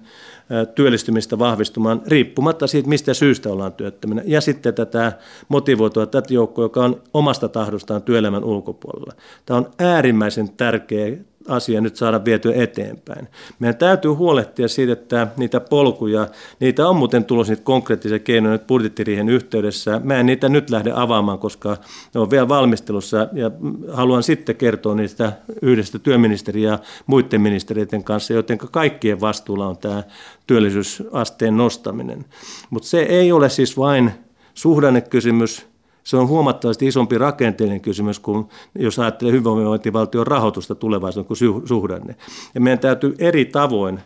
työllistymistä 0.74 1.38
vahvistumaan 1.38 2.02
riippumatta 2.06 2.66
siitä, 2.66 2.88
mistä 2.88 3.14
syystä 3.14 3.48
ollaan 3.48 3.72
työttömänä. 3.72 4.22
Ja 4.24 4.40
sitten 4.40 4.74
tätä 4.74 5.12
motivoitua 5.48 6.06
tätä 6.06 6.34
joukkoa, 6.34 6.64
joka 6.64 6.84
on 6.84 7.02
omasta 7.14 7.48
tahdostaan 7.48 8.02
työelämän 8.02 8.44
ulkopuolella. 8.44 9.12
Tämä 9.46 9.58
on 9.58 9.70
äärimmäisen 9.78 10.48
tärkeä 10.48 11.16
asia 11.48 11.80
nyt 11.80 11.96
saada 11.96 12.24
vietyä 12.24 12.52
eteenpäin. 12.54 13.28
Meidän 13.58 13.76
täytyy 13.76 14.10
huolehtia 14.10 14.68
siitä, 14.68 14.92
että 14.92 15.26
niitä 15.36 15.60
polkuja, 15.60 16.28
niitä 16.60 16.88
on 16.88 16.96
muuten 16.96 17.24
tulossa 17.24 17.52
niitä 17.52 17.64
konkreettisia 17.64 18.18
keinoja 18.18 18.52
nyt 18.52 18.66
budjettiriihen 18.66 19.28
yhteydessä. 19.28 20.00
Mä 20.04 20.16
en 20.16 20.26
niitä 20.26 20.48
nyt 20.48 20.70
lähde 20.70 20.92
avaamaan, 20.94 21.38
koska 21.38 21.76
ne 22.14 22.20
on 22.20 22.30
vielä 22.30 22.48
valmistelussa 22.48 23.28
ja 23.32 23.50
haluan 23.92 24.22
sitten 24.22 24.56
kertoa 24.56 24.94
niistä 24.94 25.32
yhdestä 25.62 25.98
työministeriä 25.98 26.70
ja 26.70 26.78
muiden 27.06 27.40
ministeriöiden 27.40 28.04
kanssa, 28.04 28.32
joten 28.32 28.58
kaikkien 28.58 29.20
vastuulla 29.20 29.66
on 29.66 29.78
tämä 29.78 30.02
työllisyysasteen 30.46 31.56
nostaminen. 31.56 32.24
Mutta 32.70 32.88
se 32.88 33.00
ei 33.00 33.32
ole 33.32 33.48
siis 33.48 33.76
vain 33.76 34.10
suhdannekysymys, 34.54 35.71
se 36.04 36.16
on 36.16 36.28
huomattavasti 36.28 36.86
isompi 36.86 37.18
rakenteellinen 37.18 37.80
kysymys 37.80 38.18
kuin 38.18 38.48
jos 38.74 38.98
ajattelee 38.98 39.32
hyvinvointivaltion 39.32 40.26
rahoitusta 40.26 40.74
tulevaisuuden 40.74 41.26
kuin 41.26 41.68
suhdanne. 41.68 42.16
Ja 42.54 42.60
meidän 42.60 42.78
täytyy 42.78 43.14
eri 43.18 43.44
tavoin 43.44 44.00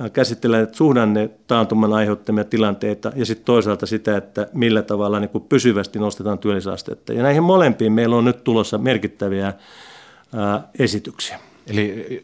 äh, 0.00 0.10
käsitellä 0.12 0.66
suhdanne 0.72 1.30
taantuman 1.46 1.92
aiheuttamia 1.92 2.44
tilanteita 2.44 3.12
ja 3.16 3.26
sitten 3.26 3.44
toisaalta 3.44 3.86
sitä, 3.86 4.16
että 4.16 4.46
millä 4.52 4.82
tavalla 4.82 5.20
niin 5.20 5.30
kuin 5.30 5.44
pysyvästi 5.48 5.98
nostetaan 5.98 6.38
työllisyysastetta. 6.38 7.12
Ja 7.12 7.22
näihin 7.22 7.42
molempiin 7.42 7.92
meillä 7.92 8.16
on 8.16 8.24
nyt 8.24 8.44
tulossa 8.44 8.78
merkittäviä 8.78 9.52
ää, 10.34 10.54
äh, 10.54 10.62
esityksiä. 10.78 11.38
Eli 11.66 12.22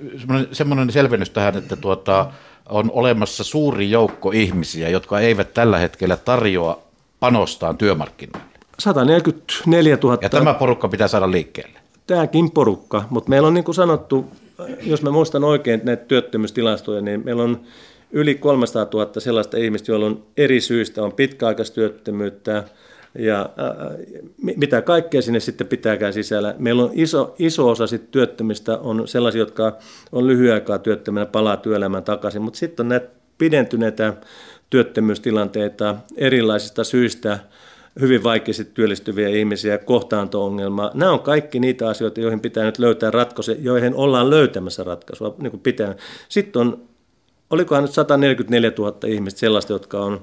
semmoinen 0.53 0.93
selvennys 0.93 1.31
tähän, 1.31 1.57
että 1.57 1.77
tuota, 1.77 2.31
on 2.69 2.91
olemassa 2.91 3.45
suuri 3.45 3.91
joukko 3.91 4.31
ihmisiä, 4.31 4.89
jotka 4.89 5.21
eivät 5.21 5.55
tällä 5.55 5.79
hetkellä 5.79 6.17
tarjoa 6.17 6.83
panostaan 7.21 7.79
työmarkkinoille. 7.79 8.58
144 8.81 9.99
000. 10.03 10.18
Ja 10.22 10.29
tämä 10.29 10.55
porukka 10.55 10.89
pitää 10.89 11.09
saada 11.09 11.31
liikkeelle. 11.31 11.79
Tämäkin 12.07 12.51
porukka, 12.51 13.05
mutta 13.11 13.31
meillä 13.31 13.49
on 13.49 13.55
niin 13.55 13.64
kuin 13.64 13.74
sanottu, 13.74 14.26
jos 14.83 15.03
mä 15.03 15.11
muistan 15.11 15.45
oikein 15.45 15.81
näitä 15.85 16.05
työttömyystilastoja, 16.05 17.01
niin 17.01 17.24
meillä 17.24 17.43
on 17.43 17.61
yli 18.12 18.35
300 18.35 18.87
000 18.93 19.20
sellaista 19.20 19.57
ihmistä, 19.57 19.93
joilla 19.93 20.07
on 20.07 20.22
eri 20.37 20.61
syistä 20.61 21.03
on 21.03 21.12
pitkäaikaistyöttömyyttä 21.12 22.64
ja 23.18 23.41
äh, 23.41 23.97
mitä 24.57 24.83
kaikkea 24.83 25.22
sinne 25.22 25.41
sitten 25.41 25.66
pitääkään 25.66 26.12
sisällä. 26.12 26.55
Meillä 26.59 26.83
on 26.83 26.91
iso, 26.93 27.35
iso 27.39 27.68
osa 27.68 27.87
sitten 27.87 28.12
työttömistä 28.12 28.79
on 28.79 29.09
sellaisia, 29.09 29.39
jotka 29.39 29.76
on 30.12 30.26
lyhyen 30.26 30.55
aikaa 30.55 30.79
työttömänä, 30.79 31.26
palaa 31.26 31.57
työelämään 31.57 32.05
takaisin, 32.05 32.43
mutta 32.43 32.59
sitten 32.59 32.85
on 32.85 32.89
näitä 32.89 33.09
pidentyneitä 33.39 34.14
työttömyystilanteita 34.70 35.97
erilaisista 36.16 36.85
syistä– 36.85 37.39
hyvin 38.01 38.22
vaikeasti 38.22 38.64
työllistyviä 38.64 39.28
ihmisiä, 39.28 39.78
kohtaanto-ongelma. 39.78 40.91
Nämä 40.95 41.12
on 41.12 41.20
kaikki 41.20 41.61
niitä 41.61 41.89
asioita, 41.89 42.20
joihin 42.20 42.41
pitää 42.41 42.64
nyt 42.64 42.78
löytää 42.78 43.11
ratkaisu, 43.11 43.53
joihin 43.61 43.95
ollaan 43.95 44.30
löytämässä 44.30 44.84
ratkaisua. 44.84 45.34
Niin 45.39 45.51
kuin 45.51 45.61
pitää. 45.61 45.95
Sitten 46.28 46.61
on, 46.61 46.82
olikohan 47.51 47.84
nyt 47.84 47.93
144 47.93 48.72
000 48.78 48.99
ihmistä 49.07 49.41
sellaista, 49.41 49.72
jotka 49.72 50.01
on 50.01 50.22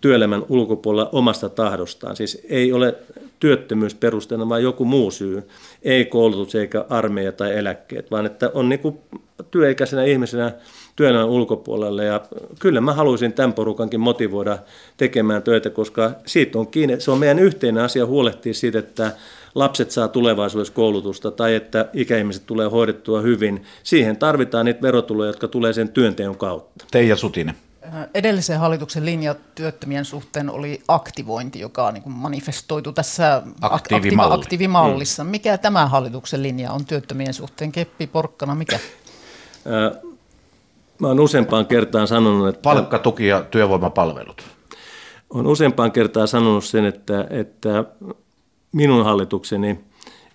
työelämän 0.00 0.42
ulkopuolella 0.48 1.10
omasta 1.12 1.48
tahdostaan. 1.48 2.16
Siis 2.16 2.46
ei 2.48 2.72
ole 2.72 2.94
työttömyysperusteena, 3.40 4.48
vaan 4.48 4.62
joku 4.62 4.84
muu 4.84 5.10
syy. 5.10 5.42
Ei 5.82 6.04
koulutus 6.04 6.54
eikä 6.54 6.84
armeija 6.88 7.32
tai 7.32 7.56
eläkkeet, 7.56 8.10
vaan 8.10 8.26
että 8.26 8.50
on 8.54 8.68
niin 8.68 8.78
kuin 8.78 8.98
työikäisenä 9.50 10.04
ihmisenä 10.04 10.52
työelämän 10.96 11.28
ulkopuolelle. 11.28 12.04
Ja 12.04 12.20
kyllä 12.58 12.80
mä 12.80 12.92
haluaisin 12.92 13.32
tämän 13.32 13.52
porukankin 13.52 14.00
motivoida 14.00 14.58
tekemään 14.96 15.42
töitä, 15.42 15.70
koska 15.70 16.10
siitä 16.26 16.58
on 16.58 16.66
kiinni. 16.66 17.00
Se 17.00 17.10
on 17.10 17.18
meidän 17.18 17.38
yhteinen 17.38 17.84
asia 17.84 18.06
huolehtia 18.06 18.54
siitä, 18.54 18.78
että 18.78 19.12
lapset 19.54 19.90
saa 19.90 20.08
tulevaisuudessa 20.08 20.74
koulutusta 20.74 21.30
tai 21.30 21.54
että 21.54 21.88
ikäihmiset 21.92 22.42
tulee 22.46 22.68
hoidettua 22.68 23.20
hyvin. 23.20 23.64
Siihen 23.82 24.16
tarvitaan 24.16 24.64
niitä 24.64 24.82
verotuloja, 24.82 25.28
jotka 25.28 25.48
tulee 25.48 25.72
sen 25.72 25.88
työnteon 25.88 26.36
kautta. 26.36 26.84
Teija 26.90 27.16
Sutinen. 27.16 27.54
Edellisen 28.14 28.58
hallituksen 28.58 29.04
linja 29.04 29.34
työttömien 29.54 30.04
suhteen 30.04 30.50
oli 30.50 30.82
aktivointi, 30.88 31.60
joka 31.60 31.92
niin 31.92 32.02
manifestoitu 32.06 32.92
tässä 32.92 33.42
Aktiivimalli. 33.60 34.34
aktiivimallissa. 34.34 35.24
Mikä 35.24 35.58
tämä 35.58 35.86
hallituksen 35.86 36.42
linja 36.42 36.72
on 36.72 36.84
työttömien 36.84 37.34
suhteen? 37.34 37.72
Keppi, 37.72 38.06
porkkana, 38.06 38.54
mikä? 38.54 38.78
Mä 40.98 41.06
olen 41.06 41.20
useampaan 41.20 41.66
kertaan 41.66 42.08
sanonut, 42.08 42.48
että... 42.48 42.62
Palkkatuki 42.62 43.26
ja 43.26 43.42
työvoimapalvelut. 43.42 44.42
Olen 45.30 45.46
useampaan 45.46 45.92
kertaan 45.92 46.28
sanonut 46.28 46.64
sen, 46.64 46.84
että, 46.84 47.26
että 47.30 47.84
minun 48.72 49.04
hallitukseni 49.04 49.80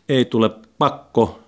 ei 0.09 0.25
tule 0.25 0.49
pakko 0.77 1.39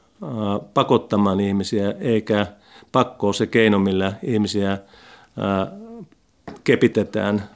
pakottamaan 0.73 1.39
ihmisiä, 1.39 1.93
eikä 1.99 2.47
pakko 2.91 3.27
ole 3.27 3.33
se 3.33 3.47
keino, 3.47 3.79
millä 3.79 4.13
ihmisiä 4.23 4.77
kepitetään 6.63 7.49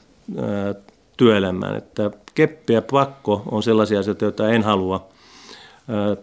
työelämään. 1.18 1.76
Että 1.76 2.12
keppi 2.36 2.74
ja 2.74 2.82
pakko 2.82 3.42
on 3.52 3.64
sellaisia 3.64 4.00
asioita, 4.00 4.26
joita 4.26 4.50
en 4.50 4.64
halua 4.64 5.08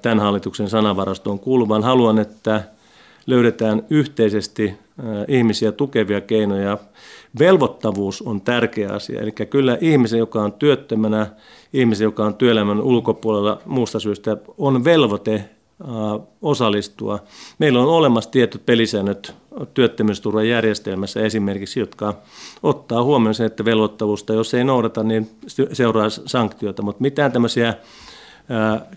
tämän 0.03 0.21
hallituksen 0.21 0.69
sanavarastoon 0.69 1.39
kuuluvan. 1.39 1.83
Haluan, 1.83 2.19
että 2.19 2.63
löydetään 3.27 3.83
yhteisesti 3.91 4.75
ihmisiä 5.29 5.73
tukevia 5.73 6.21
keinoja. 6.21 6.79
Velvoittavuus 7.39 8.23
on 8.23 8.41
tärkeä 8.41 8.93
asia. 8.93 9.21
Eli 9.21 9.33
kyllä 9.33 9.79
ihmisen, 9.81 10.19
joka 10.19 10.43
on 10.43 10.53
työttömänä, 10.53 11.27
ihmisen, 11.73 12.05
joka 12.05 12.25
on 12.25 12.35
työelämän 12.35 12.81
ulkopuolella 12.81 13.63
muusta 13.67 14.01
syystä, 14.01 14.37
on 14.59 14.85
velvoite 14.85 15.45
osallistua. 16.43 17.19
Meillä 17.59 17.81
on 17.81 17.89
olemassa 17.89 18.31
tietyt 18.31 18.67
pelisäännöt 18.67 19.35
työttömyysturvajärjestelmässä 19.75 21.21
esimerkiksi, 21.21 21.81
jotka 21.81 22.15
ottaa 22.63 23.03
huomioon 23.03 23.35
sen, 23.35 23.47
että 23.47 23.65
velvoittavuusta, 23.65 24.35
jos 24.35 24.55
ei 24.55 24.65
noudata, 24.65 25.03
niin 25.03 25.31
seuraa 25.73 26.09
sanktiota, 26.11 26.83
mutta 26.83 27.03
mitään 27.03 27.33
tämmöisiä 27.33 27.75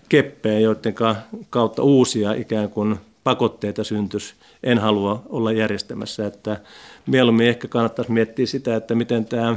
keppejä, 0.08 0.58
joiden 0.58 0.94
kautta 1.50 1.82
uusia 1.82 2.32
ikään 2.32 2.70
kuin 2.70 2.96
pakotteita 3.28 3.84
syntyisi, 3.84 4.34
en 4.62 4.78
halua 4.78 5.22
olla 5.28 5.52
järjestämässä. 5.52 6.26
Että 6.26 6.60
mieluummin 7.06 7.46
ehkä 7.48 7.68
kannattaisi 7.68 8.12
miettiä 8.12 8.46
sitä, 8.46 8.76
että 8.76 8.94
miten 8.94 9.24
tämä 9.24 9.56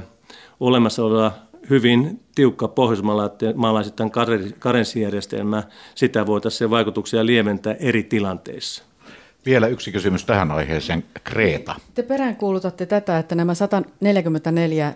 olemassa 0.59 1.03
oleva 1.03 1.31
hyvin 1.69 2.19
tiukka 2.35 2.67
pohjoismaalaisittain 2.67 4.11
karenssijärjestelmä, 4.59 5.63
sitä 5.95 6.25
voitaisiin 6.25 6.69
vaikutuksia 6.69 7.25
lieventää 7.25 7.75
eri 7.79 8.03
tilanteissa. 8.03 8.83
Vielä 9.45 9.67
yksi 9.67 9.91
kysymys 9.91 10.25
tähän 10.25 10.51
aiheeseen, 10.51 11.03
Kreeta. 11.23 11.75
Te 11.93 12.03
peräänkuulutatte 12.03 12.85
tätä, 12.85 13.19
että 13.19 13.35
nämä 13.35 13.53
144 13.53 14.93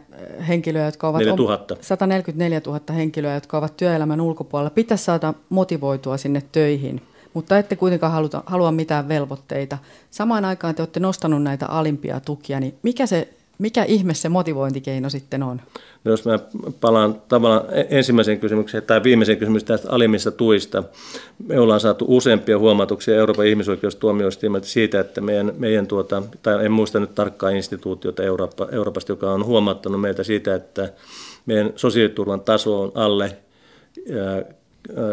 henkilöä, 0.48 0.86
jotka 0.86 1.08
ovat 1.08 1.20
4 1.20 1.36
000. 1.36 1.66
144 1.82 2.62
000 2.66 2.80
henkilöä, 2.94 3.34
jotka 3.34 3.58
ovat 3.58 3.78
työelämän 3.78 4.22
ulkopuolella, 4.22 4.70
pitäisi 4.70 5.04
saada 5.04 5.34
motivoitua 5.50 6.18
sinne 6.18 6.44
töihin, 6.52 7.02
mutta 7.36 7.58
ette 7.58 7.76
kuitenkaan 7.76 8.12
haluta, 8.12 8.44
halua 8.46 8.72
mitään 8.72 9.08
velvoitteita. 9.08 9.78
Samaan 10.12 10.46
aikaan 10.46 10.76
te 10.76 10.82
olette 10.82 11.00
nostanut 11.00 11.44
näitä 11.44 11.66
alimpia 11.66 12.20
tukia, 12.20 12.60
niin 12.60 12.76
mikä 12.84 13.06
se 13.06 13.28
mikä 13.58 13.84
ihme 13.84 14.14
se 14.14 14.30
motivointikeino 14.30 15.10
sitten 15.10 15.44
on? 15.44 15.62
No 16.04 16.12
jos 16.12 16.26
mä 16.26 16.40
palaan 16.82 17.22
tavallaan 17.28 17.66
e- 17.72 17.86
ensimmäiseen 17.90 18.40
kysymykseen 18.40 18.84
tai 18.84 19.04
viimeiseen 19.04 19.38
kysymykseen 19.38 19.68
tästä 19.68 19.92
alimmista 19.92 20.32
tuista. 20.32 20.84
Me 21.48 21.60
ollaan 21.60 21.80
saatu 21.80 22.06
useampia 22.08 22.60
huomautuksia 22.60 23.16
Euroopan 23.16 23.46
ihmisoikeustuomioistuimelta 23.46 24.68
siitä, 24.68 25.00
että 25.00 25.22
meidän, 25.22 25.54
meidän 25.58 25.88
tuota, 25.88 26.24
tai 26.42 26.66
en 26.66 26.72
muista 26.72 27.00
nyt 27.00 27.16
tarkkaa 27.16 27.50
instituutiota 27.50 28.24
Eurooppa, 28.24 28.68
Euroopasta, 28.72 29.12
joka 29.12 29.32
on 29.32 29.46
huomattanut 29.46 30.02
meiltä 30.02 30.24
siitä, 30.24 30.56
että 30.56 30.90
meidän 31.46 31.74
sosiaaliturvan 31.76 32.42
taso 32.42 32.82
on 32.82 32.92
alle 32.96 33.38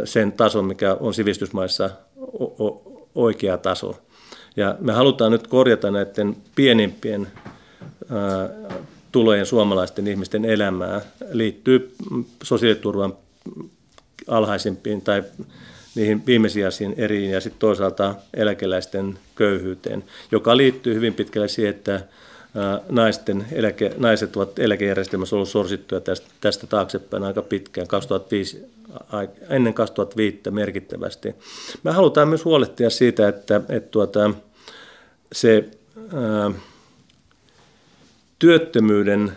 sen 0.04 0.32
tason, 0.32 0.64
mikä 0.64 0.96
on 1.00 1.14
sivistysmaissa 1.14 1.90
oikea 3.14 3.58
taso. 3.58 3.96
Ja 4.56 4.76
me 4.80 4.92
halutaan 4.92 5.32
nyt 5.32 5.46
korjata 5.46 5.90
näiden 5.90 6.36
pienimpien 6.54 7.28
tulojen 9.12 9.46
suomalaisten 9.46 10.06
ihmisten 10.06 10.44
elämää 10.44 11.00
liittyy 11.32 11.94
sosiaaliturvan 12.42 13.14
alhaisimpiin 14.28 15.02
tai 15.02 15.22
niihin 15.94 16.26
viimesijaisiin 16.26 16.94
eriin 16.96 17.30
ja 17.30 17.40
sitten 17.40 17.60
toisaalta 17.60 18.14
eläkeläisten 18.34 19.18
köyhyyteen, 19.34 20.04
joka 20.32 20.56
liittyy 20.56 20.94
hyvin 20.94 21.14
pitkälle 21.14 21.48
siihen, 21.48 21.74
että 21.74 22.00
naisten 22.88 23.46
eläke, 23.52 23.94
naiset 23.98 24.36
ovat 24.36 24.58
eläkejärjestelmässä 24.58 25.36
ollut 25.36 25.48
sorsittuja 25.48 26.00
tästä, 26.00 26.26
tästä 26.40 26.66
taaksepäin 26.66 27.22
aika 27.22 27.42
pitkään, 27.42 27.86
2005, 27.86 28.64
ennen 29.48 29.74
2005 29.74 30.50
merkittävästi. 30.50 31.34
Me 31.82 31.90
halutaan 31.90 32.28
myös 32.28 32.44
huolehtia 32.44 32.90
siitä, 32.90 33.28
että, 33.28 33.60
että 33.68 33.90
tuota, 33.90 34.30
se 35.32 35.64
ää, 36.14 36.50
työttömyyden 38.38 39.32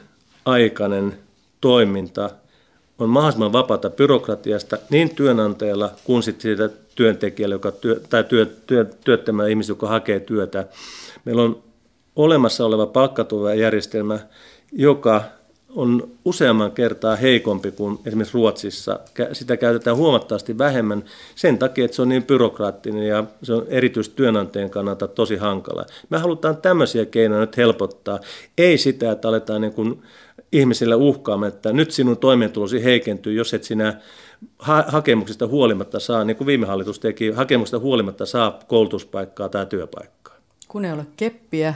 aikainen 0.45 1.17
toiminta 1.61 2.29
on 2.99 3.09
mahdollisimman 3.09 3.53
vapaata 3.53 3.89
byrokratiasta 3.89 4.77
niin 4.89 5.15
työnantajalla 5.15 5.91
kuin 6.03 6.23
sitten 6.23 6.41
siitä 6.41 6.69
työntekijällä 6.95 7.55
joka 7.55 7.71
työ, 7.71 8.01
tai 8.09 8.23
työ, 8.23 8.45
työ, 8.67 8.85
työttömällä 9.05 9.49
ihmisellä, 9.49 9.77
joka 9.77 9.87
hakee 9.87 10.19
työtä. 10.19 10.67
Meillä 11.25 11.41
on 11.41 11.63
olemassa 12.15 12.65
oleva 12.65 12.85
palkkatuvajärjestelmä, 12.85 14.19
joka 14.71 15.23
on 15.75 16.11
useamman 16.25 16.71
kertaa 16.71 17.15
heikompi 17.15 17.71
kuin 17.71 17.99
esimerkiksi 18.05 18.33
Ruotsissa. 18.33 18.99
Sitä 19.33 19.57
käytetään 19.57 19.97
huomattavasti 19.97 20.57
vähemmän 20.57 21.03
sen 21.35 21.57
takia, 21.57 21.85
että 21.85 21.95
se 21.95 22.01
on 22.01 22.09
niin 22.09 22.23
byrokraattinen 22.23 23.07
ja 23.07 23.23
se 23.43 23.53
on 23.53 23.65
erityisesti 23.67 24.15
työnantajan 24.15 24.69
kannalta 24.69 25.07
tosi 25.07 25.35
hankala. 25.35 25.85
Me 26.09 26.17
halutaan 26.17 26.57
tämmöisiä 26.57 27.05
keinoja 27.05 27.41
nyt 27.41 27.57
helpottaa. 27.57 28.19
Ei 28.57 28.77
sitä, 28.77 29.11
että 29.11 29.27
aletaan 29.27 29.61
niin 29.61 29.73
kuin 29.73 30.03
ihmisille 30.51 30.95
uhkaamaan, 30.95 31.51
että 31.51 31.73
nyt 31.73 31.91
sinun 31.91 32.17
toimeentulosi 32.17 32.83
heikentyy, 32.83 33.33
jos 33.33 33.53
et 33.53 33.63
sinä 33.63 33.99
hakemuksista 34.87 35.47
huolimatta 35.47 35.99
saa, 35.99 36.23
niin 36.23 36.37
kuin 36.37 36.47
viime 36.47 36.65
hallitus 36.65 36.99
teki, 36.99 37.31
hakemuksista 37.31 37.79
huolimatta 37.79 38.25
saa 38.25 38.59
koulutuspaikkaa 38.67 39.49
tai 39.49 39.65
työpaikkaa. 39.65 40.35
Kun 40.67 40.85
ei 40.85 40.91
ole 40.91 41.05
keppiä, 41.17 41.73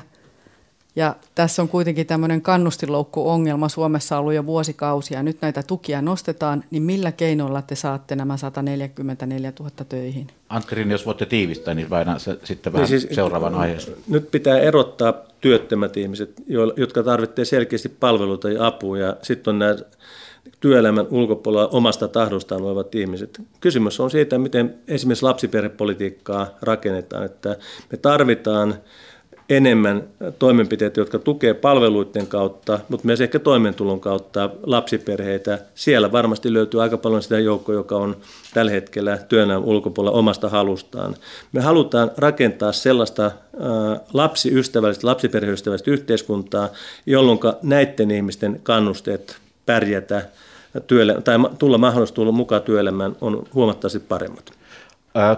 ja 0.95 1.15
tässä 1.35 1.61
on 1.61 1.69
kuitenkin 1.69 2.07
tämmöinen 2.07 2.41
kannustinloukkuongelma 2.41 3.69
Suomessa 3.69 4.17
ollut 4.17 4.33
jo 4.33 4.45
vuosikausia. 4.45 5.23
Nyt 5.23 5.37
näitä 5.41 5.63
tukia 5.63 6.01
nostetaan, 6.01 6.63
niin 6.71 6.83
millä 6.83 7.11
keinoilla 7.11 7.61
te 7.61 7.75
saatte 7.75 8.15
nämä 8.15 8.37
144 8.37 9.53
000 9.59 9.71
töihin? 9.89 10.27
Antterin, 10.49 10.91
jos 10.91 11.05
voitte 11.05 11.25
tiivistää, 11.25 11.73
niin 11.73 11.89
vähän 11.89 12.19
se, 12.19 12.39
sitten 12.43 12.73
vähän 12.73 12.89
niin 12.89 13.01
siis, 13.01 13.15
seuraavan 13.15 13.55
aiheesta. 13.55 13.91
Nyt 14.07 14.31
pitää 14.31 14.59
erottaa 14.59 15.13
työttömät 15.41 15.97
ihmiset, 15.97 16.43
jotka 16.77 17.03
tarvitsevat 17.03 17.47
selkeästi 17.47 17.89
palveluita 17.89 18.49
ja 18.49 18.67
apua, 18.67 18.97
ja 18.97 19.15
sitten 19.21 19.51
on 19.51 19.59
nämä 19.59 19.75
työelämän 20.59 21.07
ulkopuolella 21.09 21.67
omasta 21.67 22.07
tahdostaan 22.07 22.61
olevat 22.61 22.95
ihmiset. 22.95 23.41
Kysymys 23.59 23.99
on 23.99 24.11
siitä, 24.11 24.37
miten 24.37 24.75
esimerkiksi 24.87 25.25
lapsiperhepolitiikkaa 25.25 26.47
rakennetaan, 26.61 27.25
että 27.25 27.57
me 27.91 27.97
tarvitaan 27.97 28.75
enemmän 29.49 30.03
toimenpiteitä, 30.39 31.01
jotka 31.01 31.19
tukee 31.19 31.53
palveluiden 31.53 32.27
kautta, 32.27 32.79
mutta 32.89 33.05
myös 33.05 33.21
ehkä 33.21 33.39
toimeentulon 33.39 33.99
kautta 33.99 34.49
lapsiperheitä. 34.63 35.59
Siellä 35.75 36.11
varmasti 36.11 36.53
löytyy 36.53 36.81
aika 36.81 36.97
paljon 36.97 37.23
sitä 37.23 37.39
joukkoa, 37.39 37.75
joka 37.75 37.95
on 37.95 38.17
tällä 38.53 38.71
hetkellä 38.71 39.17
työnään 39.17 39.63
ulkopuolella 39.63 40.17
omasta 40.17 40.49
halustaan. 40.49 41.15
Me 41.51 41.61
halutaan 41.61 42.11
rakentaa 42.17 42.71
sellaista 42.71 43.31
lapsiystävällistä, 44.13 45.07
lapsiperheystävällistä 45.07 45.91
yhteiskuntaa, 45.91 46.69
jolloin 47.05 47.39
näiden 47.63 48.11
ihmisten 48.11 48.59
kannusteet 48.63 49.37
pärjätä 49.65 50.21
työlle, 50.87 51.21
tai 51.23 51.35
tulla 51.59 51.77
mahdollista 51.77 52.15
tulla 52.15 52.31
mukaan 52.31 52.61
työelämään 52.61 53.15
on 53.21 53.43
huomattavasti 53.53 53.99
paremmat. 53.99 54.58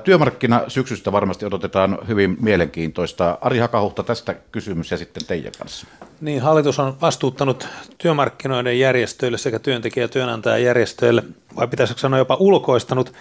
Työmarkkina 0.04 0.64
syksystä 0.68 1.12
varmasti 1.12 1.46
odotetaan 1.46 1.98
hyvin 2.08 2.38
mielenkiintoista. 2.40 3.38
Ari 3.42 3.60
Hakahuhta, 3.60 4.04
tästä 4.04 4.36
kysymys 4.52 4.92
ja 4.92 4.98
sitten 4.98 5.26
teidän 5.26 5.52
kanssa. 5.58 5.88
Niin, 6.22 6.42
hallitus 6.42 6.80
on 6.80 6.98
vastuuttanut 7.02 7.68
työmarkkinoiden 7.98 8.80
järjestöille 8.80 9.38
sekä 9.38 9.60
työntekijä- 9.60 10.04
ja 10.04 10.08
työnantajajärjestöille, 10.08 11.24
vai 11.56 11.68
pitäisikö 11.68 12.00
sanoa 12.00 12.20
jopa 12.20 12.38
ulkoistanut 12.40 13.14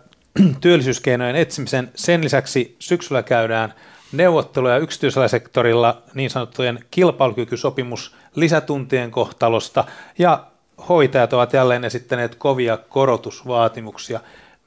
työllisyyskeinojen 0.60 1.36
etsimisen. 1.36 1.90
Sen 1.94 2.24
lisäksi 2.24 2.76
syksyllä 2.78 3.22
käydään 3.22 3.74
neuvotteluja 4.12 4.78
yksityisellä 4.78 5.28
sektorilla 5.28 6.02
niin 6.14 6.30
sanottujen 6.30 6.84
kilpailukykysopimus 6.90 8.14
lisätuntien 8.34 9.10
kohtalosta 9.10 9.84
ja 10.18 10.44
hoitajat 10.88 11.32
ovat 11.32 11.52
jälleen 11.52 11.84
esittäneet 11.84 12.34
kovia 12.34 12.76
korotusvaatimuksia. 12.76 14.20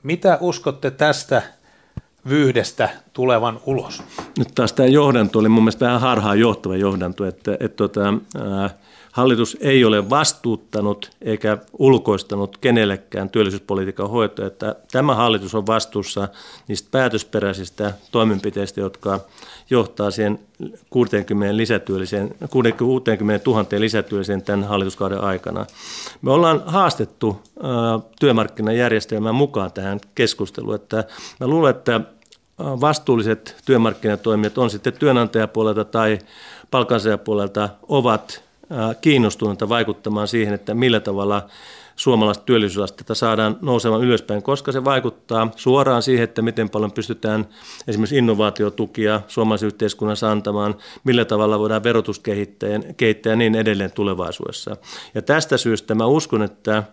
Mitä 0.04 0.38
uskotte 0.41 0.91
tästä 0.91 1.41
vyyhdestä 2.30 2.89
tulevan 3.14 3.60
ulos? 3.66 4.04
Nyt 4.38 4.47
taas 4.56 4.74
tämä 4.74 4.88
johdanto 4.88 5.39
oli 5.39 5.49
mun 5.49 5.64
mielestä 5.64 5.86
vähän 5.86 6.01
harhaan 6.01 6.39
johtava 6.39 6.76
johdanto, 6.76 7.26
että, 7.26 7.51
että 7.54 7.66
että 7.66 7.76
tota, 7.76 8.14
ää, 8.38 8.70
Hallitus 9.14 9.57
ei 9.61 9.86
ole 9.86 10.09
vastuuttanut 10.09 11.11
eikä 11.22 11.57
ulkoistanut 11.80 12.57
kenellekään 12.57 13.30
työllisyyspolitiikan 13.30 14.09
hoitoa. 14.09 14.45
Että 14.45 14.76
tämä 14.91 15.16
hallitus 15.16 15.55
on 15.55 15.68
vastuussa 15.68 16.28
niistä 16.68 16.88
päätösperäisistä 16.91 17.93
toimenpiteistä, 18.11 18.82
jotka 18.82 19.20
johtaa 19.70 20.11
siihen 20.11 20.39
60 20.89 21.57
lisätyölliseen, 21.57 22.36
60 22.51 23.49
000 23.51 23.66
lisätyölliseen 23.78 24.41
tämän 24.41 24.64
hallituskauden 24.64 25.22
aikana. 25.22 25.66
Me 26.22 26.32
ollaan 26.32 26.64
haastettu 26.66 27.41
työmarkkinajärjestelmän 28.20 29.36
mukaan 29.36 29.72
tähän 29.72 29.99
keskusteluun. 30.16 30.76
Että 30.76 31.03
mä 31.39 31.47
luulen, 31.47 31.76
että 31.76 32.01
vastuulliset 32.59 33.55
työmarkkinatoimijat 33.66 34.57
on 34.57 34.70
sitten 34.70 34.93
työnantajapuolelta 34.93 35.86
tai 35.86 36.20
palkansaajapuolelta 36.72 37.70
ovat 37.88 38.43
kiinnostuneita 39.01 39.69
vaikuttamaan 39.69 40.28
siihen, 40.28 40.53
että 40.53 40.74
millä 40.74 40.99
tavalla 40.99 41.47
suomalaista 41.95 42.43
työllisyysastetta 42.43 43.15
saadaan 43.15 43.57
nousemaan 43.61 44.03
ylöspäin, 44.03 44.43
koska 44.43 44.71
se 44.71 44.84
vaikuttaa 44.84 45.51
suoraan 45.55 46.01
siihen, 46.01 46.24
että 46.24 46.41
miten 46.41 46.69
paljon 46.69 46.91
pystytään 46.91 47.45
esimerkiksi 47.88 48.17
innovaatiotukia 48.17 49.21
suomalaisen 49.28 49.67
yhteiskunnassa 49.67 50.32
antamaan, 50.32 50.76
millä 51.03 51.26
tavalla 51.26 51.59
voidaan 51.59 51.84
verotus 51.84 52.19
kehittää, 52.19 52.69
kehittää 52.97 53.32
ja 53.32 53.36
niin 53.36 53.55
edelleen 53.55 53.91
tulevaisuudessa. 53.91 54.78
Ja 55.15 55.21
tästä 55.21 55.57
syystä 55.57 55.95
mä 55.95 56.05
uskon, 56.05 56.43
että 56.43 56.84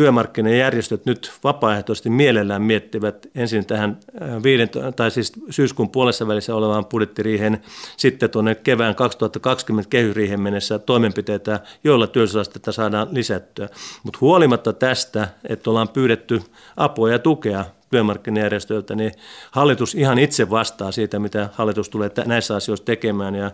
työmarkkinajärjestöt 0.00 1.06
nyt 1.06 1.32
vapaaehtoisesti 1.44 2.10
mielellään 2.10 2.62
miettivät 2.62 3.26
ensin 3.34 3.66
tähän 3.66 3.98
äh, 4.22 4.42
viiden, 4.42 4.68
tai 4.96 5.10
siis 5.10 5.32
syyskuun 5.50 5.90
puolessa 5.90 6.28
välissä 6.28 6.54
olevaan 6.54 6.84
budjettiriihen, 6.84 7.60
sitten 7.96 8.30
tuonne 8.30 8.54
kevään 8.54 8.94
2020 8.94 9.90
kehysriihen 9.90 10.40
mennessä 10.40 10.78
toimenpiteitä, 10.78 11.60
joilla 11.84 12.06
työllisyysastetta 12.06 12.72
saadaan 12.72 13.08
lisättyä. 13.10 13.68
Mutta 14.02 14.18
huolimatta 14.20 14.72
tästä, 14.72 15.28
että 15.48 15.70
ollaan 15.70 15.88
pyydetty 15.88 16.42
apua 16.76 17.10
ja 17.10 17.18
tukea 17.18 17.64
työmarkkinajärjestöiltä, 17.90 18.94
niin 18.94 19.12
hallitus 19.50 19.94
ihan 19.94 20.18
itse 20.18 20.50
vastaa 20.50 20.92
siitä, 20.92 21.18
mitä 21.18 21.48
hallitus 21.52 21.88
tulee 21.88 22.10
näissä 22.26 22.56
asioissa 22.56 22.84
tekemään, 22.84 23.34
ja 23.34 23.50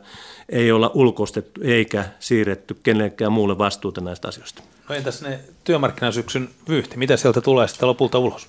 ei 0.49 0.73
olla 0.73 0.91
ulkoistettu 0.95 1.61
eikä 1.65 2.05
siirretty 2.21 2.77
kenellekään 2.83 3.33
muulle 3.33 3.59
vastuuta 3.59 4.01
näistä 4.01 4.29
asioista. 4.29 4.76
No 4.89 4.95
entäs 4.95 5.23
ne 5.23 5.41
työmarkkinasyksyn 5.65 6.49
vyyhti, 6.69 6.97
mitä 6.97 7.17
sieltä 7.17 7.41
tulee 7.41 7.69
sitten 7.69 7.89
lopulta 7.89 8.19
ulos? 8.19 8.49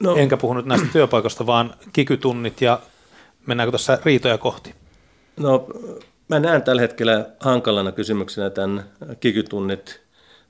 No. 0.00 0.16
Enkä 0.16 0.36
puhunut 0.36 0.66
näistä 0.66 0.86
työpaikoista, 0.92 1.46
vaan 1.46 1.74
kikytunnit 1.92 2.60
ja 2.60 2.80
mennäänkö 3.46 3.70
tuossa 3.70 3.98
riitoja 4.04 4.38
kohti? 4.38 4.74
No 5.36 5.66
mä 6.28 6.40
näen 6.40 6.62
tällä 6.62 6.82
hetkellä 6.82 7.26
hankalana 7.40 7.92
kysymyksenä 7.92 8.50
tämän 8.50 8.84
kikytunnit 9.20 10.00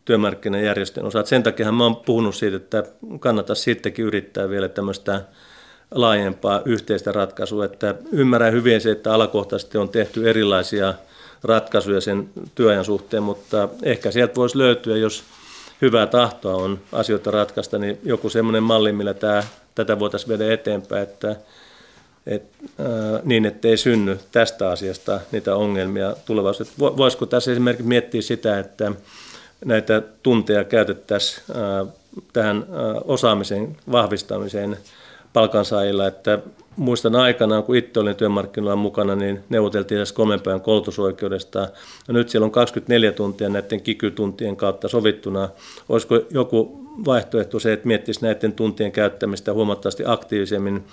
työmarkkinajärjestöjen 0.05 1.07
osalta. 1.07 1.29
Sen 1.29 1.43
takia 1.43 1.73
mä 1.73 1.85
oon 1.85 1.97
puhunut 1.97 2.35
siitä, 2.35 2.57
että 2.57 2.85
kannattaa 3.21 3.57
sittenkin 3.57 4.05
yrittää 4.05 4.49
vielä 4.49 4.69
tämmöistä 4.69 5.25
laajempaa 5.91 6.63
yhteistä 6.65 7.13
ratkaisua. 7.13 7.65
Että 7.65 7.95
ymmärrän 8.13 8.53
hyvin 8.53 8.81
se, 8.81 8.91
että 8.91 9.15
alakohtaisesti 9.15 9.79
on 9.79 9.89
tehty 9.89 10.31
erilaisia– 10.31 10.95
ratkaisuja 11.45 12.01
sen 12.01 12.29
työajan 12.55 12.85
suhteen, 12.85 13.23
mutta 13.23 13.69
ehkä 13.83 14.11
sieltä 14.11 14.35
voisi 14.35 14.59
löytyä, 14.59 14.97
jos 14.97 15.25
hyvää 15.83 16.07
tahtoa 16.07 16.55
on 16.55 16.79
asioita 16.93 17.31
ratkaista, 17.31 17.79
niin 17.79 17.99
joku 18.05 18.31
semmoinen 18.31 18.63
malli, 18.63 18.93
millä 18.93 19.15
tämä, 19.15 19.43
tätä 19.75 19.99
voitaisiin 19.99 20.29
viedä 20.29 20.53
eteenpäin, 20.53 21.03
että 21.03 21.37
et, 22.27 22.43
äh, 22.81 23.21
niin, 23.25 23.47
ettei 23.47 23.77
synny 23.77 24.19
tästä 24.33 24.71
asiasta 24.71 25.21
niitä 25.33 25.57
ongelmia 25.57 26.17
tulevaisuudessa. 26.27 26.97
Voisiko 26.97 27.27
tässä 27.27 27.53
esimerkiksi 27.53 27.89
miettiä 27.89 28.23
sitä, 28.23 28.59
että 28.59 28.93
näitä 29.65 30.03
tunteja 30.23 30.65
käytettäisiin 30.65 31.45
äh, 31.51 31.95
tähän 32.33 32.57
äh, 32.57 33.03
osaamisen 33.05 33.77
vahvistamiseen 33.93 34.77
palkansaajilla, 35.35 36.07
että 36.07 36.39
muistan 36.77 37.17
aikanaan, 37.17 37.63
kun 37.63 37.77
itse 37.77 38.01
olin 38.01 38.17
työmarkkinoilla 38.17 38.77
mukana, 38.77 39.15
niin 39.15 39.41
neuvoteltiin 39.49 40.01
tässä 40.01 40.15
kolmen 40.15 40.41
päivän 40.41 40.61
koulutusoikeudesta. 40.61 41.59
Ja 42.09 42.15
nyt 42.15 42.29
siellä 42.29 42.45
on 42.45 42.51
24 42.51 43.13
tuntia 43.13 43.49
näiden 43.49 43.81
kikytuntien 43.81 44.57
kautta 44.57 44.89
sovittuna. 44.89 45.49
Olisiko 45.89 46.21
joku 46.31 46.81
vaihtoehto 47.05 47.59
se, 47.59 47.73
että 47.73 47.87
miettisi 47.87 48.23
näiden 48.23 48.53
tuntien 48.53 48.93
käyttämistä 48.93 49.53
huomattavasti 49.53 50.03
aktiivisemmin 50.07 50.85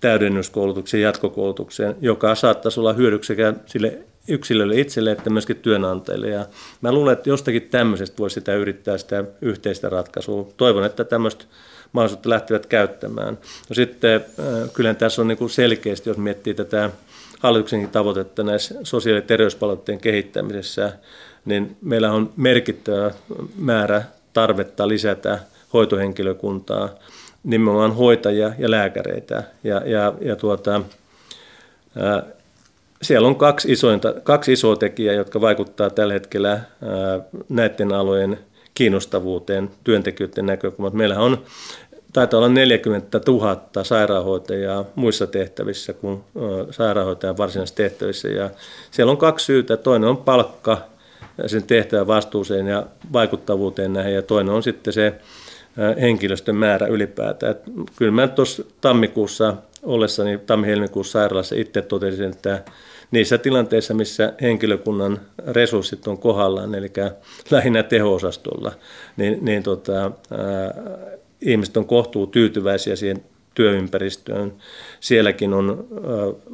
täydennyskoulutukseen, 0.00 1.02
jatkokoulutukseen, 1.02 1.96
joka 2.00 2.34
saattaisi 2.34 2.80
olla 2.80 2.92
hyödyksi 2.92 3.28
sekä 3.28 3.54
sille 3.66 3.98
yksilölle 4.28 4.80
itselle 4.80 5.12
että 5.12 5.30
myöskin 5.30 5.56
työnantajille. 5.56 6.28
Ja 6.28 6.46
mä 6.80 6.92
luulen, 6.92 7.12
että 7.12 7.30
jostakin 7.30 7.62
tämmöisestä 7.62 8.18
voisi 8.18 8.34
sitä 8.34 8.54
yrittää 8.54 8.98
sitä 8.98 9.24
yhteistä 9.42 9.88
ratkaisua. 9.88 10.48
Toivon, 10.56 10.84
että 10.84 11.04
tämmöistä 11.04 11.44
mahdollisuutta 11.92 12.28
lähtevät 12.28 12.66
käyttämään. 12.66 13.38
No 13.68 13.74
sitten 13.74 14.14
äh, 14.14 14.70
kyllähän 14.72 14.96
tässä 14.96 15.22
on 15.22 15.28
niin 15.28 15.50
selkeästi, 15.50 16.10
jos 16.10 16.16
miettii 16.16 16.54
tätä 16.54 16.90
hallituksenkin 17.40 17.90
tavoitetta 17.90 18.42
näissä 18.42 18.74
sosiaali- 18.82 19.18
ja 19.18 19.26
terveyspalveluiden 19.26 20.00
kehittämisessä, 20.00 20.92
niin 21.44 21.76
meillä 21.82 22.12
on 22.12 22.32
merkittävä 22.36 23.10
määrä 23.56 24.02
tarvetta 24.32 24.88
lisätä 24.88 25.38
hoitohenkilökuntaa, 25.72 26.88
nimenomaan 27.44 27.94
hoitajia 27.94 28.52
ja 28.58 28.70
lääkäreitä. 28.70 29.42
Ja, 29.64 29.82
ja, 29.84 30.14
ja 30.20 30.36
tuota, 30.36 30.82
ää, 31.96 32.14
äh, 32.14 32.22
siellä 33.02 33.28
on 33.28 33.36
kaksi, 33.36 33.72
isointa, 33.72 34.14
kaksi 34.22 34.52
isoa 34.52 34.76
tekijää, 34.76 35.14
jotka 35.14 35.40
vaikuttaa 35.40 35.90
tällä 35.90 36.12
hetkellä 36.12 36.50
ää, 36.50 36.60
äh, 37.14 37.22
näiden 37.48 37.92
alojen 37.92 38.38
kiinnostavuuteen 38.74 39.70
työntekijöiden 39.84 40.46
näkökulmasta. 40.46 40.96
Meillä 40.96 41.18
on 41.18 41.44
taitaa 42.12 42.38
olla 42.38 42.48
40 42.48 43.20
000 43.26 43.60
sairaanhoitajaa 43.82 44.84
muissa 44.94 45.26
tehtävissä 45.26 45.92
kuin 45.92 46.24
sairaanhoitajan 46.70 47.36
varsinaisissa 47.36 47.76
tehtävissä. 47.76 48.28
Ja 48.28 48.50
siellä 48.90 49.10
on 49.10 49.16
kaksi 49.16 49.46
syytä. 49.46 49.76
Toinen 49.76 50.08
on 50.08 50.16
palkka 50.16 50.78
sen 51.46 51.62
tehtävän 51.62 52.06
vastuuseen 52.06 52.66
ja 52.66 52.86
vaikuttavuuteen 53.12 53.92
näihin, 53.92 54.14
ja 54.14 54.22
toinen 54.22 54.54
on 54.54 54.62
sitten 54.62 54.92
se 54.92 55.14
henkilöstön 56.00 56.56
määrä 56.56 56.86
ylipäätään. 56.86 57.50
Et 57.50 57.62
kyllä 57.96 58.12
mä 58.12 58.28
tuossa 58.28 58.64
tammikuussa 58.80 59.54
ollessani 59.82 60.38
tammi-helmikuussa 60.38 61.12
sairaalassa 61.12 61.54
itse 61.54 61.82
totesin, 61.82 62.30
että 62.30 62.62
niissä 63.10 63.38
tilanteissa, 63.38 63.94
missä 63.94 64.32
henkilökunnan 64.40 65.20
resurssit 65.46 66.06
on 66.06 66.18
kohdallaan, 66.18 66.74
eli 66.74 66.92
lähinnä 67.50 67.82
teho-osastolla, 67.82 68.72
niin, 69.16 69.38
niin 69.44 69.62
tota, 69.62 70.02
ää, 70.02 70.10
ihmiset 71.42 71.76
on 71.76 71.86
kohtuu 71.86 72.26
tyytyväisiä 72.26 72.96
siihen 72.96 73.24
työympäristöön. 73.54 74.52
Sielläkin 75.00 75.54
on 75.54 75.86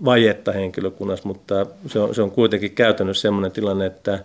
vajetta 0.05 0.53
henkilökunnassa, 0.53 1.29
mutta 1.29 1.67
se 1.87 1.99
on, 1.99 2.15
se 2.15 2.23
on 2.23 2.31
kuitenkin 2.31 2.73
käytännössä 2.73 3.23
sellainen 3.23 3.53
tilanne, 3.53 3.87
että 3.87 4.25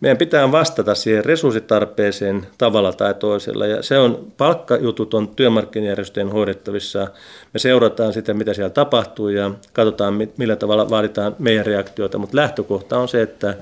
meidän 0.00 0.16
pitää 0.16 0.52
vastata 0.52 0.94
siihen 0.94 1.24
resurssitarpeeseen 1.24 2.46
tavalla 2.58 2.92
tai 2.92 3.14
toisella. 3.14 3.66
Ja 3.66 3.82
se 3.82 3.98
on, 3.98 4.32
palkkajutut 4.36 5.14
on 5.14 5.28
työmarkkinajärjestöjen 5.28 6.32
hoidettavissa. 6.32 7.08
Me 7.54 7.58
seurataan 7.58 8.12
sitä, 8.12 8.34
mitä 8.34 8.54
siellä 8.54 8.70
tapahtuu 8.70 9.28
ja 9.28 9.50
katsotaan, 9.72 10.28
millä 10.36 10.56
tavalla 10.56 10.90
vaaditaan 10.90 11.36
meidän 11.38 11.66
reaktioita. 11.66 12.18
Mutta 12.18 12.36
lähtökohta 12.36 12.98
on 12.98 13.08
se, 13.08 13.22
että 13.22 13.56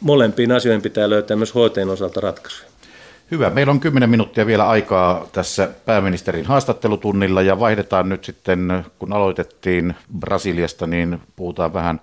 molempiin 0.00 0.52
asioihin 0.52 0.82
pitää 0.82 1.10
löytää 1.10 1.36
myös 1.36 1.54
hoitajien 1.54 1.90
osalta 1.90 2.20
ratkaisuja. 2.20 2.71
Hyvä. 3.32 3.50
Meillä 3.50 3.70
on 3.70 3.80
10 3.80 4.10
minuuttia 4.10 4.46
vielä 4.46 4.68
aikaa 4.68 5.26
tässä 5.32 5.68
pääministerin 5.84 6.46
haastattelutunnilla 6.46 7.42
ja 7.42 7.60
vaihdetaan 7.60 8.08
nyt 8.08 8.24
sitten, 8.24 8.84
kun 8.98 9.12
aloitettiin 9.12 9.94
Brasiliasta, 10.18 10.86
niin 10.86 11.20
puhutaan 11.36 11.72
vähän 11.74 12.00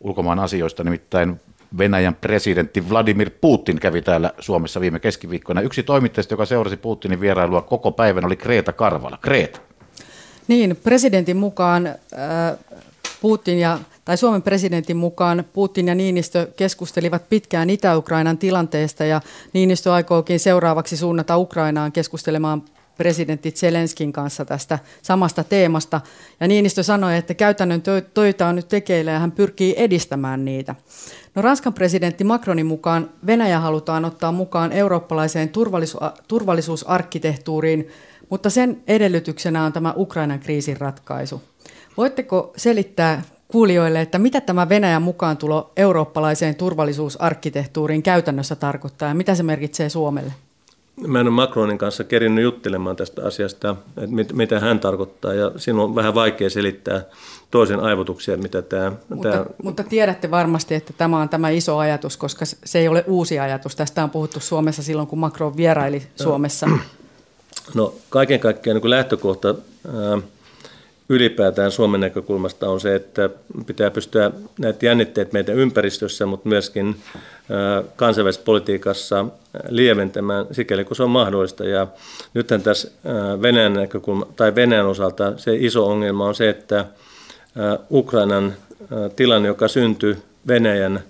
ulkomaan 0.00 0.38
asioista. 0.38 0.84
Nimittäin 0.84 1.40
Venäjän 1.78 2.14
presidentti 2.14 2.88
Vladimir 2.90 3.30
Putin 3.40 3.80
kävi 3.80 4.02
täällä 4.02 4.32
Suomessa 4.38 4.80
viime 4.80 5.00
keskiviikkona. 5.00 5.60
Yksi 5.60 5.82
toimittajista, 5.82 6.34
joka 6.34 6.46
seurasi 6.46 6.76
Putinin 6.76 7.20
vierailua 7.20 7.62
koko 7.62 7.92
päivän, 7.92 8.24
oli 8.24 8.36
Kreeta 8.36 8.72
Karvala. 8.72 9.18
Kreeta. 9.22 9.60
Niin, 10.48 10.76
presidentin 10.84 11.36
mukaan 11.36 11.86
äh, 11.86 12.58
Putin 13.20 13.58
ja, 13.58 13.78
tai 14.04 14.16
Suomen 14.16 14.42
presidentin 14.42 14.96
mukaan 14.96 15.44
Putin 15.52 15.88
ja 15.88 15.94
Niinistö 15.94 16.52
keskustelivat 16.56 17.28
pitkään 17.28 17.70
Itä-Ukrainan 17.70 18.38
tilanteesta 18.38 19.04
ja 19.04 19.20
Niinistö 19.52 19.92
aikookin 19.92 20.40
seuraavaksi 20.40 20.96
suunnata 20.96 21.36
Ukrainaan 21.36 21.92
keskustelemaan 21.92 22.62
presidentti 22.96 23.50
Zelenskin 23.50 24.12
kanssa 24.12 24.44
tästä 24.44 24.78
samasta 25.02 25.44
teemasta. 25.44 26.00
Ja 26.40 26.48
Niinistö 26.48 26.82
sanoi, 26.82 27.16
että 27.16 27.34
käytännön 27.34 27.82
töitä 28.14 28.46
on 28.46 28.56
nyt 28.56 28.68
tekeillä 28.68 29.10
ja 29.10 29.18
hän 29.18 29.32
pyrkii 29.32 29.74
edistämään 29.76 30.44
niitä. 30.44 30.74
No 31.34 31.42
Ranskan 31.42 31.74
presidentti 31.74 32.24
Macronin 32.24 32.66
mukaan 32.66 33.10
Venäjä 33.26 33.60
halutaan 33.60 34.04
ottaa 34.04 34.32
mukaan 34.32 34.72
eurooppalaiseen 34.72 35.48
turvallisu- 35.48 36.20
turvallisuusarkkitehtuuriin, 36.28 37.88
mutta 38.30 38.50
sen 38.50 38.82
edellytyksenä 38.86 39.64
on 39.64 39.72
tämä 39.72 39.94
Ukrainan 39.96 40.40
kriisin 40.40 40.76
ratkaisu. 40.76 41.42
Voitteko 41.96 42.52
selittää 42.56 43.22
kuulijoille, 43.52 44.00
että 44.00 44.18
mitä 44.18 44.40
tämä 44.40 44.68
Venäjän 44.68 45.02
mukaan 45.02 45.36
tulo 45.36 45.72
eurooppalaiseen 45.76 46.54
turvallisuusarkkitehtuuriin 46.54 48.02
käytännössä 48.02 48.56
tarkoittaa 48.56 49.08
ja 49.08 49.14
mitä 49.14 49.34
se 49.34 49.42
merkitsee 49.42 49.88
Suomelle? 49.88 50.32
Mä 51.06 51.20
en 51.20 51.26
ole 51.26 51.34
Macronin 51.34 51.78
kanssa 51.78 52.04
kerinnyt 52.04 52.44
juttelemaan 52.44 52.96
tästä 52.96 53.26
asiasta, 53.26 53.76
että 53.96 54.14
mit, 54.14 54.32
mitä 54.32 54.60
hän 54.60 54.80
tarkoittaa, 54.80 55.34
ja 55.34 55.52
sinun 55.56 55.84
on 55.84 55.94
vähän 55.94 56.14
vaikea 56.14 56.50
selittää 56.50 57.04
toisen 57.50 57.80
aivotuksia, 57.80 58.36
mitä 58.36 58.62
tämä... 58.62 58.92
Mutta, 59.08 59.30
tämä... 59.30 59.44
mutta 59.62 59.84
tiedätte 59.84 60.30
varmasti, 60.30 60.74
että 60.74 60.92
tämä 60.98 61.20
on 61.20 61.28
tämä 61.28 61.50
iso 61.50 61.78
ajatus, 61.78 62.16
koska 62.16 62.44
se 62.64 62.78
ei 62.78 62.88
ole 62.88 63.04
uusi 63.06 63.38
ajatus. 63.38 63.76
Tästä 63.76 64.04
on 64.04 64.10
puhuttu 64.10 64.40
Suomessa 64.40 64.82
silloin, 64.82 65.08
kun 65.08 65.18
Macron 65.18 65.56
vieraili 65.56 66.02
Suomessa. 66.22 66.68
No 67.74 67.94
kaiken 68.10 68.40
kaikkiaan 68.40 68.80
niin 68.80 68.90
lähtökohta 68.90 69.48
ää, 69.48 70.18
ylipäätään 71.08 71.70
Suomen 71.70 72.00
näkökulmasta 72.00 72.70
on 72.70 72.80
se, 72.80 72.94
että 72.94 73.30
pitää 73.66 73.90
pystyä 73.90 74.30
näitä 74.58 74.86
jännitteet 74.86 75.32
meidän 75.32 75.56
ympäristössä, 75.56 76.26
mutta 76.26 76.48
myöskin 76.48 76.96
kansainvälisessä 77.96 78.44
politiikassa 78.44 79.24
lieventämään 79.68 80.46
sikäli 80.52 80.84
kun 80.84 80.96
se 80.96 81.02
on 81.02 81.10
mahdollista. 81.10 81.64
Ja 81.64 81.86
nythän 82.34 82.62
tässä 82.62 82.90
Venäjän, 83.42 83.72
näkökulma, 83.72 84.26
tai 84.36 84.54
Venäjän 84.54 84.86
osalta 84.86 85.32
se 85.36 85.56
iso 85.56 85.86
ongelma 85.86 86.26
on 86.26 86.34
se, 86.34 86.48
että 86.48 86.84
Ukrainan 87.90 88.54
tilanne, 89.16 89.48
joka 89.48 89.68
syntyi 89.68 90.16
Venäjän 90.48 91.00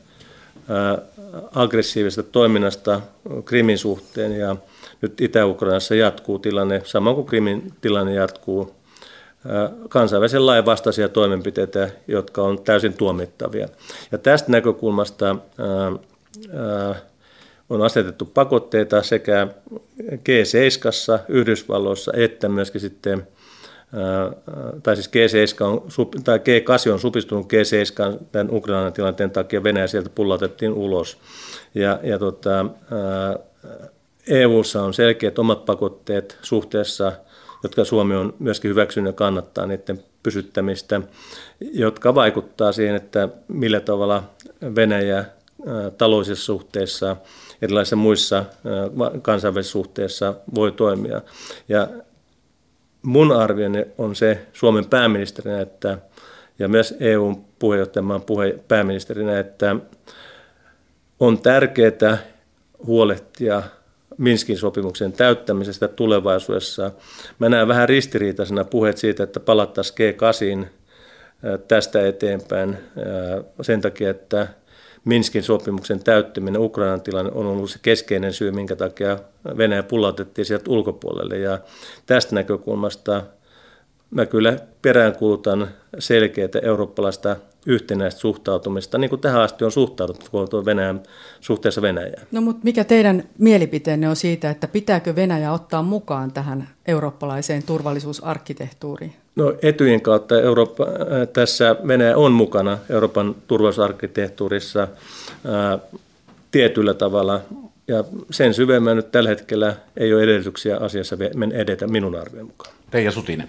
aggressiivisesta 1.54 2.22
toiminnasta 2.22 3.00
Krimin 3.44 3.78
suhteen 3.78 4.38
ja 4.38 4.56
nyt 5.00 5.20
Itä-Ukrainassa 5.20 5.94
jatkuu 5.94 6.38
tilanne, 6.38 6.82
sama 6.84 7.14
kuin 7.14 7.26
Krimin 7.26 7.72
tilanne 7.80 8.14
jatkuu, 8.14 8.74
kansainvälisen 9.88 10.46
lain 10.46 10.66
vastaisia 10.66 11.08
toimenpiteitä, 11.08 11.90
jotka 12.08 12.42
on 12.42 12.62
täysin 12.62 12.94
tuomittavia. 12.94 13.68
Ja 14.12 14.18
tästä 14.18 14.52
näkökulmasta 14.52 15.36
on 17.70 17.82
asetettu 17.82 18.24
pakotteita 18.24 19.02
sekä 19.02 19.46
G7 20.02 21.20
Yhdysvalloissa 21.28 22.12
että 22.14 22.48
myöskin 22.48 22.80
sitten 22.80 23.26
tai 24.82 24.96
siis 24.96 25.08
G7 25.08 25.64
on, 25.64 25.82
tai 26.24 26.38
G8 26.38 26.92
on 26.92 27.00
supistunut 27.00 27.52
G7 27.52 28.24
tämän 28.32 28.48
Ukrainan 28.50 28.92
tilanteen 28.92 29.30
takia 29.30 29.64
Venäjä 29.64 29.86
sieltä 29.86 30.10
pullautettiin 30.14 30.72
ulos. 30.72 31.18
Ja, 31.74 31.98
ja 32.02 32.18
tota, 32.18 32.66
EUssa 34.28 34.82
on 34.82 34.94
selkeät 34.94 35.38
omat 35.38 35.64
pakotteet 35.64 36.38
suhteessa, 36.42 37.12
jotka 37.62 37.84
Suomi 37.84 38.14
on 38.14 38.34
myöskin 38.38 38.68
hyväksynyt 38.68 39.08
ja 39.08 39.12
kannattaa 39.12 39.66
niiden 39.66 40.04
pysyttämistä, 40.22 41.00
jotka 41.60 42.14
vaikuttaa 42.14 42.72
siihen, 42.72 42.96
että 42.96 43.28
millä 43.48 43.80
tavalla 43.80 44.24
Venäjä 44.74 45.24
taloudellisissa 45.98 46.44
suhteissa, 46.46 47.16
erilaisissa 47.62 47.96
muissa 47.96 48.44
kansainvälisissä 49.22 49.72
suhteissa 49.72 50.34
voi 50.54 50.72
toimia. 50.72 51.20
Ja 51.68 51.88
mun 53.02 53.32
arvioni 53.32 53.86
on 53.98 54.16
se 54.16 54.46
Suomen 54.52 54.86
pääministerinä, 54.86 55.60
että, 55.60 55.98
ja 56.58 56.68
myös 56.68 56.94
EUn 57.00 57.44
puheenjohtajamaan 57.58 58.22
puhe, 58.22 58.58
pääministerinä, 58.68 59.38
että 59.38 59.76
on 61.20 61.38
tärkeää 61.38 62.18
huolehtia 62.86 63.62
Minskin 64.18 64.58
sopimuksen 64.58 65.12
täyttämisestä 65.12 65.88
tulevaisuudessa. 65.88 66.90
Mä 67.38 67.48
näen 67.48 67.68
vähän 67.68 67.88
ristiriitaisena 67.88 68.64
puheet 68.64 68.98
siitä, 68.98 69.22
että 69.22 69.40
palattaisiin 69.40 70.14
G8 70.62 70.66
tästä 71.68 72.06
eteenpäin 72.06 72.78
sen 73.62 73.80
takia, 73.80 74.10
että 74.10 74.48
Minskin 75.04 75.42
sopimuksen 75.42 76.04
täyttyminen, 76.04 76.60
Ukrainan 76.60 77.00
tilanne 77.00 77.32
on 77.34 77.46
ollut 77.46 77.70
se 77.70 77.78
keskeinen 77.82 78.32
syy, 78.32 78.50
minkä 78.50 78.76
takia 78.76 79.18
Venäjä 79.56 79.82
pullautettiin 79.82 80.44
sieltä 80.44 80.70
ulkopuolelle. 80.70 81.38
Ja 81.38 81.58
tästä 82.06 82.34
näkökulmasta 82.34 83.22
mä 84.10 84.26
kyllä 84.26 84.56
peräänkuulutan 84.82 85.68
selkeää 85.98 86.48
eurooppalaista 86.62 87.36
yhtenäistä 87.66 88.20
suhtautumista, 88.20 88.98
niin 88.98 89.10
kuin 89.10 89.20
tähän 89.20 89.42
asti 89.42 89.64
on 89.64 89.72
suhtauduttu 89.72 90.64
Venäjän, 90.64 91.02
suhteessa 91.40 91.82
Venäjään. 91.82 92.26
No 92.32 92.40
mutta 92.40 92.60
mikä 92.64 92.84
teidän 92.84 93.24
mielipiteenne 93.38 94.08
on 94.08 94.16
siitä, 94.16 94.50
että 94.50 94.68
pitääkö 94.68 95.16
Venäjä 95.16 95.52
ottaa 95.52 95.82
mukaan 95.82 96.32
tähän 96.32 96.68
eurooppalaiseen 96.86 97.62
turvallisuusarkkitehtuuriin? 97.62 99.12
No 99.36 99.54
etyjen 99.62 100.00
kautta 100.00 100.40
Eurooppa, 100.40 100.84
äh, 100.84 101.28
tässä 101.32 101.76
Venäjä 101.88 102.16
on 102.16 102.32
mukana 102.32 102.78
Euroopan 102.90 103.34
turvallisuusarkkitehtuurissa 103.48 104.88
ää, 105.44 105.72
äh, 105.72 105.80
tietyllä 106.50 106.94
tavalla, 106.94 107.40
ja 107.88 108.04
sen 108.30 108.54
syvemmän 108.54 108.96
nyt 108.96 109.12
tällä 109.12 109.28
hetkellä 109.28 109.76
ei 109.96 110.14
ole 110.14 110.22
edellytyksiä 110.22 110.76
asiassa 110.76 111.16
edetä 111.54 111.86
minun 111.86 112.14
arvion 112.14 112.46
mukaan. 112.46 112.74
Teija 112.90 113.10
Sutinen. 113.10 113.48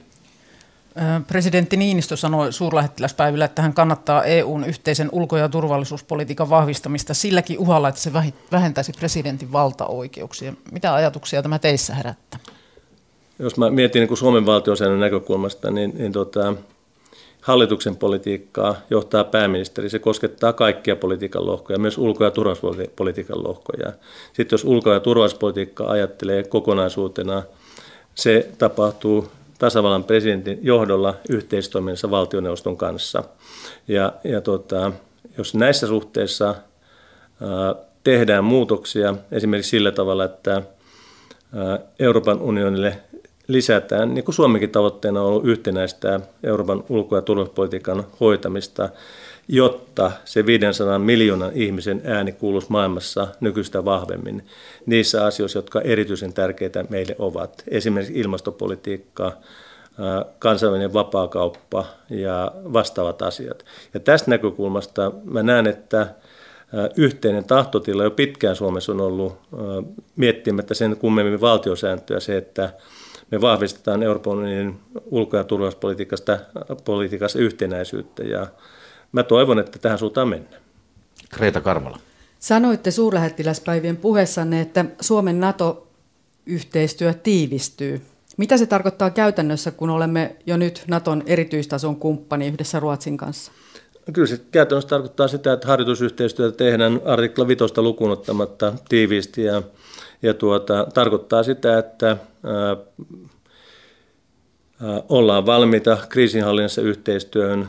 Presidentti 1.27 1.77
Niinistö 1.77 2.17
sanoi 2.17 2.53
suurlähettiläspäivillä, 2.53 3.45
että 3.45 3.61
hän 3.61 3.73
kannattaa 3.73 4.23
EUn 4.23 4.63
yhteisen 4.63 5.09
ulko- 5.11 5.37
ja 5.37 5.49
turvallisuuspolitiikan 5.49 6.49
vahvistamista 6.49 7.13
silläkin 7.13 7.59
uhalla, 7.59 7.89
että 7.89 8.01
se 8.01 8.11
vähentäisi 8.51 8.91
presidentin 8.99 9.51
valtaoikeuksia. 9.51 10.53
Mitä 10.71 10.93
ajatuksia 10.93 11.41
tämä 11.41 11.59
teissä 11.59 11.95
herättää? 11.95 12.39
Jos 13.39 13.57
mä 13.57 13.69
mietin 13.69 13.99
niin 13.99 14.07
kuin 14.07 14.17
Suomen 14.17 14.45
valtiosäännön 14.45 14.99
näkökulmasta, 14.99 15.71
niin, 15.71 15.93
niin 15.97 16.11
tota, 16.11 16.53
hallituksen 17.41 17.95
politiikkaa 17.95 18.75
johtaa 18.89 19.23
pääministeri. 19.23 19.89
Se 19.89 19.99
koskettaa 19.99 20.53
kaikkia 20.53 20.95
politiikan 20.95 21.45
lohkoja, 21.45 21.79
myös 21.79 21.97
ulko- 21.97 22.23
ja 22.23 22.31
turvallisuuspolitiikan 22.31 23.43
lohkoja. 23.43 23.93
Sitten 24.33 24.53
jos 24.53 24.65
ulko- 24.65 24.93
ja 24.93 24.99
turvallisuuspolitiikkaa 24.99 25.91
ajattelee 25.91 26.43
kokonaisuutena, 26.43 27.43
se 28.15 28.49
tapahtuu 28.57 29.27
tasavallan 29.59 30.03
presidentin 30.03 30.59
johdolla 30.61 31.15
yhteistoiminnassa 31.29 32.11
valtioneuvoston 32.11 32.77
kanssa. 32.77 33.23
Ja, 33.87 34.13
ja 34.23 34.41
tota, 34.41 34.91
jos 35.37 35.55
näissä 35.55 35.87
suhteissa 35.87 36.47
ää, 36.47 37.75
tehdään 38.03 38.43
muutoksia 38.43 39.15
esimerkiksi 39.31 39.69
sillä 39.69 39.91
tavalla, 39.91 40.23
että 40.23 40.61
ää, 41.55 41.79
Euroopan 41.99 42.41
unionille 42.41 42.97
lisätään, 43.47 44.13
niin 44.13 44.25
kuin 44.25 44.35
Suomenkin 44.35 44.69
tavoitteena 44.69 45.21
on 45.21 45.27
ollut 45.27 45.45
yhtenäistää 45.45 46.19
Euroopan 46.43 46.83
ulko- 46.89 47.15
ja 47.15 47.21
turvallisuuspolitiikan 47.21 48.03
hoitamista, 48.19 48.89
jotta 49.47 50.11
se 50.25 50.45
500 50.45 50.99
miljoonan 50.99 51.51
ihmisen 51.53 52.01
ääni 52.05 52.31
kuuluisi 52.31 52.67
maailmassa 52.69 53.27
nykyistä 53.39 53.85
vahvemmin 53.85 54.45
niissä 54.85 55.25
asioissa, 55.25 55.57
jotka 55.57 55.81
erityisen 55.81 56.33
tärkeitä 56.33 56.85
meille 56.89 57.15
ovat. 57.19 57.63
Esimerkiksi 57.67 58.19
ilmastopolitiikka, 58.19 59.37
kansainvälinen 60.39 60.93
vapaakauppa 60.93 61.85
ja 62.09 62.51
vastaavat 62.55 63.21
asiat. 63.21 63.65
Ja 63.93 63.99
tästä 63.99 64.31
näkökulmasta 64.31 65.11
mä 65.23 65.43
näen, 65.43 65.67
että 65.67 66.07
yhteinen 66.97 67.43
tahtotila 67.43 68.03
jo 68.03 68.11
pitkään 68.11 68.55
Suomessa 68.55 68.91
on 68.91 69.01
ollut 69.01 69.37
miettimättä 70.15 70.73
sen 70.73 70.97
kummemmin 70.97 71.41
valtiosääntöä 71.41 72.19
se, 72.19 72.37
että 72.37 72.73
me 73.31 73.41
vahvistetaan 73.41 74.03
Euroopan 74.03 74.37
unionin 74.37 74.79
ulko- 75.05 75.37
ja 75.37 75.43
turvallisuuspolitiikassa 75.43 77.39
yhtenäisyyttä 77.39 78.23
ja 78.23 78.47
mä 79.13 79.23
toivon, 79.23 79.59
että 79.59 79.79
tähän 79.79 79.97
suuntaan 79.97 80.27
mennään. 80.27 80.61
Kreta 81.29 81.61
Karvala. 81.61 81.99
Sanoitte 82.39 82.91
suurlähettiläspäivien 82.91 83.97
puheessanne, 83.97 84.61
että 84.61 84.85
Suomen 85.01 85.39
NATO-yhteistyö 85.39 87.13
tiivistyy. 87.13 88.01
Mitä 88.37 88.57
se 88.57 88.65
tarkoittaa 88.65 89.09
käytännössä, 89.09 89.71
kun 89.71 89.89
olemme 89.89 90.35
jo 90.45 90.57
nyt 90.57 90.83
Naton 90.87 91.23
erityistason 91.25 91.95
kumppani 91.95 92.47
yhdessä 92.47 92.79
Ruotsin 92.79 93.17
kanssa? 93.17 93.51
kyllä 94.13 94.27
se 94.27 94.41
käytännössä 94.51 94.89
tarkoittaa 94.89 95.27
sitä, 95.27 95.53
että 95.53 95.67
harjoitusyhteistyötä 95.67 96.57
tehdään 96.57 97.01
artikla 97.05 97.47
5 97.47 97.63
lukuun 97.77 98.11
ottamatta 98.11 98.73
tiiviisti 98.89 99.43
ja, 99.43 99.63
ja 100.21 100.33
tuota, 100.33 100.87
tarkoittaa 100.93 101.43
sitä, 101.43 101.77
että 101.77 102.07
ää, 102.07 102.77
ollaan 105.09 105.45
valmiita 105.45 105.97
kriisinhallinnassa 106.09 106.81
yhteistyöhön 106.81 107.67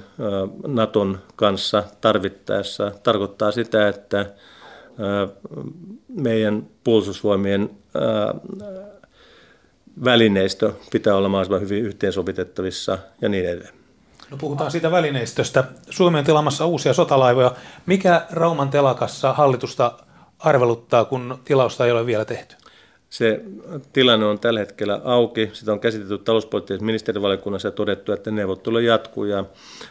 Naton 0.67 1.19
kanssa 1.37 1.85
tarvittaessa. 2.01 2.93
Tarkoittaa 3.03 3.53
sitä, 3.53 3.89
että 3.89 4.27
meidän 6.09 6.67
puolustusvoimien 6.85 7.71
välineistö 10.05 10.73
pitää 10.93 11.17
olla 11.17 11.29
mahdollisimman 11.29 11.61
hyvin 11.61 11.85
yhteensovitettavissa 11.85 12.99
ja 13.21 13.29
niin 13.29 13.45
edelleen. 13.45 13.75
No 14.31 14.37
puhutaan 14.37 14.71
siitä 14.71 14.91
välineistöstä. 14.91 15.65
Suomi 15.91 16.19
on 16.19 16.25
tilaamassa 16.25 16.67
uusia 16.67 16.95
sotalaivoja. 16.95 17.53
Mikä 17.87 18.27
Rauman 18.31 18.71
telakassa 18.71 19.33
hallitusta 19.33 19.93
arveluttaa, 20.39 21.05
kun 21.05 21.39
tilausta 21.45 21.87
ei 21.87 21.93
ole 21.93 22.07
vielä 22.07 22.25
tehty? 22.25 22.57
Se 23.15 23.41
tilanne 23.93 24.27
on 24.27 24.39
tällä 24.39 24.61
hetkellä 24.61 25.01
auki. 25.05 25.51
Sitä 25.53 25.73
on 25.73 25.81
käsitelty 25.81 26.19
talouspoliittisessa 26.19 26.85
ministerivaliokunnassa 26.85 27.69
ja 27.69 27.73
todettu, 27.73 28.13
että 28.13 28.31
neuvottelu 28.31 28.79
jatkuu 28.79 29.25
ja 29.25 29.45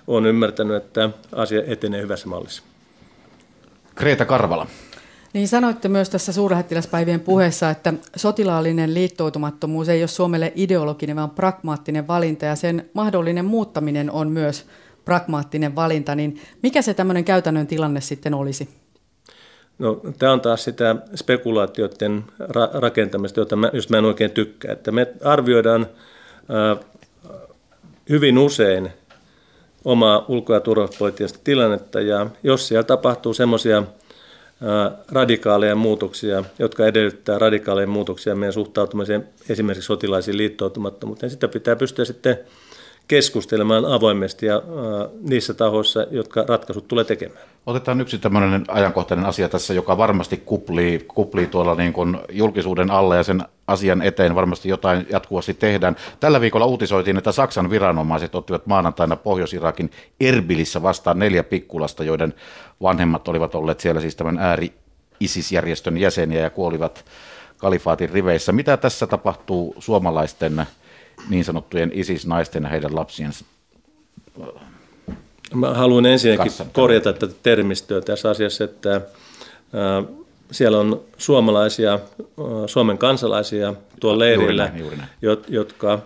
on 0.08 0.26
ymmärtänyt, 0.26 0.78
että 0.78 1.10
asia 1.32 1.64
etenee 1.68 2.02
hyvässä 2.02 2.28
mallissa. 2.28 2.64
Kreta 3.96 4.26
Karvala. 4.26 4.68
Niin 5.34 5.48
sanoitte 5.48 5.88
myös 5.88 6.10
tässä 6.10 6.34
suurlähettiläspäivien 6.34 7.20
puheessa, 7.20 7.70
että 7.70 7.94
sotilaallinen 8.16 8.94
liittoutumattomuus 8.94 9.90
ei 9.90 10.02
ole 10.02 10.08
Suomelle 10.08 10.52
ideologinen, 10.56 11.16
vaan 11.16 11.30
pragmaattinen 11.30 12.08
valinta 12.08 12.46
ja 12.46 12.56
sen 12.56 12.90
mahdollinen 12.94 13.46
muuttaminen 13.46 14.12
on 14.12 14.32
myös 14.32 14.66
pragmaattinen 15.06 15.76
valinta. 15.76 16.16
Niin 16.16 16.42
mikä 16.64 16.82
se 16.82 16.94
tämmöinen 16.94 17.26
käytännön 17.26 17.68
tilanne 17.68 18.02
sitten 18.02 18.34
olisi? 18.34 18.83
No, 19.80 20.02
tämä 20.20 20.32
on 20.32 20.42
taas 20.42 20.64
sitä 20.64 20.96
spekulaatioiden 21.16 22.24
ra- 22.42 22.80
rakentamista, 22.80 23.40
jota 23.40 23.56
mä, 23.56 23.70
just 23.74 23.90
mä 23.90 23.98
en 23.98 24.06
oikein 24.06 24.32
tykkää. 24.32 24.72
Että 24.72 24.92
me 24.92 25.08
arvioidaan 25.24 25.88
äh, 26.82 26.86
hyvin 28.10 28.38
usein 28.38 28.92
omaa 29.86 30.26
ulko- 30.28 30.54
ja 30.54 30.60
turvallisuuspoliittista 30.60 31.40
tilannetta, 31.44 32.02
ja 32.02 32.28
jos 32.44 32.68
siellä 32.68 32.84
tapahtuu 32.84 33.34
semmoisia 33.34 33.84
radikaaleja 35.12 35.76
muutoksia, 35.76 36.44
jotka 36.60 36.88
edellyttää 36.88 37.40
radikaaleja 37.40 37.88
muutoksia 37.88 38.36
meidän 38.36 38.54
suhtautumiseen 38.54 39.30
esimerkiksi 39.50 39.88
sotilaisiin 39.88 40.38
liittoutumattomuuteen. 40.38 41.30
Sitä 41.30 41.48
pitää 41.48 41.76
pystyä 41.76 42.06
sitten 42.06 42.40
keskustelemaan 43.08 43.86
avoimesti 43.86 44.46
ja 44.46 44.62
niissä 45.22 45.54
tahoissa, 45.54 46.06
jotka 46.12 46.46
ratkaisut 46.48 46.88
tulee 46.88 47.04
tekemään. 47.04 47.46
Otetaan 47.66 48.02
yksi 48.02 48.18
tämmöinen 48.18 48.66
ajankohtainen 48.68 49.26
asia 49.26 49.50
tässä, 49.50 49.74
joka 49.74 49.98
varmasti 49.98 50.38
kuplii, 50.38 51.06
kuplii 51.08 51.48
tuolla 51.48 51.76
niin 51.76 51.94
kuin 51.94 52.18
julkisuuden 52.32 52.92
alle 52.92 53.18
ja 53.18 53.24
sen 53.24 53.44
asian 53.68 54.02
eteen 54.02 54.36
varmasti 54.36 54.70
jotain 54.70 55.08
jatkuvasti 55.10 55.54
tehdään. 55.54 55.96
Tällä 56.20 56.42
viikolla 56.42 56.66
uutisoitiin, 56.66 57.18
että 57.18 57.32
Saksan 57.32 57.70
viranomaiset 57.70 58.36
ottivat 58.36 58.68
maanantaina 58.68 59.16
Pohjois-Irakin 59.16 59.92
Erbilissä 60.20 60.82
vastaan 60.82 61.20
neljä 61.20 61.44
pikkulasta, 61.44 62.04
joiden 62.04 62.34
vanhemmat 62.82 63.28
olivat 63.28 63.56
olleet 63.56 63.80
siellä 63.80 64.02
siis 64.02 64.16
tämän 64.16 64.38
ääri 64.38 64.74
ISIS-järjestön 65.20 65.98
jäseniä 65.98 66.42
ja 66.42 66.50
kuolivat 66.50 67.06
kalifaatin 67.58 68.10
riveissä. 68.10 68.52
Mitä 68.52 68.78
tässä 68.78 69.08
tapahtuu 69.08 69.76
suomalaisten 69.80 70.66
niin 71.30 71.46
sanottujen 71.46 71.92
ISIS-naisten 71.94 72.64
ja 72.64 72.70
heidän 72.70 72.96
lapsiensa 72.96 73.46
Mä 75.54 75.74
haluan 75.74 76.06
ensinnäkin 76.06 76.46
Kassan. 76.46 76.68
korjata 76.74 77.14
tätä 77.14 77.34
termistöä 77.44 78.02
tässä 78.02 78.30
asiassa, 78.30 78.64
että 78.64 79.02
siellä 80.52 80.80
on 80.80 81.02
suomalaisia, 81.18 82.00
Suomen 82.68 82.98
kansalaisia 82.98 83.74
tuolla 84.00 84.20
leirillä, 84.20 84.64
juuri 84.64 84.72
näin, 84.72 84.80
juuri 84.80 84.98
näin. 84.98 85.10
jotka 85.48 86.00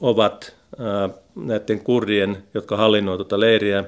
ovat 0.00 0.54
näiden 1.34 1.80
kurdien, 1.80 2.42
jotka 2.54 2.76
hallinnoivat 2.76 3.18
tuota 3.18 3.40
leiriä, 3.40 3.84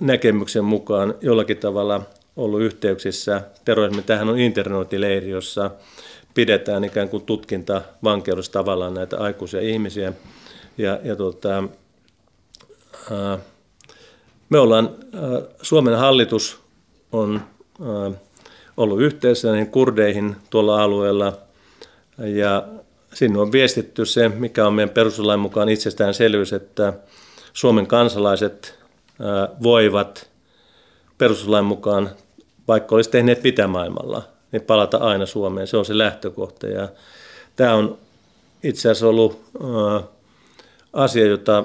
näkemyksen 0.00 0.64
mukaan 0.64 1.14
jollakin 1.20 1.56
tavalla 1.56 2.02
ollut 2.36 2.60
yhteyksissä 2.60 3.42
terrorismi. 3.64 4.02
Tähän 4.02 4.28
on 4.28 4.38
internointileiri, 4.38 5.30
jossa 5.30 5.70
pidetään 6.34 6.84
ikään 6.84 7.08
kuin 7.08 7.24
tutkinta 7.24 7.82
vankeudessa 8.04 8.52
tavallaan 8.52 8.94
näitä 8.94 9.18
aikuisia 9.18 9.60
ihmisiä. 9.60 10.12
Ja, 10.78 11.00
ja 11.04 11.16
tuota, 11.16 11.64
me 14.48 14.58
ollaan, 14.58 14.90
Suomen 15.62 15.98
hallitus 15.98 16.60
on 17.12 17.40
ollut 18.76 19.00
yhteydessä 19.00 19.52
niin 19.52 19.70
kurdeihin 19.70 20.36
tuolla 20.50 20.82
alueella 20.82 21.32
ja 22.18 22.68
sinne 23.14 23.38
on 23.38 23.52
viestitty 23.52 24.06
se, 24.06 24.28
mikä 24.28 24.66
on 24.66 24.74
meidän 24.74 24.94
perustuslain 24.94 25.40
mukaan 25.40 25.68
itsestäänselvyys, 25.68 26.52
että 26.52 26.92
Suomen 27.52 27.86
kansalaiset 27.86 28.78
voivat 29.62 30.30
perustuslain 31.18 31.64
mukaan, 31.64 32.10
vaikka 32.68 32.94
olisi 32.94 33.10
tehneet 33.10 33.42
mitä 33.42 33.66
maailmalla, 33.66 34.22
niin 34.52 34.62
palata 34.62 34.96
aina 34.96 35.26
Suomeen. 35.26 35.66
Se 35.66 35.76
on 35.76 35.84
se 35.84 35.98
lähtökohta 35.98 36.66
ja 36.66 36.88
tämä 37.56 37.74
on 37.74 37.98
itse 38.62 38.90
asiassa 38.90 39.08
ollut 39.08 39.42
asia, 40.92 41.26
jota 41.26 41.64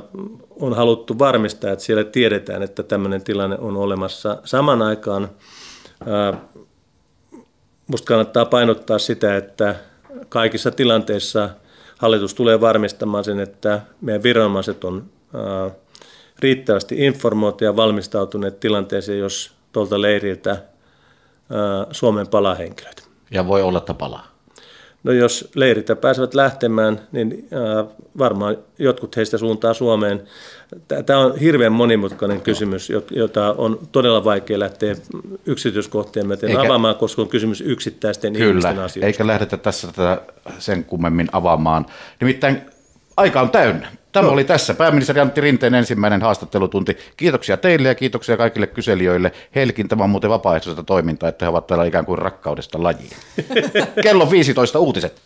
on 0.59 0.73
haluttu 0.73 1.19
varmistaa, 1.19 1.71
että 1.71 1.85
siellä 1.85 2.03
tiedetään, 2.03 2.63
että 2.63 2.83
tämmöinen 2.83 3.23
tilanne 3.23 3.57
on 3.59 3.77
olemassa. 3.77 4.37
Saman 4.43 4.81
aikaan 4.81 5.29
minusta 7.87 8.07
kannattaa 8.07 8.45
painottaa 8.45 8.99
sitä, 8.99 9.37
että 9.37 9.75
kaikissa 10.29 10.71
tilanteissa 10.71 11.49
hallitus 11.97 12.33
tulee 12.33 12.61
varmistamaan 12.61 13.23
sen, 13.23 13.39
että 13.39 13.81
meidän 14.01 14.23
viranomaiset 14.23 14.83
on 14.83 15.03
riittävästi 16.39 17.05
informoituja 17.05 17.69
ja 17.69 17.75
valmistautuneet 17.75 18.59
tilanteeseen, 18.59 19.19
jos 19.19 19.51
tuolta 19.71 20.01
leiriltä 20.01 20.57
Suomen 21.91 22.27
palaa 22.27 22.55
henkilöt. 22.55 23.09
Ja 23.31 23.47
voi 23.47 23.61
olla, 23.61 23.77
että 23.77 23.93
palaa. 23.93 24.27
No 25.03 25.11
jos 25.11 25.51
leiriltä 25.55 25.95
pääsevät 25.95 26.33
lähtemään, 26.33 27.01
niin 27.11 27.49
varmaan 28.17 28.57
jotkut 28.79 29.15
heistä 29.15 29.37
suuntaa 29.37 29.73
Suomeen. 29.73 30.23
Tämä 31.05 31.19
on 31.19 31.37
hirveän 31.37 31.71
monimutkainen 31.71 32.41
kysymys, 32.41 32.91
jota 33.11 33.55
on 33.57 33.79
todella 33.91 34.23
vaikea 34.23 34.59
lähteä 34.59 34.95
yksityiskohtien 35.45 36.27
myöten 36.27 36.49
eikä, 36.49 36.61
avaamaan, 36.61 36.95
koska 36.95 37.21
on 37.21 37.27
kysymys 37.27 37.61
yksittäisten 37.61 38.33
kyllä, 38.33 38.49
ihmisten 38.49 38.79
asioista. 38.79 39.05
eikä 39.05 39.27
lähdetä 39.27 39.57
tässä 39.57 39.87
tätä 39.87 40.21
sen 40.59 40.85
kummemmin 40.85 41.27
avaamaan. 41.31 41.85
Nimittäin 42.19 42.61
aika 43.17 43.41
on 43.41 43.49
täynnä. 43.49 43.87
Tämä 44.11 44.27
no. 44.27 44.33
oli 44.33 44.43
tässä 44.43 44.73
pääministeri 44.73 45.19
Antti 45.19 45.41
Rinteen 45.41 45.75
ensimmäinen 45.75 46.21
haastattelutunti. 46.21 46.97
Kiitoksia 47.17 47.57
teille 47.57 47.87
ja 47.87 47.95
kiitoksia 47.95 48.37
kaikille 48.37 48.67
kyselijöille. 48.67 49.31
Heillekin 49.55 49.87
tämä 49.87 50.03
on 50.03 50.09
muuten 50.09 50.29
vapaaehtoista 50.29 50.83
toimintaa, 50.83 51.29
että 51.29 51.45
he 51.45 51.49
ovat 51.49 51.67
täällä 51.67 51.85
ikään 51.85 52.05
kuin 52.05 52.19
rakkaudesta 52.19 52.83
lajiin. 52.83 53.11
Kello 54.03 54.31
15 54.31 54.79
uutiset. 54.79 55.21